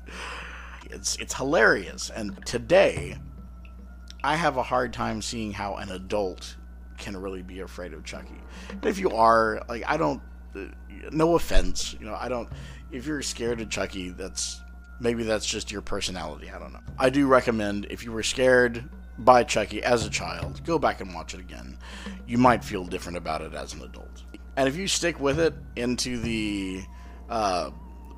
it's 0.85 1.17
it's 1.17 1.35
hilarious. 1.35 2.11
And 2.11 2.45
today, 2.47 3.17
I 4.23 4.37
have 4.37 4.57
a 4.57 4.63
hard 4.63 4.93
time 4.93 5.21
seeing 5.21 5.53
how 5.53 5.77
an 5.77 5.91
adult 5.91 6.57
can 6.99 7.17
really 7.17 7.43
be 7.43 7.61
afraid 7.61 7.93
of 7.93 8.05
Chucky. 8.05 8.41
And 8.71 8.87
if 8.87 8.99
you 8.99 9.11
are, 9.11 9.63
like, 9.69 9.85
I 9.87 9.97
don't, 9.97 10.23
uh, 10.55 10.65
no 11.11 11.35
offense, 11.35 11.95
you 11.99 12.07
know, 12.07 12.17
I 12.19 12.29
don't. 12.29 12.49
If 12.91 13.07
you're 13.07 13.23
scared 13.23 13.61
of 13.61 13.69
Chucky, 13.69 14.11
that's 14.11 14.61
maybe 15.01 15.25
that's 15.25 15.45
just 15.45 15.71
your 15.71 15.83
personality. 15.83 16.51
I 16.51 16.59
don't 16.59 16.73
know. 16.73 16.81
I 16.99 17.11
do 17.11 17.27
recommend 17.27 17.87
if 17.91 18.05
you 18.05 18.13
were 18.13 18.23
scared 18.23 18.89
by 19.19 19.45
Chucky 19.45 19.83
as 19.83 20.05
a 20.05 20.11
child, 20.11 20.63
go 20.65 20.79
back 20.79 21.01
and 21.01 21.15
watch 21.15 21.35
it 21.35 21.41
again. 21.41 21.79
You 22.27 22.39
might 22.39 22.65
feel 22.65 22.85
different 22.85 23.19
about 23.19 23.43
it 23.43 23.55
as 23.55 23.73
an 23.75 23.83
adult. 23.83 24.23
And 24.57 24.69
if 24.69 24.77
you 24.77 24.89
stick 24.89 25.21
with 25.21 25.39
it 25.39 25.55
into 25.77 26.19
the 26.19 26.83
uh, 27.29 27.71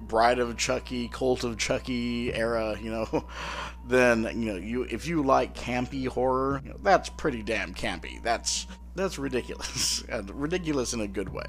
Bride 0.03 0.39
of 0.39 0.57
Chucky, 0.57 1.09
Cult 1.09 1.45
of 1.45 1.59
Chucky 1.59 2.32
era, 2.32 2.76
you 2.80 2.91
know, 2.91 3.24
then 3.86 4.24
you 4.41 4.53
know 4.53 4.57
you 4.57 4.82
if 4.84 5.07
you 5.07 5.22
like 5.22 5.55
campy 5.55 6.07
horror, 6.07 6.61
you 6.64 6.70
know, 6.70 6.78
that's 6.82 7.09
pretty 7.09 7.43
damn 7.43 7.74
campy. 7.74 8.22
That's 8.22 8.66
that's 8.95 9.18
ridiculous 9.18 10.03
and 10.09 10.30
ridiculous 10.30 10.93
in 10.93 11.01
a 11.01 11.09
good 11.09 11.28
way. 11.28 11.47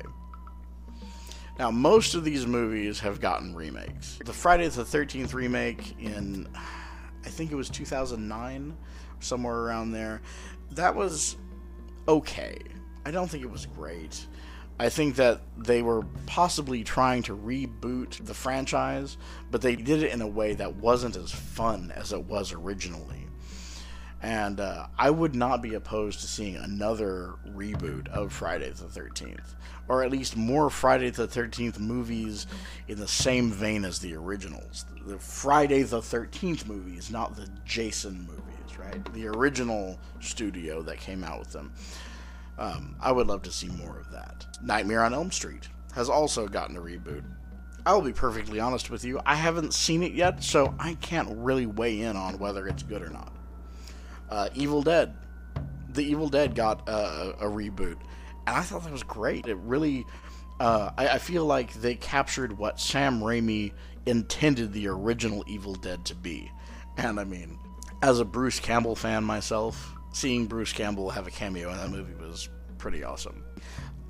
Now, 1.59 1.71
most 1.71 2.15
of 2.15 2.23
these 2.23 2.47
movies 2.47 3.01
have 3.01 3.19
gotten 3.19 3.53
remakes. 3.53 4.17
The 4.23 4.31
Friday 4.31 4.65
the 4.69 4.83
13th 4.83 5.33
remake 5.33 5.99
in, 5.99 6.47
I 6.55 7.27
think 7.27 7.51
it 7.51 7.55
was 7.55 7.69
2009, 7.69 8.77
somewhere 9.19 9.57
around 9.57 9.91
there, 9.91 10.21
that 10.71 10.95
was 10.95 11.35
okay. 12.07 12.57
I 13.05 13.11
don't 13.11 13.27
think 13.27 13.43
it 13.43 13.51
was 13.51 13.65
great. 13.65 14.25
I 14.81 14.87
think 14.87 15.15
that 15.15 15.41
they 15.57 15.81
were 15.81 16.03
possibly 16.25 16.85
trying 16.85 17.23
to 17.23 17.35
reboot 17.35 18.25
the 18.25 18.33
franchise, 18.33 19.17
but 19.51 19.61
they 19.61 19.75
did 19.75 20.03
it 20.03 20.13
in 20.13 20.21
a 20.21 20.27
way 20.27 20.53
that 20.53 20.77
wasn't 20.77 21.17
as 21.17 21.31
fun 21.31 21.91
as 21.93 22.13
it 22.13 22.23
was 22.23 22.53
originally. 22.53 23.27
And 24.21 24.61
uh, 24.61 24.87
I 24.97 25.09
would 25.09 25.35
not 25.35 25.61
be 25.61 25.73
opposed 25.73 26.21
to 26.21 26.27
seeing 26.27 26.55
another 26.55 27.35
reboot 27.49 28.07
of 28.09 28.31
Friday 28.31 28.69
the 28.69 28.85
13th, 28.85 29.55
or 29.89 30.03
at 30.03 30.11
least 30.11 30.37
more 30.37 30.69
Friday 30.69 31.09
the 31.09 31.27
13th 31.27 31.79
movies 31.79 32.47
in 32.87 32.99
the 32.99 33.07
same 33.07 33.51
vein 33.51 33.83
as 33.83 33.99
the 33.99 34.15
originals. 34.15 34.85
The 35.05 35.19
Friday 35.19 35.83
the 35.83 35.99
13th 35.99 36.67
movies, 36.67 37.09
not 37.11 37.35
the 37.35 37.49
Jason 37.65 38.27
movies, 38.27 38.77
right? 38.77 39.13
The 39.13 39.27
original 39.27 39.99
studio 40.21 40.81
that 40.83 40.99
came 40.99 41.23
out 41.23 41.39
with 41.39 41.51
them. 41.51 41.73
Um, 42.59 42.95
I 42.99 43.11
would 43.11 43.25
love 43.27 43.41
to 43.43 43.51
see 43.51 43.69
more 43.69 43.97
of 43.97 44.11
that. 44.11 44.45
Nightmare 44.61 45.03
on 45.03 45.13
Elm 45.13 45.31
Street 45.31 45.69
has 45.95 46.09
also 46.09 46.47
gotten 46.47 46.75
a 46.75 46.81
reboot. 46.81 47.23
I'll 47.85 48.01
be 48.01 48.11
perfectly 48.11 48.59
honest 48.59 48.89
with 48.89 49.05
you. 49.05 49.19
I 49.25 49.35
haven't 49.35 49.73
seen 49.73 50.03
it 50.03 50.11
yet, 50.11 50.43
so 50.43 50.75
I 50.77 50.95
can't 50.95 51.29
really 51.37 51.65
weigh 51.65 52.01
in 52.01 52.17
on 52.17 52.37
whether 52.37 52.67
it's 52.67 52.83
good 52.83 53.01
or 53.01 53.09
not. 53.09 53.33
Uh, 54.29 54.49
Evil 54.53 54.83
Dead. 54.83 55.15
The 55.93 56.03
Evil 56.03 56.29
Dead 56.29 56.53
got 56.53 56.87
a 56.87 57.33
reboot, 57.45 57.97
and 58.45 58.55
I 58.55 58.61
thought 58.61 58.83
that 58.83 58.91
was 58.91 59.03
great. 59.03 59.47
It 59.47 59.57
really, 59.57 60.05
uh, 60.59 60.91
I, 60.97 61.07
I 61.07 61.17
feel 61.17 61.45
like 61.45 61.73
they 61.73 61.95
captured 61.95 62.57
what 62.57 62.79
Sam 62.79 63.21
Raimi 63.21 63.71
intended 64.05 64.73
the 64.73 64.87
original 64.87 65.43
Evil 65.47 65.73
Dead 65.73 66.05
to 66.05 66.15
be. 66.15 66.51
And 66.97 67.19
I 67.19 67.23
mean, 67.23 67.57
as 68.03 68.19
a 68.19 68.25
Bruce 68.25 68.59
Campbell 68.59 68.95
fan 68.95 69.23
myself, 69.23 69.95
seeing 70.11 70.45
Bruce 70.45 70.73
Campbell 70.73 71.09
have 71.09 71.27
a 71.27 71.31
cameo 71.31 71.69
in 71.71 71.77
that 71.77 71.89
movie 71.89 72.13
was 72.15 72.49
pretty 72.77 73.03
awesome. 73.03 73.43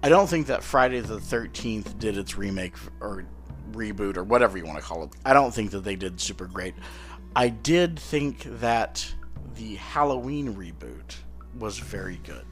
I 0.01 0.09
don't 0.09 0.27
think 0.27 0.47
that 0.47 0.63
Friday 0.63 1.01
the 1.01 1.17
13th 1.17 1.99
did 1.99 2.17
its 2.17 2.37
remake 2.37 2.75
or 3.01 3.25
reboot 3.71 4.17
or 4.17 4.23
whatever 4.23 4.57
you 4.57 4.65
want 4.65 4.77
to 4.79 4.83
call 4.83 5.03
it. 5.03 5.09
I 5.25 5.33
don't 5.33 5.53
think 5.53 5.71
that 5.71 5.83
they 5.83 5.95
did 5.95 6.19
super 6.21 6.45
great. 6.45 6.73
I 7.35 7.49
did 7.49 7.99
think 7.99 8.43
that 8.59 9.05
the 9.55 9.75
Halloween 9.75 10.55
reboot 10.55 11.15
was 11.57 11.77
very 11.79 12.19
good. 12.23 12.45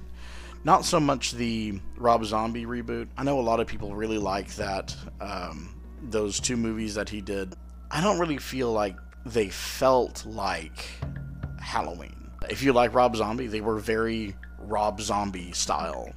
Not 0.63 0.83
so 0.85 0.99
much 0.99 1.31
the 1.31 1.79
Rob 1.95 2.25
Zombie 2.25 2.65
reboot. 2.65 3.07
I 3.17 3.23
know 3.23 3.39
a 3.39 3.41
lot 3.41 3.59
of 3.59 3.67
people 3.67 3.95
really 3.95 4.17
like 4.17 4.53
that, 4.55 4.95
um, 5.21 5.73
those 6.01 6.39
two 6.39 6.57
movies 6.57 6.95
that 6.95 7.07
he 7.07 7.21
did. 7.21 7.55
I 7.89 8.01
don't 8.01 8.19
really 8.19 8.37
feel 8.37 8.73
like 8.73 8.97
they 9.25 9.49
felt 9.49 10.25
like 10.25 10.85
Halloween. 11.61 12.16
If 12.49 12.63
you 12.63 12.73
like 12.73 12.93
Rob 12.93 13.15
Zombie, 13.15 13.47
they 13.47 13.61
were 13.61 13.77
very 13.77 14.35
Rob 14.59 15.01
Zombie 15.01 15.51
style. 15.51 16.11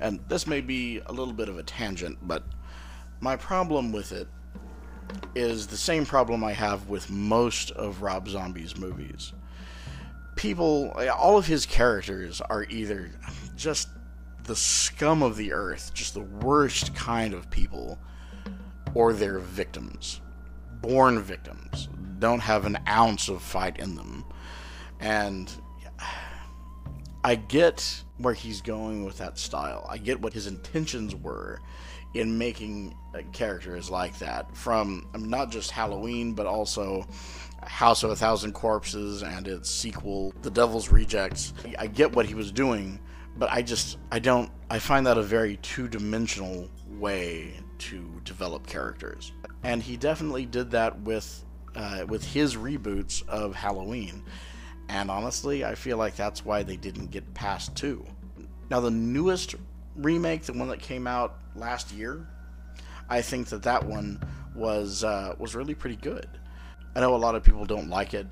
And 0.00 0.20
this 0.28 0.46
may 0.46 0.60
be 0.60 1.00
a 1.06 1.12
little 1.12 1.34
bit 1.34 1.48
of 1.48 1.58
a 1.58 1.62
tangent, 1.62 2.18
but 2.22 2.42
my 3.20 3.36
problem 3.36 3.92
with 3.92 4.12
it 4.12 4.28
is 5.34 5.66
the 5.66 5.76
same 5.76 6.04
problem 6.04 6.42
I 6.44 6.52
have 6.52 6.88
with 6.88 7.10
most 7.10 7.70
of 7.72 8.02
Rob 8.02 8.28
Zombie's 8.28 8.76
movies. 8.76 9.32
People, 10.34 10.92
all 11.16 11.38
of 11.38 11.46
his 11.46 11.64
characters 11.64 12.40
are 12.40 12.64
either 12.64 13.10
just 13.56 13.88
the 14.44 14.56
scum 14.56 15.22
of 15.22 15.36
the 15.36 15.52
earth, 15.52 15.92
just 15.94 16.14
the 16.14 16.20
worst 16.20 16.94
kind 16.94 17.32
of 17.32 17.50
people, 17.50 17.98
or 18.94 19.12
they're 19.12 19.38
victims. 19.38 20.20
Born 20.82 21.20
victims. 21.20 21.88
Don't 22.18 22.40
have 22.40 22.66
an 22.66 22.78
ounce 22.86 23.28
of 23.28 23.42
fight 23.42 23.78
in 23.78 23.96
them. 23.96 24.24
And 25.00 25.50
I 27.24 27.34
get 27.34 28.02
where 28.18 28.34
he's 28.34 28.60
going 28.60 29.04
with 29.04 29.18
that 29.18 29.38
style. 29.38 29.86
I 29.90 29.98
get 29.98 30.20
what 30.20 30.32
his 30.32 30.46
intentions 30.46 31.14
were 31.14 31.60
in 32.14 32.38
making 32.38 32.96
characters 33.32 33.90
like 33.90 34.18
that 34.18 34.56
from 34.56 35.06
I 35.14 35.18
mean, 35.18 35.30
not 35.30 35.50
just 35.50 35.70
Halloween, 35.70 36.34
but 36.34 36.46
also 36.46 37.06
House 37.62 38.02
of 38.04 38.10
a 38.10 38.16
Thousand 38.16 38.52
Corpses 38.52 39.22
and 39.22 39.48
its 39.48 39.70
sequel, 39.70 40.32
The 40.42 40.50
Devil's 40.50 40.90
Rejects. 40.90 41.52
I 41.78 41.86
get 41.88 42.14
what 42.14 42.26
he 42.26 42.34
was 42.34 42.52
doing, 42.52 43.00
but 43.36 43.50
I 43.50 43.62
just 43.62 43.98
I 44.10 44.18
don't 44.18 44.50
I 44.70 44.78
find 44.78 45.06
that 45.06 45.18
a 45.18 45.22
very 45.22 45.56
two-dimensional 45.58 46.70
way 46.90 47.60
to 47.78 48.20
develop 48.24 48.66
characters, 48.66 49.32
and 49.62 49.82
he 49.82 49.96
definitely 49.96 50.46
did 50.46 50.70
that 50.70 50.98
with 51.00 51.44
uh, 51.74 52.06
with 52.08 52.24
his 52.24 52.56
reboots 52.56 53.26
of 53.28 53.54
Halloween. 53.54 54.22
And 54.88 55.10
honestly, 55.10 55.64
I 55.64 55.74
feel 55.74 55.96
like 55.96 56.16
that's 56.16 56.44
why 56.44 56.62
they 56.62 56.76
didn't 56.76 57.10
get 57.10 57.34
past 57.34 57.74
two. 57.74 58.06
Now, 58.70 58.80
the 58.80 58.90
newest 58.90 59.54
remake, 59.96 60.44
the 60.44 60.52
one 60.52 60.68
that 60.68 60.80
came 60.80 61.06
out 61.06 61.38
last 61.54 61.92
year, 61.92 62.28
I 63.08 63.22
think 63.22 63.48
that 63.48 63.62
that 63.62 63.84
one 63.84 64.20
was 64.54 65.04
uh, 65.04 65.34
was 65.38 65.54
really 65.54 65.74
pretty 65.74 65.96
good. 65.96 66.28
I 66.94 67.00
know 67.00 67.14
a 67.14 67.16
lot 67.16 67.34
of 67.34 67.42
people 67.42 67.66
don't 67.66 67.90
like 67.90 68.14
it, 68.14 68.26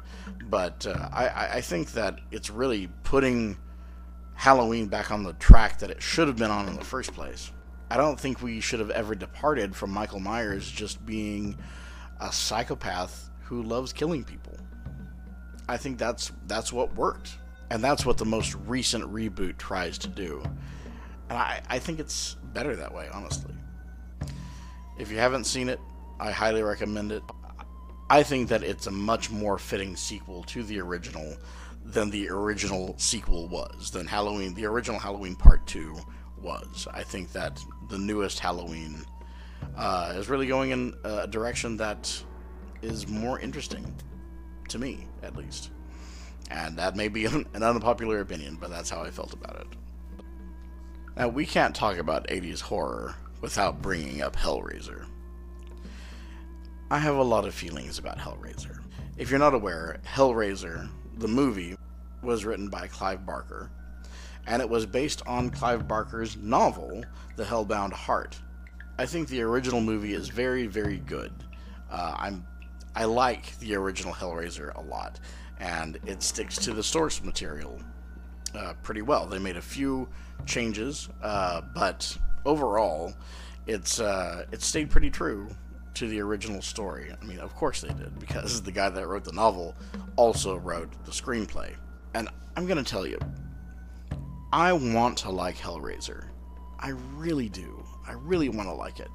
but 0.44 0.86
uh, 0.86 1.08
I, 1.12 1.56
I 1.56 1.60
think 1.60 1.92
that 1.92 2.20
it's 2.30 2.48
really 2.48 2.88
putting 3.02 3.58
Halloween 4.34 4.86
back 4.86 5.10
on 5.10 5.22
the 5.22 5.34
track 5.34 5.78
that 5.80 5.90
it 5.90 6.02
should 6.02 6.28
have 6.28 6.38
been 6.38 6.50
on 6.50 6.68
in 6.68 6.74
the 6.76 6.84
first 6.84 7.12
place. 7.12 7.52
I 7.90 7.98
don't 7.98 8.18
think 8.18 8.42
we 8.42 8.60
should 8.60 8.80
have 8.80 8.90
ever 8.90 9.14
departed 9.14 9.76
from 9.76 9.90
Michael 9.90 10.18
Myers 10.18 10.68
just 10.68 11.04
being 11.04 11.58
a 12.20 12.32
psychopath 12.32 13.30
who 13.42 13.62
loves 13.62 13.92
killing 13.92 14.24
people. 14.24 14.56
I 15.68 15.76
think 15.76 15.98
that's 15.98 16.32
that's 16.46 16.72
what 16.72 16.94
worked, 16.94 17.38
and 17.70 17.82
that's 17.82 18.04
what 18.04 18.18
the 18.18 18.24
most 18.24 18.54
recent 18.66 19.04
reboot 19.12 19.56
tries 19.58 19.98
to 19.98 20.08
do. 20.08 20.42
And 21.28 21.38
I, 21.38 21.62
I 21.68 21.78
think 21.78 22.00
it's 22.00 22.36
better 22.52 22.76
that 22.76 22.92
way, 22.94 23.08
honestly. 23.12 23.54
If 24.98 25.10
you 25.10 25.18
haven't 25.18 25.44
seen 25.44 25.68
it, 25.68 25.80
I 26.20 26.30
highly 26.30 26.62
recommend 26.62 27.12
it. 27.12 27.22
I 28.10 28.22
think 28.22 28.48
that 28.50 28.62
it's 28.62 28.86
a 28.86 28.90
much 28.90 29.30
more 29.30 29.58
fitting 29.58 29.96
sequel 29.96 30.44
to 30.44 30.62
the 30.62 30.80
original 30.80 31.36
than 31.84 32.10
the 32.10 32.28
original 32.28 32.94
sequel 32.98 33.48
was, 33.48 33.90
than 33.90 34.06
Halloween, 34.06 34.54
the 34.54 34.66
original 34.66 34.98
Halloween 34.98 35.34
Part 35.36 35.66
2 35.66 35.96
was. 36.40 36.86
I 36.92 37.02
think 37.02 37.32
that 37.32 37.60
the 37.88 37.98
newest 37.98 38.38
Halloween 38.38 39.04
uh, 39.76 40.14
is 40.16 40.28
really 40.28 40.46
going 40.46 40.70
in 40.70 40.94
a 41.04 41.26
direction 41.26 41.76
that 41.78 42.22
is 42.82 43.08
more 43.08 43.38
interesting 43.40 43.84
to 44.68 44.78
me, 44.78 45.06
at 45.22 45.36
least. 45.36 45.70
And 46.50 46.76
that 46.78 46.96
may 46.96 47.08
be 47.08 47.24
an 47.26 47.46
unpopular 47.54 48.20
opinion, 48.20 48.56
but 48.60 48.70
that's 48.70 48.90
how 48.90 49.02
I 49.02 49.10
felt 49.10 49.32
about 49.32 49.56
it. 49.60 49.66
Now, 51.16 51.28
we 51.28 51.46
can't 51.46 51.74
talk 51.74 51.98
about 51.98 52.26
80s 52.26 52.60
horror 52.60 53.14
without 53.40 53.80
bringing 53.80 54.22
up 54.22 54.34
Hellraiser. 54.34 55.06
I 56.90 56.98
have 56.98 57.16
a 57.16 57.22
lot 57.22 57.46
of 57.46 57.54
feelings 57.54 57.98
about 57.98 58.18
Hellraiser. 58.18 58.80
If 59.16 59.30
you're 59.30 59.38
not 59.38 59.54
aware, 59.54 60.00
Hellraiser, 60.06 60.88
the 61.18 61.28
movie, 61.28 61.76
was 62.22 62.44
written 62.44 62.68
by 62.68 62.88
Clive 62.88 63.24
Barker, 63.24 63.70
and 64.46 64.60
it 64.60 64.68
was 64.68 64.86
based 64.86 65.22
on 65.26 65.50
Clive 65.50 65.86
Barker's 65.86 66.36
novel, 66.36 67.04
The 67.36 67.44
Hellbound 67.44 67.92
Heart. 67.92 68.36
I 68.98 69.06
think 69.06 69.28
the 69.28 69.42
original 69.42 69.80
movie 69.80 70.14
is 70.14 70.28
very, 70.28 70.66
very 70.66 70.98
good. 70.98 71.32
Uh, 71.90 72.14
I'm, 72.16 72.46
I 72.94 73.04
like 73.04 73.58
the 73.58 73.74
original 73.74 74.12
Hellraiser 74.12 74.74
a 74.74 74.80
lot, 74.80 75.18
and 75.58 75.98
it 76.06 76.22
sticks 76.22 76.56
to 76.58 76.72
the 76.72 76.82
source 76.82 77.22
material 77.22 77.80
uh, 78.54 78.74
pretty 78.82 79.02
well. 79.02 79.26
They 79.26 79.38
made 79.38 79.56
a 79.56 79.62
few 79.62 80.08
changes, 80.46 81.08
uh, 81.22 81.62
but 81.74 82.16
overall, 82.44 83.12
it's 83.66 84.00
uh, 84.00 84.46
it 84.52 84.62
stayed 84.62 84.90
pretty 84.90 85.10
true 85.10 85.48
to 85.94 86.08
the 86.08 86.20
original 86.20 86.60
story. 86.60 87.12
I 87.20 87.24
mean, 87.24 87.38
of 87.38 87.54
course 87.54 87.80
they 87.80 87.88
did, 87.88 88.18
because 88.18 88.62
the 88.62 88.72
guy 88.72 88.88
that 88.88 89.06
wrote 89.06 89.24
the 89.24 89.32
novel 89.32 89.74
also 90.16 90.56
wrote 90.56 90.92
the 91.04 91.10
screenplay. 91.10 91.74
And 92.14 92.28
I'm 92.56 92.66
gonna 92.66 92.84
tell 92.84 93.06
you, 93.06 93.18
I 94.52 94.72
want 94.72 95.18
to 95.18 95.30
like 95.30 95.56
Hellraiser. 95.56 96.26
I 96.78 96.90
really 97.16 97.48
do. 97.48 97.82
I 98.06 98.12
really 98.12 98.48
want 98.48 98.68
to 98.68 98.74
like 98.74 99.00
it. 99.00 99.10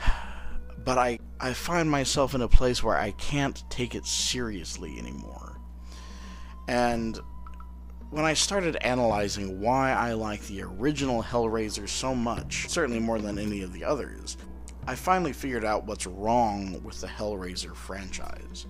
But 0.84 0.98
I, 0.98 1.20
I 1.42 1.54
find 1.54 1.90
myself 1.90 2.36
in 2.36 2.40
a 2.40 2.46
place 2.46 2.84
where 2.84 2.96
I 2.96 3.10
can't 3.10 3.68
take 3.68 3.96
it 3.96 4.06
seriously 4.06 4.96
anymore. 4.96 5.58
And 6.68 7.18
when 8.10 8.24
I 8.24 8.34
started 8.34 8.76
analyzing 8.76 9.60
why 9.60 9.90
I 9.90 10.12
like 10.12 10.42
the 10.42 10.62
original 10.62 11.20
Hellraiser 11.20 11.88
so 11.88 12.14
much, 12.14 12.68
certainly 12.68 13.00
more 13.00 13.18
than 13.18 13.40
any 13.40 13.62
of 13.62 13.72
the 13.72 13.82
others, 13.82 14.36
I 14.86 14.94
finally 14.94 15.32
figured 15.32 15.64
out 15.64 15.84
what's 15.84 16.06
wrong 16.06 16.80
with 16.84 17.00
the 17.00 17.08
Hellraiser 17.08 17.74
franchise. 17.74 18.66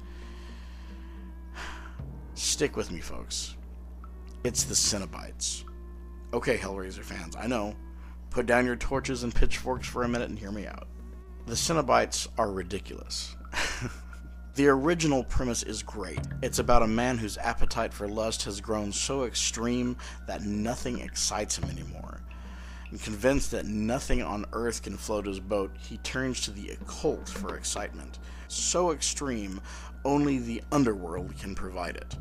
Stick 2.33 2.75
with 2.75 2.91
me, 2.91 3.01
folks. 3.01 3.55
It's 4.45 4.65
the 4.65 4.75
Cenobites. 4.75 5.65
Okay, 6.33 6.57
Hellraiser 6.57 7.05
fans, 7.05 7.37
I 7.37 7.47
know. 7.47 7.77
Put 8.31 8.47
down 8.47 8.65
your 8.65 8.77
torches 8.77 9.25
and 9.25 9.35
pitchforks 9.35 9.87
for 9.87 10.05
a 10.05 10.09
minute 10.09 10.31
and 10.31 10.39
hear 10.39 10.51
me 10.51 10.67
out. 10.67 10.89
The 11.47 11.55
Cenobites 11.55 12.29
are 12.39 12.51
ridiculous. 12.51 13.37
The 14.55 14.69
original 14.69 15.25
premise 15.25 15.63
is 15.63 15.83
great. 15.83 16.21
It's 16.43 16.59
about 16.59 16.83
a 16.83 16.87
man 16.87 17.17
whose 17.17 17.39
appetite 17.39 17.95
for 17.95 18.07
lust 18.07 18.43
has 18.43 18.61
grown 18.61 18.93
so 18.93 19.25
extreme 19.25 19.97
that 20.27 20.43
nothing 20.43 21.01
excites 21.01 21.57
him 21.57 21.71
anymore. 21.71 22.21
And 22.91 23.01
convinced 23.01 23.51
that 23.53 23.65
nothing 23.65 24.23
on 24.23 24.45
earth 24.53 24.83
can 24.83 24.99
float 24.99 25.25
his 25.25 25.41
boat, 25.41 25.75
he 25.79 25.97
turns 25.99 26.43
to 26.43 26.51
the 26.51 26.69
occult 26.69 27.31
for 27.31 27.57
excitement. 27.57 28.19
So 28.49 28.91
extreme, 28.91 29.59
only 30.05 30.37
the 30.37 30.63
underworld 30.71 31.35
can 31.39 31.55
provide 31.55 31.97
it. 31.97 32.15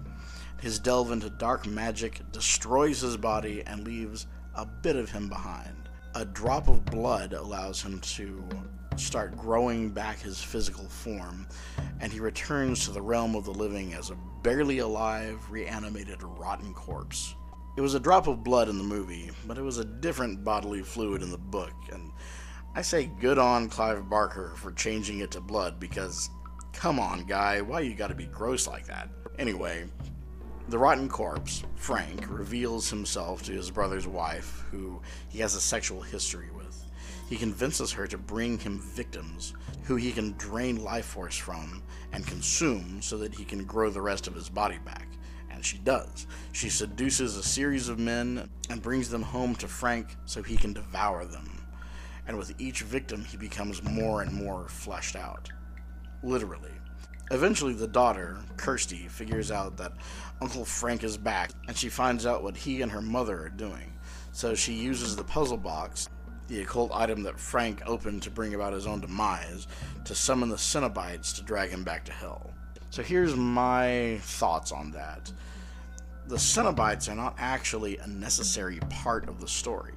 His 0.62 0.80
delve 0.80 1.12
into 1.12 1.30
dark 1.32 1.68
magic 1.68 2.22
destroys 2.32 3.02
his 3.02 3.18
body 3.18 3.62
and 3.68 3.84
leaves 3.84 4.28
a 4.56 4.66
bit 4.66 4.96
of 4.96 5.10
him 5.10 5.28
behind. 5.28 5.90
A 6.16 6.24
drop 6.24 6.70
of 6.70 6.86
blood 6.86 7.34
allows 7.34 7.82
him 7.82 8.00
to 8.00 8.48
start 8.98 9.38
growing 9.38 9.90
back 9.90 10.20
his 10.20 10.42
physical 10.42 10.86
form, 10.86 11.48
and 12.00 12.12
he 12.12 12.20
returns 12.20 12.86
to 12.86 12.92
the 12.92 13.02
realm 13.02 13.36
of 13.36 13.46
the 13.46 13.52
living 13.52 13.94
as 13.94 14.10
a 14.10 14.18
barely 14.44 14.80
alive, 14.80 15.40
reanimated, 15.50 16.22
rotten 16.22 16.74
corpse. 16.74 17.36
It 17.78 17.82
was 17.82 17.94
a 17.94 18.00
drop 18.00 18.28
of 18.28 18.44
blood 18.44 18.70
in 18.70 18.78
the 18.78 18.84
movie, 18.84 19.32
but 19.48 19.58
it 19.58 19.62
was 19.62 19.78
a 19.78 19.86
different 19.86 20.44
bodily 20.44 20.82
fluid 20.82 21.24
in 21.24 21.32
the 21.32 21.38
book, 21.38 21.74
and 21.92 22.12
I 22.76 22.82
say 22.82 23.12
good 23.20 23.38
on 23.38 23.70
Clive 23.70 24.10
Barker 24.10 24.54
for 24.56 24.72
changing 24.72 25.20
it 25.20 25.32
to 25.32 25.42
blood 25.42 25.80
because, 25.80 26.30
come 26.74 27.00
on, 27.00 27.26
guy, 27.26 27.62
why 27.62 27.82
you 27.82 27.96
gotta 27.96 28.16
be 28.16 28.26
gross 28.26 28.68
like 28.68 28.86
that? 28.88 29.10
Anyway, 29.40 29.86
the 30.70 30.78
rotten 30.78 31.10
corpse, 31.10 31.64
Frank, 31.76 32.30
reveals 32.30 32.90
himself 32.90 33.44
to 33.44 33.52
his 33.52 33.72
brother's 33.72 34.08
wife, 34.08 34.64
who 34.72 35.02
he 35.28 35.40
has 35.40 35.56
a 35.56 35.62
sexual 35.62 36.02
history 36.02 36.50
with. 36.56 36.61
He 37.32 37.38
convinces 37.38 37.94
her 37.94 38.08
to 38.08 38.18
bring 38.18 38.60
him 38.60 38.78
victims 38.78 39.54
who 39.84 39.96
he 39.96 40.12
can 40.12 40.34
drain 40.34 40.84
life 40.84 41.06
force 41.06 41.38
from 41.38 41.82
and 42.12 42.28
consume 42.28 43.02
so 43.02 43.18
that 43.20 43.34
he 43.34 43.46
can 43.46 43.64
grow 43.64 43.90
the 43.90 44.02
rest 44.02 44.28
of 44.28 44.36
his 44.36 44.50
body 44.50 44.80
back. 44.84 45.08
And 45.50 45.64
she 45.64 45.78
does. 45.78 46.28
She 46.52 46.68
seduces 46.68 47.38
a 47.38 47.44
series 47.44 47.88
of 47.88 48.00
men 48.00 48.50
and 48.70 48.82
brings 48.82 49.10
them 49.10 49.22
home 49.22 49.56
to 49.56 49.70
Frank 49.70 50.18
so 50.26 50.44
he 50.44 50.58
can 50.58 50.74
devour 50.74 51.24
them. 51.24 51.66
And 52.28 52.38
with 52.38 52.54
each 52.60 52.82
victim, 52.82 53.24
he 53.24 53.38
becomes 53.38 53.82
more 53.82 54.24
and 54.24 54.34
more 54.34 54.68
fleshed 54.68 55.16
out. 55.16 55.50
Literally. 56.24 56.74
Eventually, 57.32 57.74
the 57.74 57.88
daughter, 57.88 58.40
Kirsty, 58.58 59.08
figures 59.08 59.52
out 59.52 59.78
that 59.78 59.94
Uncle 60.42 60.66
Frank 60.66 61.06
is 61.06 61.16
back, 61.16 61.52
and 61.70 61.78
she 61.78 61.88
finds 61.88 62.26
out 62.26 62.44
what 62.44 62.58
he 62.58 62.82
and 62.82 62.92
her 62.92 63.02
mother 63.02 63.46
are 63.46 63.50
doing. 63.50 63.94
So 64.34 64.54
she 64.54 64.74
uses 64.74 65.16
the 65.16 65.24
puzzle 65.24 65.56
box, 65.56 66.10
the 66.52 66.62
occult 66.62 66.92
item 66.94 67.24
that 67.24 67.40
Frank 67.40 67.82
opened 67.86 68.22
to 68.24 68.30
bring 68.30 68.54
about 68.54 68.74
his 68.74 68.86
own 68.86 69.00
demise, 69.00 69.68
to 70.04 70.14
summon 70.14 70.50
the 70.50 70.58
Cenobites 70.58 71.34
to 71.36 71.42
drag 71.42 71.70
him 71.70 71.86
back 71.86 72.04
to 72.06 72.12
hell. 72.12 72.52
So 72.90 73.02
here's 73.02 73.38
my 73.38 74.20
thoughts 74.22 74.74
on 74.74 74.92
that. 74.92 75.32
The 76.28 76.36
Cenobites 76.36 77.10
are 77.10 77.16
not 77.16 77.36
actually 77.40 77.98
a 77.98 78.08
necessary 78.08 78.80
part 78.90 79.30
of 79.30 79.40
the 79.40 79.48
story. 79.48 79.94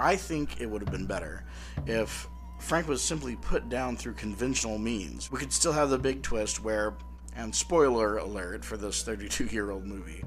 I 0.00 0.16
think 0.16 0.60
it 0.60 0.66
would 0.66 0.82
have 0.82 0.90
been 0.90 1.06
better 1.06 1.44
if 1.86 2.26
Frank 2.58 2.88
was 2.88 3.00
simply 3.00 3.36
put 3.36 3.68
down 3.68 3.96
through 3.96 4.14
conventional 4.14 4.76
means. 4.76 5.30
We 5.30 5.38
could 5.38 5.52
still 5.52 5.72
have 5.72 5.90
the 5.90 5.98
big 5.98 6.22
twist 6.22 6.64
where, 6.64 6.94
and 7.36 7.54
spoiler 7.54 8.18
alert 8.18 8.64
for 8.64 8.76
this 8.76 9.04
32 9.04 9.44
year 9.46 9.70
old 9.70 9.86
movie, 9.86 10.24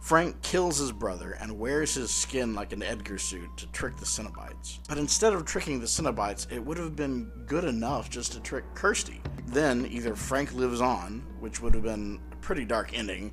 Frank 0.00 0.40
kills 0.40 0.78
his 0.78 0.92
brother 0.92 1.32
and 1.32 1.58
wears 1.58 1.94
his 1.94 2.10
skin 2.10 2.54
like 2.54 2.72
an 2.72 2.82
Edgar 2.82 3.18
suit 3.18 3.54
to 3.58 3.66
trick 3.66 3.96
the 3.96 4.06
Cenobites. 4.06 4.78
But 4.88 4.98
instead 4.98 5.34
of 5.34 5.44
tricking 5.44 5.78
the 5.78 5.86
Cenobites, 5.86 6.50
it 6.50 6.64
would 6.64 6.78
have 6.78 6.96
been 6.96 7.30
good 7.46 7.64
enough 7.64 8.08
just 8.08 8.32
to 8.32 8.40
trick 8.40 8.64
Kirsty. 8.74 9.20
Then 9.46 9.86
either 9.86 10.16
Frank 10.16 10.54
lives 10.54 10.80
on, 10.80 11.22
which 11.38 11.60
would 11.60 11.74
have 11.74 11.82
been 11.82 12.18
a 12.32 12.36
pretty 12.36 12.64
dark 12.64 12.96
ending, 12.96 13.30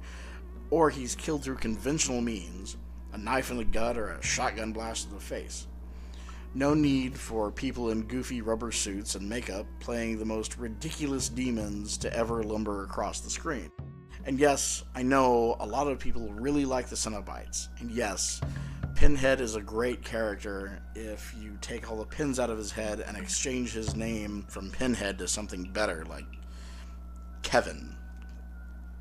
or 0.69 0.89
he's 0.89 1.15
killed 1.15 1.43
through 1.43 1.55
conventional 1.55 2.21
means 2.21 2.75
a 3.13 3.17
knife 3.17 3.49
in 3.49 3.57
the 3.57 3.63
gut 3.63 3.97
or 3.97 4.09
a 4.09 4.21
shotgun 4.21 4.73
blast 4.73 5.07
to 5.07 5.13
the 5.13 5.21
face. 5.21 5.67
No 6.53 6.73
need 6.73 7.17
for 7.17 7.49
people 7.49 7.91
in 7.91 8.03
goofy 8.03 8.41
rubber 8.41 8.71
suits 8.71 9.15
and 9.15 9.27
makeup 9.27 9.65
playing 9.79 10.19
the 10.19 10.25
most 10.25 10.57
ridiculous 10.57 11.29
demons 11.29 11.97
to 11.99 12.13
ever 12.13 12.43
lumber 12.43 12.83
across 12.83 13.21
the 13.21 13.29
screen. 13.29 13.71
And 14.27 14.37
yes, 14.37 14.83
I 14.93 15.03
know 15.03 15.55
a 15.61 15.65
lot 15.65 15.87
of 15.87 15.99
people 15.99 16.27
really 16.33 16.65
like 16.65 16.89
the 16.89 16.97
Cenobites. 16.97 17.69
And 17.79 17.89
yes, 17.89 18.41
Pinhead 18.93 19.39
is 19.39 19.55
a 19.55 19.61
great 19.61 20.03
character 20.03 20.81
if 20.95 21.33
you 21.39 21.57
take 21.61 21.89
all 21.89 21.97
the 21.97 22.05
pins 22.05 22.37
out 22.37 22.49
of 22.49 22.57
his 22.57 22.69
head 22.69 22.99
and 22.99 23.15
exchange 23.15 23.71
his 23.71 23.95
name 23.95 24.43
from 24.49 24.69
Pinhead 24.69 25.17
to 25.19 25.29
something 25.29 25.63
better, 25.63 26.03
like 26.09 26.25
Kevin. 27.41 27.95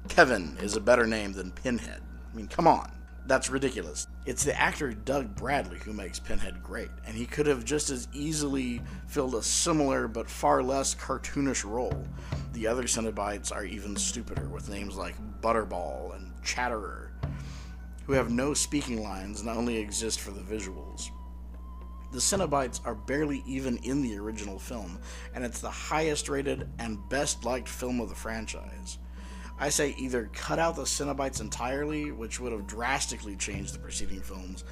Kevin 0.06 0.56
is 0.62 0.76
a 0.76 0.80
better 0.80 1.08
name 1.08 1.32
than 1.32 1.50
Pinhead. 1.50 2.00
I 2.32 2.36
mean, 2.36 2.46
come 2.46 2.68
on. 2.68 2.88
That's 3.26 3.50
ridiculous. 3.50 4.06
It's 4.24 4.44
the 4.44 4.58
actor 4.58 4.92
Doug 4.92 5.34
Bradley 5.34 5.78
who 5.78 5.92
makes 5.92 6.20
Pinhead 6.20 6.62
great, 6.62 6.90
and 7.04 7.16
he 7.16 7.26
could 7.26 7.46
have 7.46 7.64
just 7.64 7.90
as 7.90 8.06
easily 8.12 8.80
filled 9.08 9.34
a 9.34 9.42
similar 9.42 10.06
but 10.06 10.30
far 10.30 10.62
less 10.62 10.94
cartoonish 10.94 11.64
role. 11.64 12.06
The 12.52 12.68
other 12.68 12.84
Cenobites 12.84 13.52
are 13.52 13.64
even 13.64 13.96
stupider, 13.96 14.48
with 14.48 14.68
names 14.68 14.96
like 14.96 15.16
Butterball 15.40 16.14
and 16.14 16.32
Chatterer, 16.44 17.10
who 18.04 18.12
have 18.12 18.30
no 18.30 18.54
speaking 18.54 19.02
lines 19.02 19.40
and 19.40 19.50
only 19.50 19.76
exist 19.76 20.20
for 20.20 20.30
the 20.30 20.40
visuals. 20.40 21.08
The 22.12 22.18
Cenobites 22.18 22.80
are 22.84 22.94
barely 22.94 23.42
even 23.44 23.78
in 23.78 24.02
the 24.02 24.16
original 24.18 24.60
film, 24.60 25.00
and 25.34 25.44
it's 25.44 25.60
the 25.60 25.68
highest 25.68 26.28
rated 26.28 26.68
and 26.78 27.08
best 27.08 27.44
liked 27.44 27.68
film 27.68 28.00
of 28.00 28.08
the 28.08 28.14
franchise. 28.14 28.98
I 29.58 29.70
say 29.70 29.94
either 29.98 30.28
cut 30.32 30.58
out 30.58 30.76
the 30.76 30.82
Cenobites 30.82 31.40
entirely, 31.40 32.12
which 32.12 32.40
would 32.40 32.52
have 32.52 32.66
drastically 32.66 33.36
changed 33.36 33.74
the 33.74 33.78
preceding 33.78 34.20
films, 34.20 34.64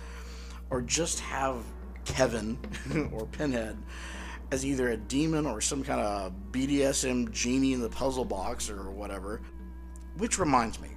or 0.70 0.82
just 0.82 1.20
have 1.20 1.64
Kevin 2.04 2.58
or 3.12 3.26
Pinhead 3.26 3.78
as 4.50 4.64
either 4.64 4.90
a 4.90 4.96
demon 4.96 5.46
or 5.46 5.60
some 5.60 5.82
kind 5.82 6.00
of 6.00 6.32
BDSM 6.52 7.30
genie 7.32 7.72
in 7.72 7.80
the 7.80 7.88
puzzle 7.88 8.24
box 8.24 8.68
or 8.68 8.90
whatever. 8.90 9.40
Which 10.18 10.38
reminds 10.38 10.80
me, 10.80 10.90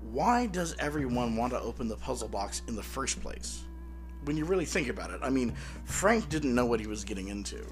why 0.00 0.46
does 0.46 0.74
everyone 0.78 1.36
want 1.36 1.52
to 1.52 1.60
open 1.60 1.88
the 1.88 1.96
puzzle 1.96 2.28
box 2.28 2.62
in 2.66 2.74
the 2.74 2.82
first 2.82 3.20
place? 3.20 3.62
When 4.24 4.36
you 4.36 4.44
really 4.44 4.64
think 4.64 4.88
about 4.88 5.10
it, 5.10 5.20
I 5.22 5.30
mean, 5.30 5.54
Frank 5.84 6.28
didn't 6.28 6.54
know 6.54 6.66
what 6.66 6.80
he 6.80 6.86
was 6.86 7.04
getting 7.04 7.28
into. 7.28 7.64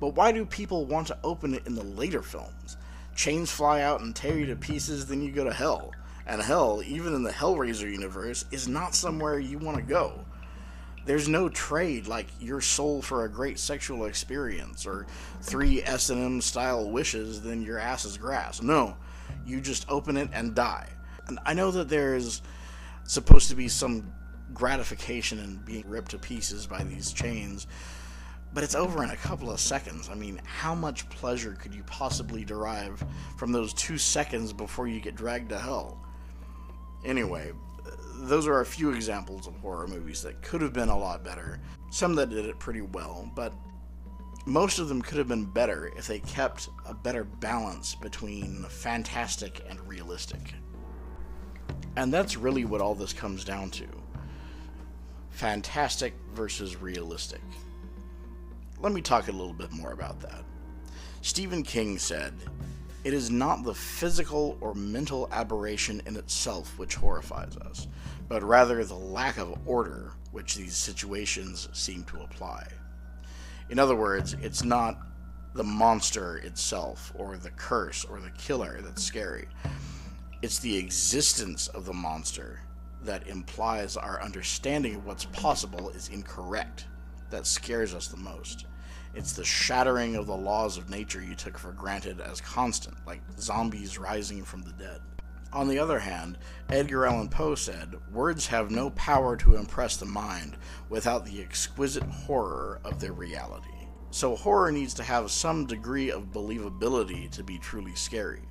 But 0.00 0.14
why 0.14 0.32
do 0.32 0.46
people 0.46 0.86
want 0.86 1.06
to 1.08 1.18
open 1.24 1.54
it 1.54 1.66
in 1.66 1.74
the 1.74 1.84
later 1.84 2.22
films? 2.22 2.76
Chains 3.14 3.50
fly 3.50 3.80
out 3.80 4.00
and 4.00 4.14
tear 4.14 4.36
you 4.36 4.46
to 4.46 4.56
pieces, 4.56 5.06
then 5.06 5.22
you 5.22 5.30
go 5.30 5.44
to 5.44 5.52
hell. 5.52 5.92
And 6.26 6.40
hell, 6.40 6.82
even 6.84 7.14
in 7.14 7.22
the 7.22 7.30
Hellraiser 7.30 7.90
universe, 7.90 8.46
is 8.50 8.66
not 8.66 8.94
somewhere 8.94 9.38
you 9.38 9.58
want 9.58 9.76
to 9.76 9.82
go. 9.82 10.24
There's 11.06 11.28
no 11.28 11.50
trade 11.50 12.06
like 12.06 12.28
your 12.40 12.62
soul 12.62 13.02
for 13.02 13.24
a 13.24 13.28
great 13.28 13.58
sexual 13.58 14.06
experience 14.06 14.86
or 14.86 15.06
three 15.42 15.82
S&M 15.82 16.40
style 16.40 16.90
wishes, 16.90 17.42
then 17.42 17.60
your 17.62 17.78
ass 17.78 18.06
is 18.06 18.16
grass. 18.16 18.62
No, 18.62 18.96
you 19.44 19.60
just 19.60 19.84
open 19.90 20.16
it 20.16 20.30
and 20.32 20.54
die. 20.54 20.88
And 21.26 21.38
I 21.44 21.52
know 21.52 21.70
that 21.72 21.90
there's 21.90 22.40
supposed 23.04 23.50
to 23.50 23.54
be 23.54 23.68
some 23.68 24.12
gratification 24.54 25.38
in 25.38 25.56
being 25.56 25.86
ripped 25.86 26.12
to 26.12 26.18
pieces 26.18 26.66
by 26.66 26.82
these 26.84 27.12
chains, 27.12 27.66
but 28.54 28.62
it's 28.62 28.76
over 28.76 29.02
in 29.02 29.10
a 29.10 29.16
couple 29.16 29.50
of 29.50 29.58
seconds. 29.58 30.08
I 30.08 30.14
mean, 30.14 30.40
how 30.44 30.74
much 30.74 31.08
pleasure 31.10 31.56
could 31.60 31.74
you 31.74 31.82
possibly 31.82 32.44
derive 32.44 33.04
from 33.36 33.50
those 33.50 33.74
two 33.74 33.98
seconds 33.98 34.52
before 34.52 34.86
you 34.86 35.00
get 35.00 35.16
dragged 35.16 35.48
to 35.48 35.58
hell? 35.58 35.98
Anyway, 37.04 37.52
those 38.20 38.46
are 38.46 38.60
a 38.60 38.66
few 38.66 38.92
examples 38.92 39.48
of 39.48 39.56
horror 39.56 39.88
movies 39.88 40.22
that 40.22 40.40
could 40.40 40.62
have 40.62 40.72
been 40.72 40.88
a 40.88 40.96
lot 40.96 41.24
better. 41.24 41.60
Some 41.90 42.14
that 42.14 42.30
did 42.30 42.46
it 42.46 42.58
pretty 42.60 42.80
well, 42.80 43.30
but 43.34 43.52
most 44.46 44.78
of 44.78 44.88
them 44.88 45.02
could 45.02 45.18
have 45.18 45.28
been 45.28 45.44
better 45.44 45.90
if 45.96 46.06
they 46.06 46.20
kept 46.20 46.68
a 46.86 46.94
better 46.94 47.24
balance 47.24 47.96
between 47.96 48.62
fantastic 48.64 49.64
and 49.68 49.80
realistic. 49.88 50.54
And 51.96 52.12
that's 52.12 52.36
really 52.36 52.64
what 52.64 52.80
all 52.80 52.94
this 52.94 53.12
comes 53.12 53.44
down 53.44 53.70
to 53.70 53.86
fantastic 55.30 56.14
versus 56.32 56.80
realistic. 56.80 57.40
Let 58.84 58.92
me 58.92 59.00
talk 59.00 59.28
a 59.28 59.32
little 59.32 59.54
bit 59.54 59.72
more 59.72 59.92
about 59.92 60.20
that. 60.20 60.44
Stephen 61.22 61.62
King 61.62 61.96
said, 61.96 62.34
It 63.02 63.14
is 63.14 63.30
not 63.30 63.64
the 63.64 63.72
physical 63.72 64.58
or 64.60 64.74
mental 64.74 65.26
aberration 65.32 66.02
in 66.04 66.16
itself 66.16 66.78
which 66.78 66.96
horrifies 66.96 67.56
us, 67.56 67.88
but 68.28 68.42
rather 68.42 68.84
the 68.84 68.94
lack 68.94 69.38
of 69.38 69.58
order 69.64 70.12
which 70.32 70.56
these 70.56 70.76
situations 70.76 71.70
seem 71.72 72.04
to 72.04 72.20
apply. 72.20 72.68
In 73.70 73.78
other 73.78 73.96
words, 73.96 74.36
it's 74.42 74.64
not 74.64 74.98
the 75.54 75.64
monster 75.64 76.36
itself, 76.36 77.10
or 77.16 77.38
the 77.38 77.52
curse, 77.52 78.04
or 78.04 78.20
the 78.20 78.32
killer 78.32 78.82
that's 78.82 79.02
scary. 79.02 79.48
It's 80.42 80.58
the 80.58 80.76
existence 80.76 81.68
of 81.68 81.86
the 81.86 81.94
monster 81.94 82.60
that 83.00 83.28
implies 83.28 83.96
our 83.96 84.20
understanding 84.22 84.96
of 84.96 85.06
what's 85.06 85.24
possible 85.24 85.88
is 85.88 86.08
incorrect 86.08 86.84
that 87.30 87.46
scares 87.46 87.94
us 87.94 88.08
the 88.08 88.18
most. 88.18 88.66
It's 89.16 89.32
the 89.32 89.44
shattering 89.44 90.16
of 90.16 90.26
the 90.26 90.36
laws 90.36 90.76
of 90.76 90.90
nature 90.90 91.22
you 91.22 91.36
took 91.36 91.56
for 91.56 91.72
granted 91.72 92.20
as 92.20 92.40
constant, 92.40 92.96
like 93.06 93.20
zombies 93.38 93.96
rising 93.96 94.42
from 94.42 94.62
the 94.62 94.72
dead. 94.72 95.00
On 95.52 95.68
the 95.68 95.78
other 95.78 96.00
hand, 96.00 96.36
Edgar 96.68 97.06
Allan 97.06 97.28
Poe 97.28 97.54
said, 97.54 97.94
Words 98.10 98.48
have 98.48 98.72
no 98.72 98.90
power 98.90 99.36
to 99.36 99.54
impress 99.54 99.96
the 99.96 100.04
mind 100.04 100.56
without 100.88 101.24
the 101.24 101.40
exquisite 101.40 102.02
horror 102.02 102.80
of 102.84 102.98
their 102.98 103.12
reality. 103.12 103.68
So, 104.10 104.34
horror 104.34 104.72
needs 104.72 104.94
to 104.94 105.04
have 105.04 105.30
some 105.30 105.64
degree 105.64 106.10
of 106.10 106.32
believability 106.32 107.30
to 107.30 107.44
be 107.44 107.58
truly 107.58 107.94
scary. 107.94 108.42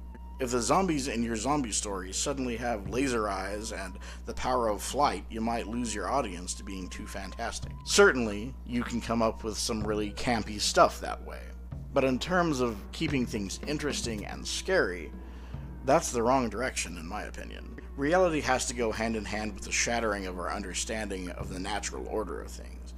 If 0.44 0.52
the 0.52 0.62
zombies 0.62 1.08
in 1.08 1.24
your 1.24 1.38
zombie 1.38 1.72
story 1.72 2.12
suddenly 2.12 2.58
have 2.58 2.90
laser 2.90 3.30
eyes 3.30 3.72
and 3.72 3.98
the 4.26 4.34
power 4.34 4.68
of 4.68 4.84
flight, 4.84 5.24
you 5.30 5.40
might 5.40 5.68
lose 5.70 5.96
your 5.96 6.12
audience 6.12 6.54
to 6.56 6.66
being 6.66 6.90
too 6.90 7.08
fantastic. 7.08 7.72
Certainly, 7.86 8.54
you 8.66 8.84
can 8.84 9.00
come 9.00 9.22
up 9.22 9.46
with 9.46 9.58
some 9.58 9.88
really 9.88 10.12
campy 10.12 10.60
stuff 10.60 11.00
that 11.00 11.26
way. 11.26 11.40
But 11.94 12.04
in 12.04 12.20
terms 12.20 12.60
of 12.60 12.76
keeping 12.92 13.26
things 13.26 13.62
interesting 13.68 14.26
and 14.26 14.46
scary, 14.46 15.14
that's 15.86 16.12
the 16.12 16.22
wrong 16.22 16.50
direction, 16.50 16.98
in 16.98 17.08
my 17.08 17.24
opinion. 17.24 17.80
Reality 17.96 18.42
has 18.42 18.66
to 18.66 18.74
go 18.74 18.92
hand 18.92 19.16
in 19.16 19.24
hand 19.24 19.54
with 19.54 19.64
the 19.64 19.72
shattering 19.72 20.26
of 20.26 20.38
our 20.38 20.52
understanding 20.52 21.30
of 21.30 21.54
the 21.54 21.60
natural 21.60 22.06
order 22.10 22.42
of 22.42 22.52
things. 22.52 22.94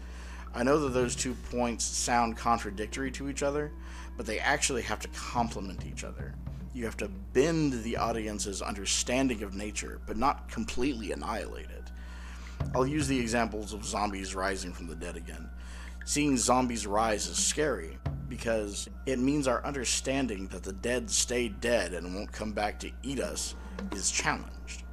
I 0.56 0.64
know 0.64 0.80
that 0.80 0.96
those 0.96 1.16
two 1.16 1.36
points 1.52 1.86
sound 1.86 2.38
contradictory 2.38 3.12
to 3.12 3.30
each 3.30 3.44
other, 3.44 3.72
but 4.18 4.26
they 4.26 4.40
actually 4.40 4.82
have 4.82 5.02
to 5.02 5.08
complement 5.10 5.86
each 5.86 6.04
other. 6.04 6.34
You 6.76 6.84
have 6.84 6.98
to 6.98 7.08
bend 7.08 7.84
the 7.84 7.96
audience's 7.96 8.62
understanding 8.62 9.44
of 9.44 9.56
nature, 9.56 10.02
but 10.06 10.18
not 10.18 10.50
completely 10.50 11.14
annihilate 11.14 11.70
it. 11.70 11.90
I'll 12.76 12.86
use 12.86 13.08
the 13.08 13.18
examples 13.18 13.72
of 13.72 13.86
zombies 13.86 14.36
rising 14.36 14.74
from 14.74 14.88
the 14.88 14.96
dead 14.96 15.16
again. 15.16 15.50
Seeing 16.04 16.36
zombies 16.36 16.86
rise 16.86 17.28
is 17.28 17.38
scary 17.38 17.98
because 18.28 18.90
it 19.06 19.20
means 19.20 19.48
our 19.48 19.66
understanding 19.66 20.48
that 20.48 20.64
the 20.64 20.74
dead 20.74 21.10
stay 21.10 21.48
dead 21.48 21.94
and 21.94 22.14
won't 22.14 22.34
come 22.34 22.52
back 22.52 22.78
to 22.82 22.92
eat 23.04 23.22
us 23.22 23.56
is 23.94 24.12
challenged. 24.12 24.84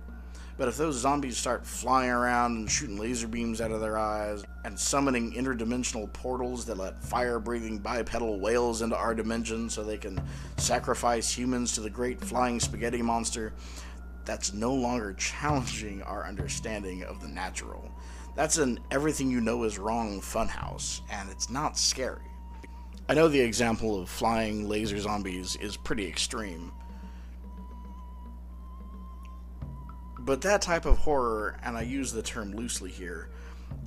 But 0.59 0.69
if 0.69 0.77
those 0.77 0.97
zombies 0.97 1.39
start 1.39 1.67
flying 1.67 2.11
around 2.11 2.57
and 2.57 2.71
shooting 2.71 2.99
laser 2.99 3.27
beams 3.27 3.61
out 3.61 3.71
of 3.71 3.81
their 3.81 3.97
eyes 3.97 4.45
and 4.65 4.79
summoning 4.79 5.33
interdimensional 5.33 6.13
portals 6.13 6.67
that 6.67 6.77
let 6.77 7.03
fire 7.03 7.39
breathing 7.39 7.79
bipedal 7.79 8.39
whales 8.39 8.83
into 8.83 8.97
our 8.97 9.15
dimension 9.15 9.71
so 9.71 9.83
they 9.83 9.97
can 9.97 10.21
sacrifice 10.59 11.33
humans 11.33 11.73
to 11.73 11.81
the 11.81 11.91
great 11.91 12.21
flying 12.21 12.61
spaghetti 12.61 13.01
monster, 13.01 13.55
that's 14.25 14.53
no 14.53 14.73
longer 14.73 15.15
challenging 15.15 16.03
our 16.03 16.27
understanding 16.27 17.03
of 17.05 17.21
the 17.21 17.29
natural. 17.29 17.91
That's 18.37 18.59
an 18.59 18.79
everything 18.91 19.31
you 19.31 19.41
know 19.41 19.65
is 19.65 19.79
wrong 19.79 20.21
funhouse, 20.21 21.01
and 21.11 21.29
it's 21.31 21.51
not 21.51 21.77
scary. 21.77 22.23
I 23.09 23.15
know 23.15 23.29
the 23.29 23.41
example 23.41 24.01
of 24.01 24.09
flying 24.09 24.69
laser 24.69 24.99
zombies 24.99 25.57
is 25.57 25.77
pretty 25.77 26.07
extreme, 26.07 26.73
But 30.25 30.41
that 30.43 30.63
type 30.63 30.87
of 30.87 30.99
horror, 30.99 31.57
and 31.65 31.77
I 31.77 31.83
use 31.83 32.13
the 32.13 32.23
term 32.23 32.53
loosely 32.53 32.91
here, 32.91 33.29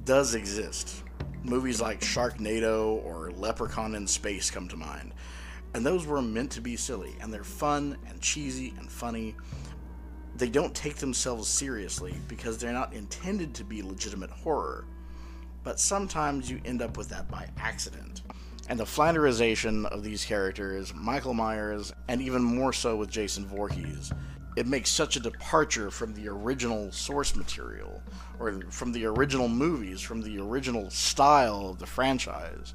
does 0.03 0.36
exist. 0.36 1.03
Movies 1.43 1.79
like 1.79 2.01
Sharknado 2.01 3.01
or 3.05 3.31
Leprechaun 3.31 3.95
in 3.95 4.05
Space 4.05 4.51
come 4.51 4.67
to 4.67 4.75
mind. 4.75 5.13
And 5.73 5.86
those 5.86 6.05
were 6.05 6.21
meant 6.21 6.51
to 6.51 6.61
be 6.61 6.75
silly, 6.75 7.15
and 7.21 7.33
they're 7.33 7.45
fun 7.45 7.97
and 8.09 8.19
cheesy 8.19 8.73
and 8.77 8.91
funny. 8.91 9.36
They 10.36 10.49
don't 10.49 10.75
take 10.75 10.97
themselves 10.97 11.47
seriously 11.47 12.15
because 12.27 12.57
they're 12.57 12.73
not 12.73 12.93
intended 12.93 13.53
to 13.55 13.63
be 13.63 13.81
legitimate 13.81 14.29
horror. 14.29 14.88
But 15.63 15.79
sometimes 15.79 16.51
you 16.51 16.59
end 16.65 16.81
up 16.81 16.97
with 16.97 17.07
that 17.09 17.29
by 17.29 17.47
accident. 17.57 18.23
And 18.67 18.77
the 18.77 18.83
Flanderization 18.83 19.86
of 19.86 20.03
these 20.03 20.25
characters, 20.25 20.93
Michael 20.93 21.33
Myers, 21.33 21.93
and 22.09 22.21
even 22.21 22.43
more 22.43 22.73
so 22.73 22.97
with 22.97 23.09
Jason 23.09 23.45
Voorhees, 23.45 24.11
it 24.56 24.68
makes 24.68 24.89
such 24.89 25.16
a 25.16 25.20
departure 25.20 25.91
from 25.91 26.14
the 26.14 26.30
original 26.30 26.91
source 26.91 27.36
material 27.36 28.01
or 28.39 28.62
from 28.70 28.91
the 28.91 29.06
original 29.06 29.47
movies, 29.47 30.01
from 30.01 30.22
the 30.22 30.39
original 30.39 30.89
style 30.89 31.70
of 31.70 31.80
the 31.80 31.86
franchise, 31.86 32.74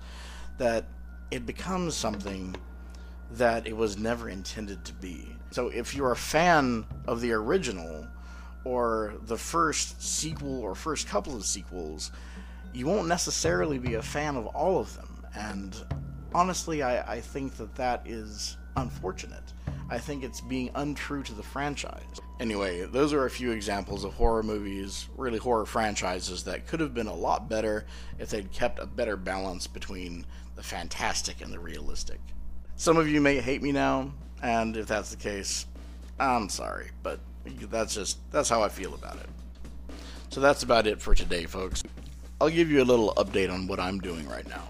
that 0.58 0.84
it 1.30 1.46
becomes 1.46 1.94
something 1.94 2.54
that 3.32 3.66
it 3.66 3.76
was 3.76 3.96
never 3.96 4.28
intended 4.28 4.84
to 4.84 4.92
be. 4.94 5.36
So 5.52 5.68
if 5.68 5.94
you're 5.94 6.12
a 6.12 6.16
fan 6.16 6.84
of 7.06 7.20
the 7.20 7.32
original 7.32 8.06
or 8.64 9.14
the 9.26 9.38
first 9.38 10.02
sequel 10.02 10.60
or 10.60 10.74
first 10.74 11.08
couple 11.08 11.34
of 11.34 11.46
sequels, 11.46 12.10
you 12.74 12.86
won't 12.86 13.08
necessarily 13.08 13.78
be 13.78 13.94
a 13.94 14.02
fan 14.02 14.36
of 14.36 14.46
all 14.48 14.78
of 14.78 14.94
them. 14.96 15.24
And 15.34 15.74
honestly, 16.34 16.82
I, 16.82 17.14
I 17.14 17.20
think 17.20 17.56
that 17.56 17.74
that 17.76 18.02
is 18.04 18.56
unfortunate. 18.76 19.52
I 19.90 19.98
think 19.98 20.22
it's 20.22 20.40
being 20.40 20.70
untrue 20.76 21.24
to 21.24 21.34
the 21.34 21.42
franchise. 21.42 22.20
Anyway, 22.38 22.84
those 22.84 23.12
are 23.12 23.26
a 23.26 23.30
few 23.30 23.50
examples 23.50 24.04
of 24.04 24.14
horror 24.14 24.44
movies, 24.44 25.08
really 25.16 25.38
horror 25.38 25.66
franchises, 25.66 26.44
that 26.44 26.68
could 26.68 26.78
have 26.78 26.94
been 26.94 27.08
a 27.08 27.14
lot 27.14 27.48
better 27.48 27.86
if 28.20 28.30
they'd 28.30 28.52
kept 28.52 28.78
a 28.78 28.86
better 28.86 29.16
balance 29.16 29.66
between 29.66 30.24
the 30.54 30.62
fantastic 30.62 31.40
and 31.40 31.52
the 31.52 31.58
realistic. 31.58 32.20
Some 32.76 32.96
of 32.96 33.08
you 33.08 33.20
may 33.20 33.40
hate 33.40 33.62
me 33.62 33.72
now, 33.72 34.12
and 34.42 34.76
if 34.76 34.86
that's 34.86 35.10
the 35.10 35.16
case, 35.16 35.66
I'm 36.20 36.48
sorry, 36.48 36.90
but 37.02 37.18
that's 37.44 37.94
just 37.94 38.18
that's 38.30 38.48
how 38.48 38.62
I 38.62 38.68
feel 38.68 38.94
about 38.94 39.16
it. 39.16 39.28
So 40.28 40.40
that's 40.40 40.62
about 40.62 40.86
it 40.86 41.00
for 41.00 41.16
today, 41.16 41.46
folks. 41.46 41.82
I'll 42.40 42.48
give 42.48 42.70
you 42.70 42.80
a 42.80 42.84
little 42.84 43.12
update 43.16 43.52
on 43.52 43.66
what 43.66 43.80
I'm 43.80 43.98
doing 43.98 44.28
right 44.28 44.48
now. 44.48 44.68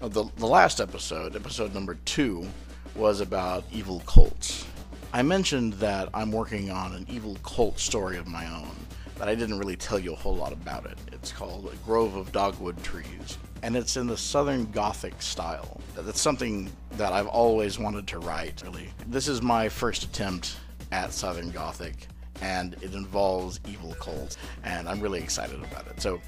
now 0.00 0.08
the, 0.08 0.24
the 0.36 0.46
last 0.46 0.80
episode, 0.80 1.36
episode 1.36 1.74
number 1.74 1.96
two, 2.06 2.48
was 2.96 3.20
about 3.20 3.64
evil 3.72 4.00
cults. 4.06 4.66
I 5.12 5.22
mentioned 5.22 5.74
that 5.74 6.08
I'm 6.14 6.32
working 6.32 6.70
on 6.70 6.94
an 6.94 7.06
evil 7.08 7.36
cult 7.42 7.78
story 7.78 8.16
of 8.16 8.26
my 8.26 8.46
own, 8.46 8.74
but 9.18 9.28
I 9.28 9.34
didn't 9.34 9.58
really 9.58 9.76
tell 9.76 9.98
you 9.98 10.12
a 10.12 10.16
whole 10.16 10.34
lot 10.34 10.52
about 10.52 10.86
it. 10.86 10.98
It's 11.12 11.32
called 11.32 11.70
A 11.72 11.76
Grove 11.84 12.16
of 12.16 12.32
Dogwood 12.32 12.82
Trees, 12.82 13.38
and 13.62 13.76
it's 13.76 13.96
in 13.96 14.06
the 14.06 14.16
Southern 14.16 14.70
Gothic 14.72 15.20
style. 15.20 15.80
That's 15.94 16.20
something 16.20 16.70
that 16.92 17.12
I've 17.12 17.28
always 17.28 17.78
wanted 17.78 18.06
to 18.08 18.18
write, 18.18 18.62
really. 18.62 18.88
This 19.06 19.28
is 19.28 19.42
my 19.42 19.68
first 19.68 20.04
attempt 20.04 20.56
at 20.92 21.12
Southern 21.12 21.50
Gothic, 21.50 22.08
and 22.40 22.74
it 22.82 22.94
involves 22.94 23.60
evil 23.68 23.94
cults, 23.94 24.36
and 24.64 24.88
I'm 24.88 25.00
really 25.00 25.20
excited 25.20 25.62
about 25.62 25.86
it. 25.86 26.00
So 26.00 26.20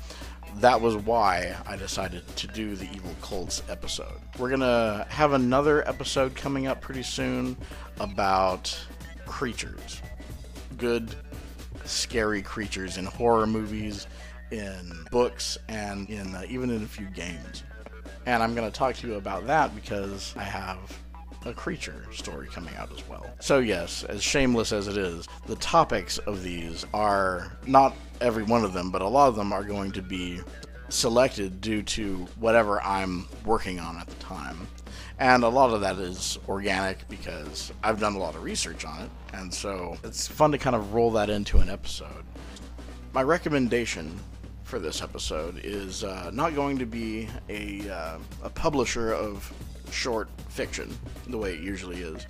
that 0.56 0.80
was 0.80 0.96
why 0.96 1.54
I 1.66 1.76
decided 1.76 2.26
to 2.36 2.46
do 2.46 2.74
the 2.74 2.90
Evil 2.94 3.14
Cults 3.22 3.62
episode. 3.68 4.20
We're 4.38 4.50
gonna 4.50 5.06
have 5.08 5.32
another 5.32 5.86
episode 5.88 6.34
coming 6.34 6.66
up 6.66 6.80
pretty 6.80 7.02
soon 7.02 7.56
about 8.00 8.76
creatures. 9.26 10.02
Good, 10.76 11.14
scary 11.84 12.42
creatures 12.42 12.98
in 12.98 13.06
horror 13.06 13.46
movies, 13.46 14.06
in 14.50 15.06
books, 15.10 15.58
and 15.68 16.08
in 16.08 16.34
uh, 16.34 16.44
even 16.48 16.70
in 16.70 16.82
a 16.82 16.86
few 16.86 17.06
games. 17.06 17.62
And 18.26 18.42
I'm 18.42 18.54
gonna 18.54 18.70
talk 18.70 18.96
to 18.96 19.06
you 19.06 19.14
about 19.14 19.46
that 19.46 19.74
because 19.74 20.34
I 20.36 20.44
have 20.44 20.78
a 21.44 21.52
creature 21.52 22.04
story 22.12 22.48
coming 22.48 22.74
out 22.76 22.90
as 22.92 23.06
well. 23.08 23.26
So, 23.40 23.58
yes, 23.58 24.04
as 24.04 24.22
shameless 24.22 24.72
as 24.72 24.88
it 24.88 24.96
is, 24.96 25.26
the 25.46 25.56
topics 25.56 26.18
of 26.18 26.42
these 26.42 26.84
are 26.92 27.56
not 27.66 27.94
every 28.20 28.42
one 28.42 28.64
of 28.64 28.72
them, 28.72 28.90
but 28.90 29.02
a 29.02 29.08
lot 29.08 29.28
of 29.28 29.36
them 29.36 29.52
are 29.52 29.64
going 29.64 29.92
to 29.92 30.02
be 30.02 30.40
selected 30.88 31.60
due 31.60 31.82
to 31.82 32.26
whatever 32.38 32.82
I'm 32.82 33.28
working 33.44 33.78
on 33.78 33.98
at 33.98 34.06
the 34.06 34.16
time. 34.16 34.66
And 35.18 35.42
a 35.42 35.48
lot 35.48 35.72
of 35.72 35.80
that 35.80 35.98
is 35.98 36.38
organic 36.48 37.08
because 37.08 37.72
I've 37.82 37.98
done 37.98 38.14
a 38.14 38.18
lot 38.18 38.36
of 38.36 38.42
research 38.42 38.84
on 38.84 39.02
it, 39.02 39.10
and 39.32 39.52
so 39.52 39.96
it's 40.04 40.28
fun 40.28 40.52
to 40.52 40.58
kind 40.58 40.76
of 40.76 40.94
roll 40.94 41.10
that 41.12 41.28
into 41.28 41.58
an 41.58 41.68
episode. 41.68 42.24
My 43.12 43.22
recommendation 43.22 44.18
for 44.62 44.78
this 44.78 45.02
episode 45.02 45.60
is 45.64 46.04
uh, 46.04 46.30
not 46.32 46.54
going 46.54 46.78
to 46.78 46.86
be 46.86 47.28
a, 47.48 47.88
uh, 47.90 48.18
a 48.44 48.50
publisher 48.50 49.12
of 49.12 49.52
short 49.90 50.28
fiction 50.48 50.96
the 51.26 51.38
way 51.38 51.54
it 51.54 51.60
usually 51.60 52.00
is. 52.00 52.26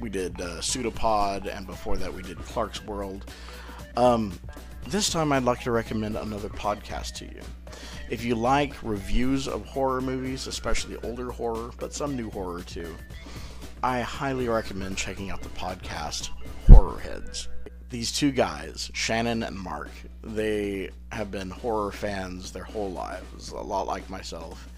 We 0.00 0.08
did 0.10 0.40
uh, 0.40 0.60
Pseudopod, 0.60 1.46
and 1.46 1.66
before 1.66 1.96
that, 1.96 2.12
we 2.12 2.22
did 2.22 2.38
Clarkesworld. 2.38 3.22
Um, 3.96 4.38
this 4.86 5.10
time, 5.10 5.32
I'd 5.32 5.42
like 5.42 5.60
to 5.62 5.70
recommend 5.70 6.16
another 6.16 6.48
podcast 6.48 7.14
to 7.16 7.24
you. 7.24 7.40
If 8.08 8.24
you 8.24 8.34
like 8.34 8.74
reviews 8.82 9.48
of 9.48 9.66
horror 9.66 10.00
movies, 10.00 10.46
especially 10.46 10.96
older 11.02 11.30
horror, 11.30 11.70
but 11.78 11.92
some 11.92 12.16
new 12.16 12.30
horror 12.30 12.62
too, 12.62 12.94
I 13.82 14.00
highly 14.00 14.48
recommend 14.48 14.96
checking 14.96 15.30
out 15.30 15.42
the 15.42 15.48
podcast 15.50 16.30
Horror 16.66 17.00
Heads. 17.00 17.48
These 17.90 18.12
two 18.12 18.30
guys, 18.30 18.90
Shannon 18.94 19.42
and 19.42 19.58
Mark, 19.58 19.90
they 20.22 20.90
have 21.10 21.30
been 21.30 21.50
horror 21.50 21.90
fans 21.90 22.52
their 22.52 22.64
whole 22.64 22.90
lives, 22.90 23.50
a 23.50 23.56
lot 23.56 23.86
like 23.86 24.08
myself 24.10 24.68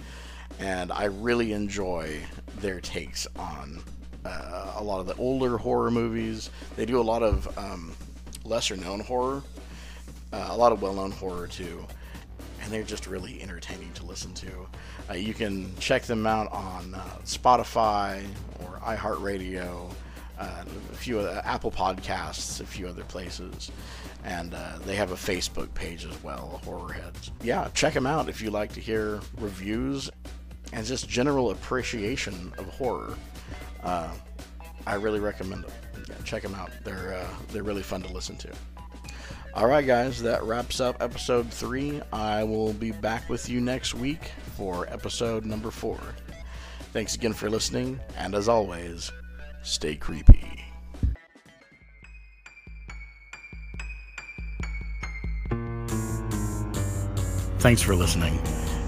and 0.60 0.92
I 0.92 1.04
really 1.04 1.52
enjoy 1.52 2.20
their 2.58 2.80
takes 2.80 3.26
on 3.36 3.82
uh, 4.24 4.74
a 4.76 4.82
lot 4.82 5.00
of 5.00 5.06
the 5.06 5.14
older 5.16 5.56
horror 5.56 5.90
movies. 5.90 6.50
They 6.76 6.84
do 6.84 7.00
a 7.00 7.02
lot 7.02 7.22
of 7.22 7.58
um, 7.58 7.94
lesser 8.44 8.76
known 8.76 9.00
horror, 9.00 9.42
uh, 10.32 10.48
a 10.50 10.56
lot 10.56 10.72
of 10.72 10.82
well 10.82 10.94
known 10.94 11.10
horror 11.12 11.46
too, 11.46 11.86
and 12.62 12.70
they're 12.70 12.82
just 12.82 13.06
really 13.06 13.42
entertaining 13.42 13.92
to 13.94 14.04
listen 14.04 14.34
to. 14.34 14.68
Uh, 15.08 15.14
you 15.14 15.32
can 15.32 15.74
check 15.78 16.02
them 16.02 16.26
out 16.26 16.52
on 16.52 16.94
uh, 16.94 17.00
Spotify 17.24 18.24
or 18.60 18.78
iHeartRadio. 18.80 19.90
Uh, 20.38 20.64
a 20.90 20.96
few 20.96 21.18
other, 21.18 21.42
Apple 21.44 21.70
Podcasts, 21.70 22.62
a 22.62 22.64
few 22.64 22.88
other 22.88 23.04
places, 23.04 23.70
and 24.24 24.54
uh, 24.54 24.78
they 24.86 24.94
have 24.96 25.12
a 25.12 25.14
Facebook 25.14 25.72
page 25.74 26.06
as 26.06 26.22
well, 26.22 26.62
Horrorheads. 26.64 27.30
Yeah, 27.42 27.68
check 27.74 27.92
them 27.92 28.06
out 28.06 28.30
if 28.30 28.40
you 28.40 28.50
like 28.50 28.72
to 28.72 28.80
hear 28.80 29.20
reviews 29.36 30.08
and 30.72 30.86
just 30.86 31.08
general 31.08 31.50
appreciation 31.50 32.52
of 32.58 32.66
horror. 32.66 33.16
Uh, 33.82 34.12
I 34.86 34.94
really 34.94 35.20
recommend 35.20 35.64
them. 35.64 35.72
Yeah, 36.08 36.14
check 36.24 36.42
them 36.42 36.54
out. 36.54 36.70
They're 36.84 37.14
uh, 37.14 37.28
they're 37.48 37.62
really 37.62 37.82
fun 37.82 38.02
to 38.02 38.12
listen 38.12 38.36
to. 38.38 38.50
All 39.54 39.66
right, 39.66 39.84
guys, 39.84 40.22
that 40.22 40.44
wraps 40.44 40.80
up 40.80 41.02
episode 41.02 41.52
three. 41.52 42.00
I 42.12 42.44
will 42.44 42.72
be 42.72 42.92
back 42.92 43.28
with 43.28 43.48
you 43.48 43.60
next 43.60 43.94
week 43.94 44.30
for 44.56 44.86
episode 44.88 45.44
number 45.44 45.70
four. 45.70 45.98
Thanks 46.92 47.14
again 47.14 47.32
for 47.32 47.50
listening, 47.50 47.98
and 48.16 48.34
as 48.34 48.48
always, 48.48 49.10
stay 49.62 49.96
creepy. 49.96 50.64
Thanks 57.58 57.82
for 57.82 57.94
listening. 57.94 58.40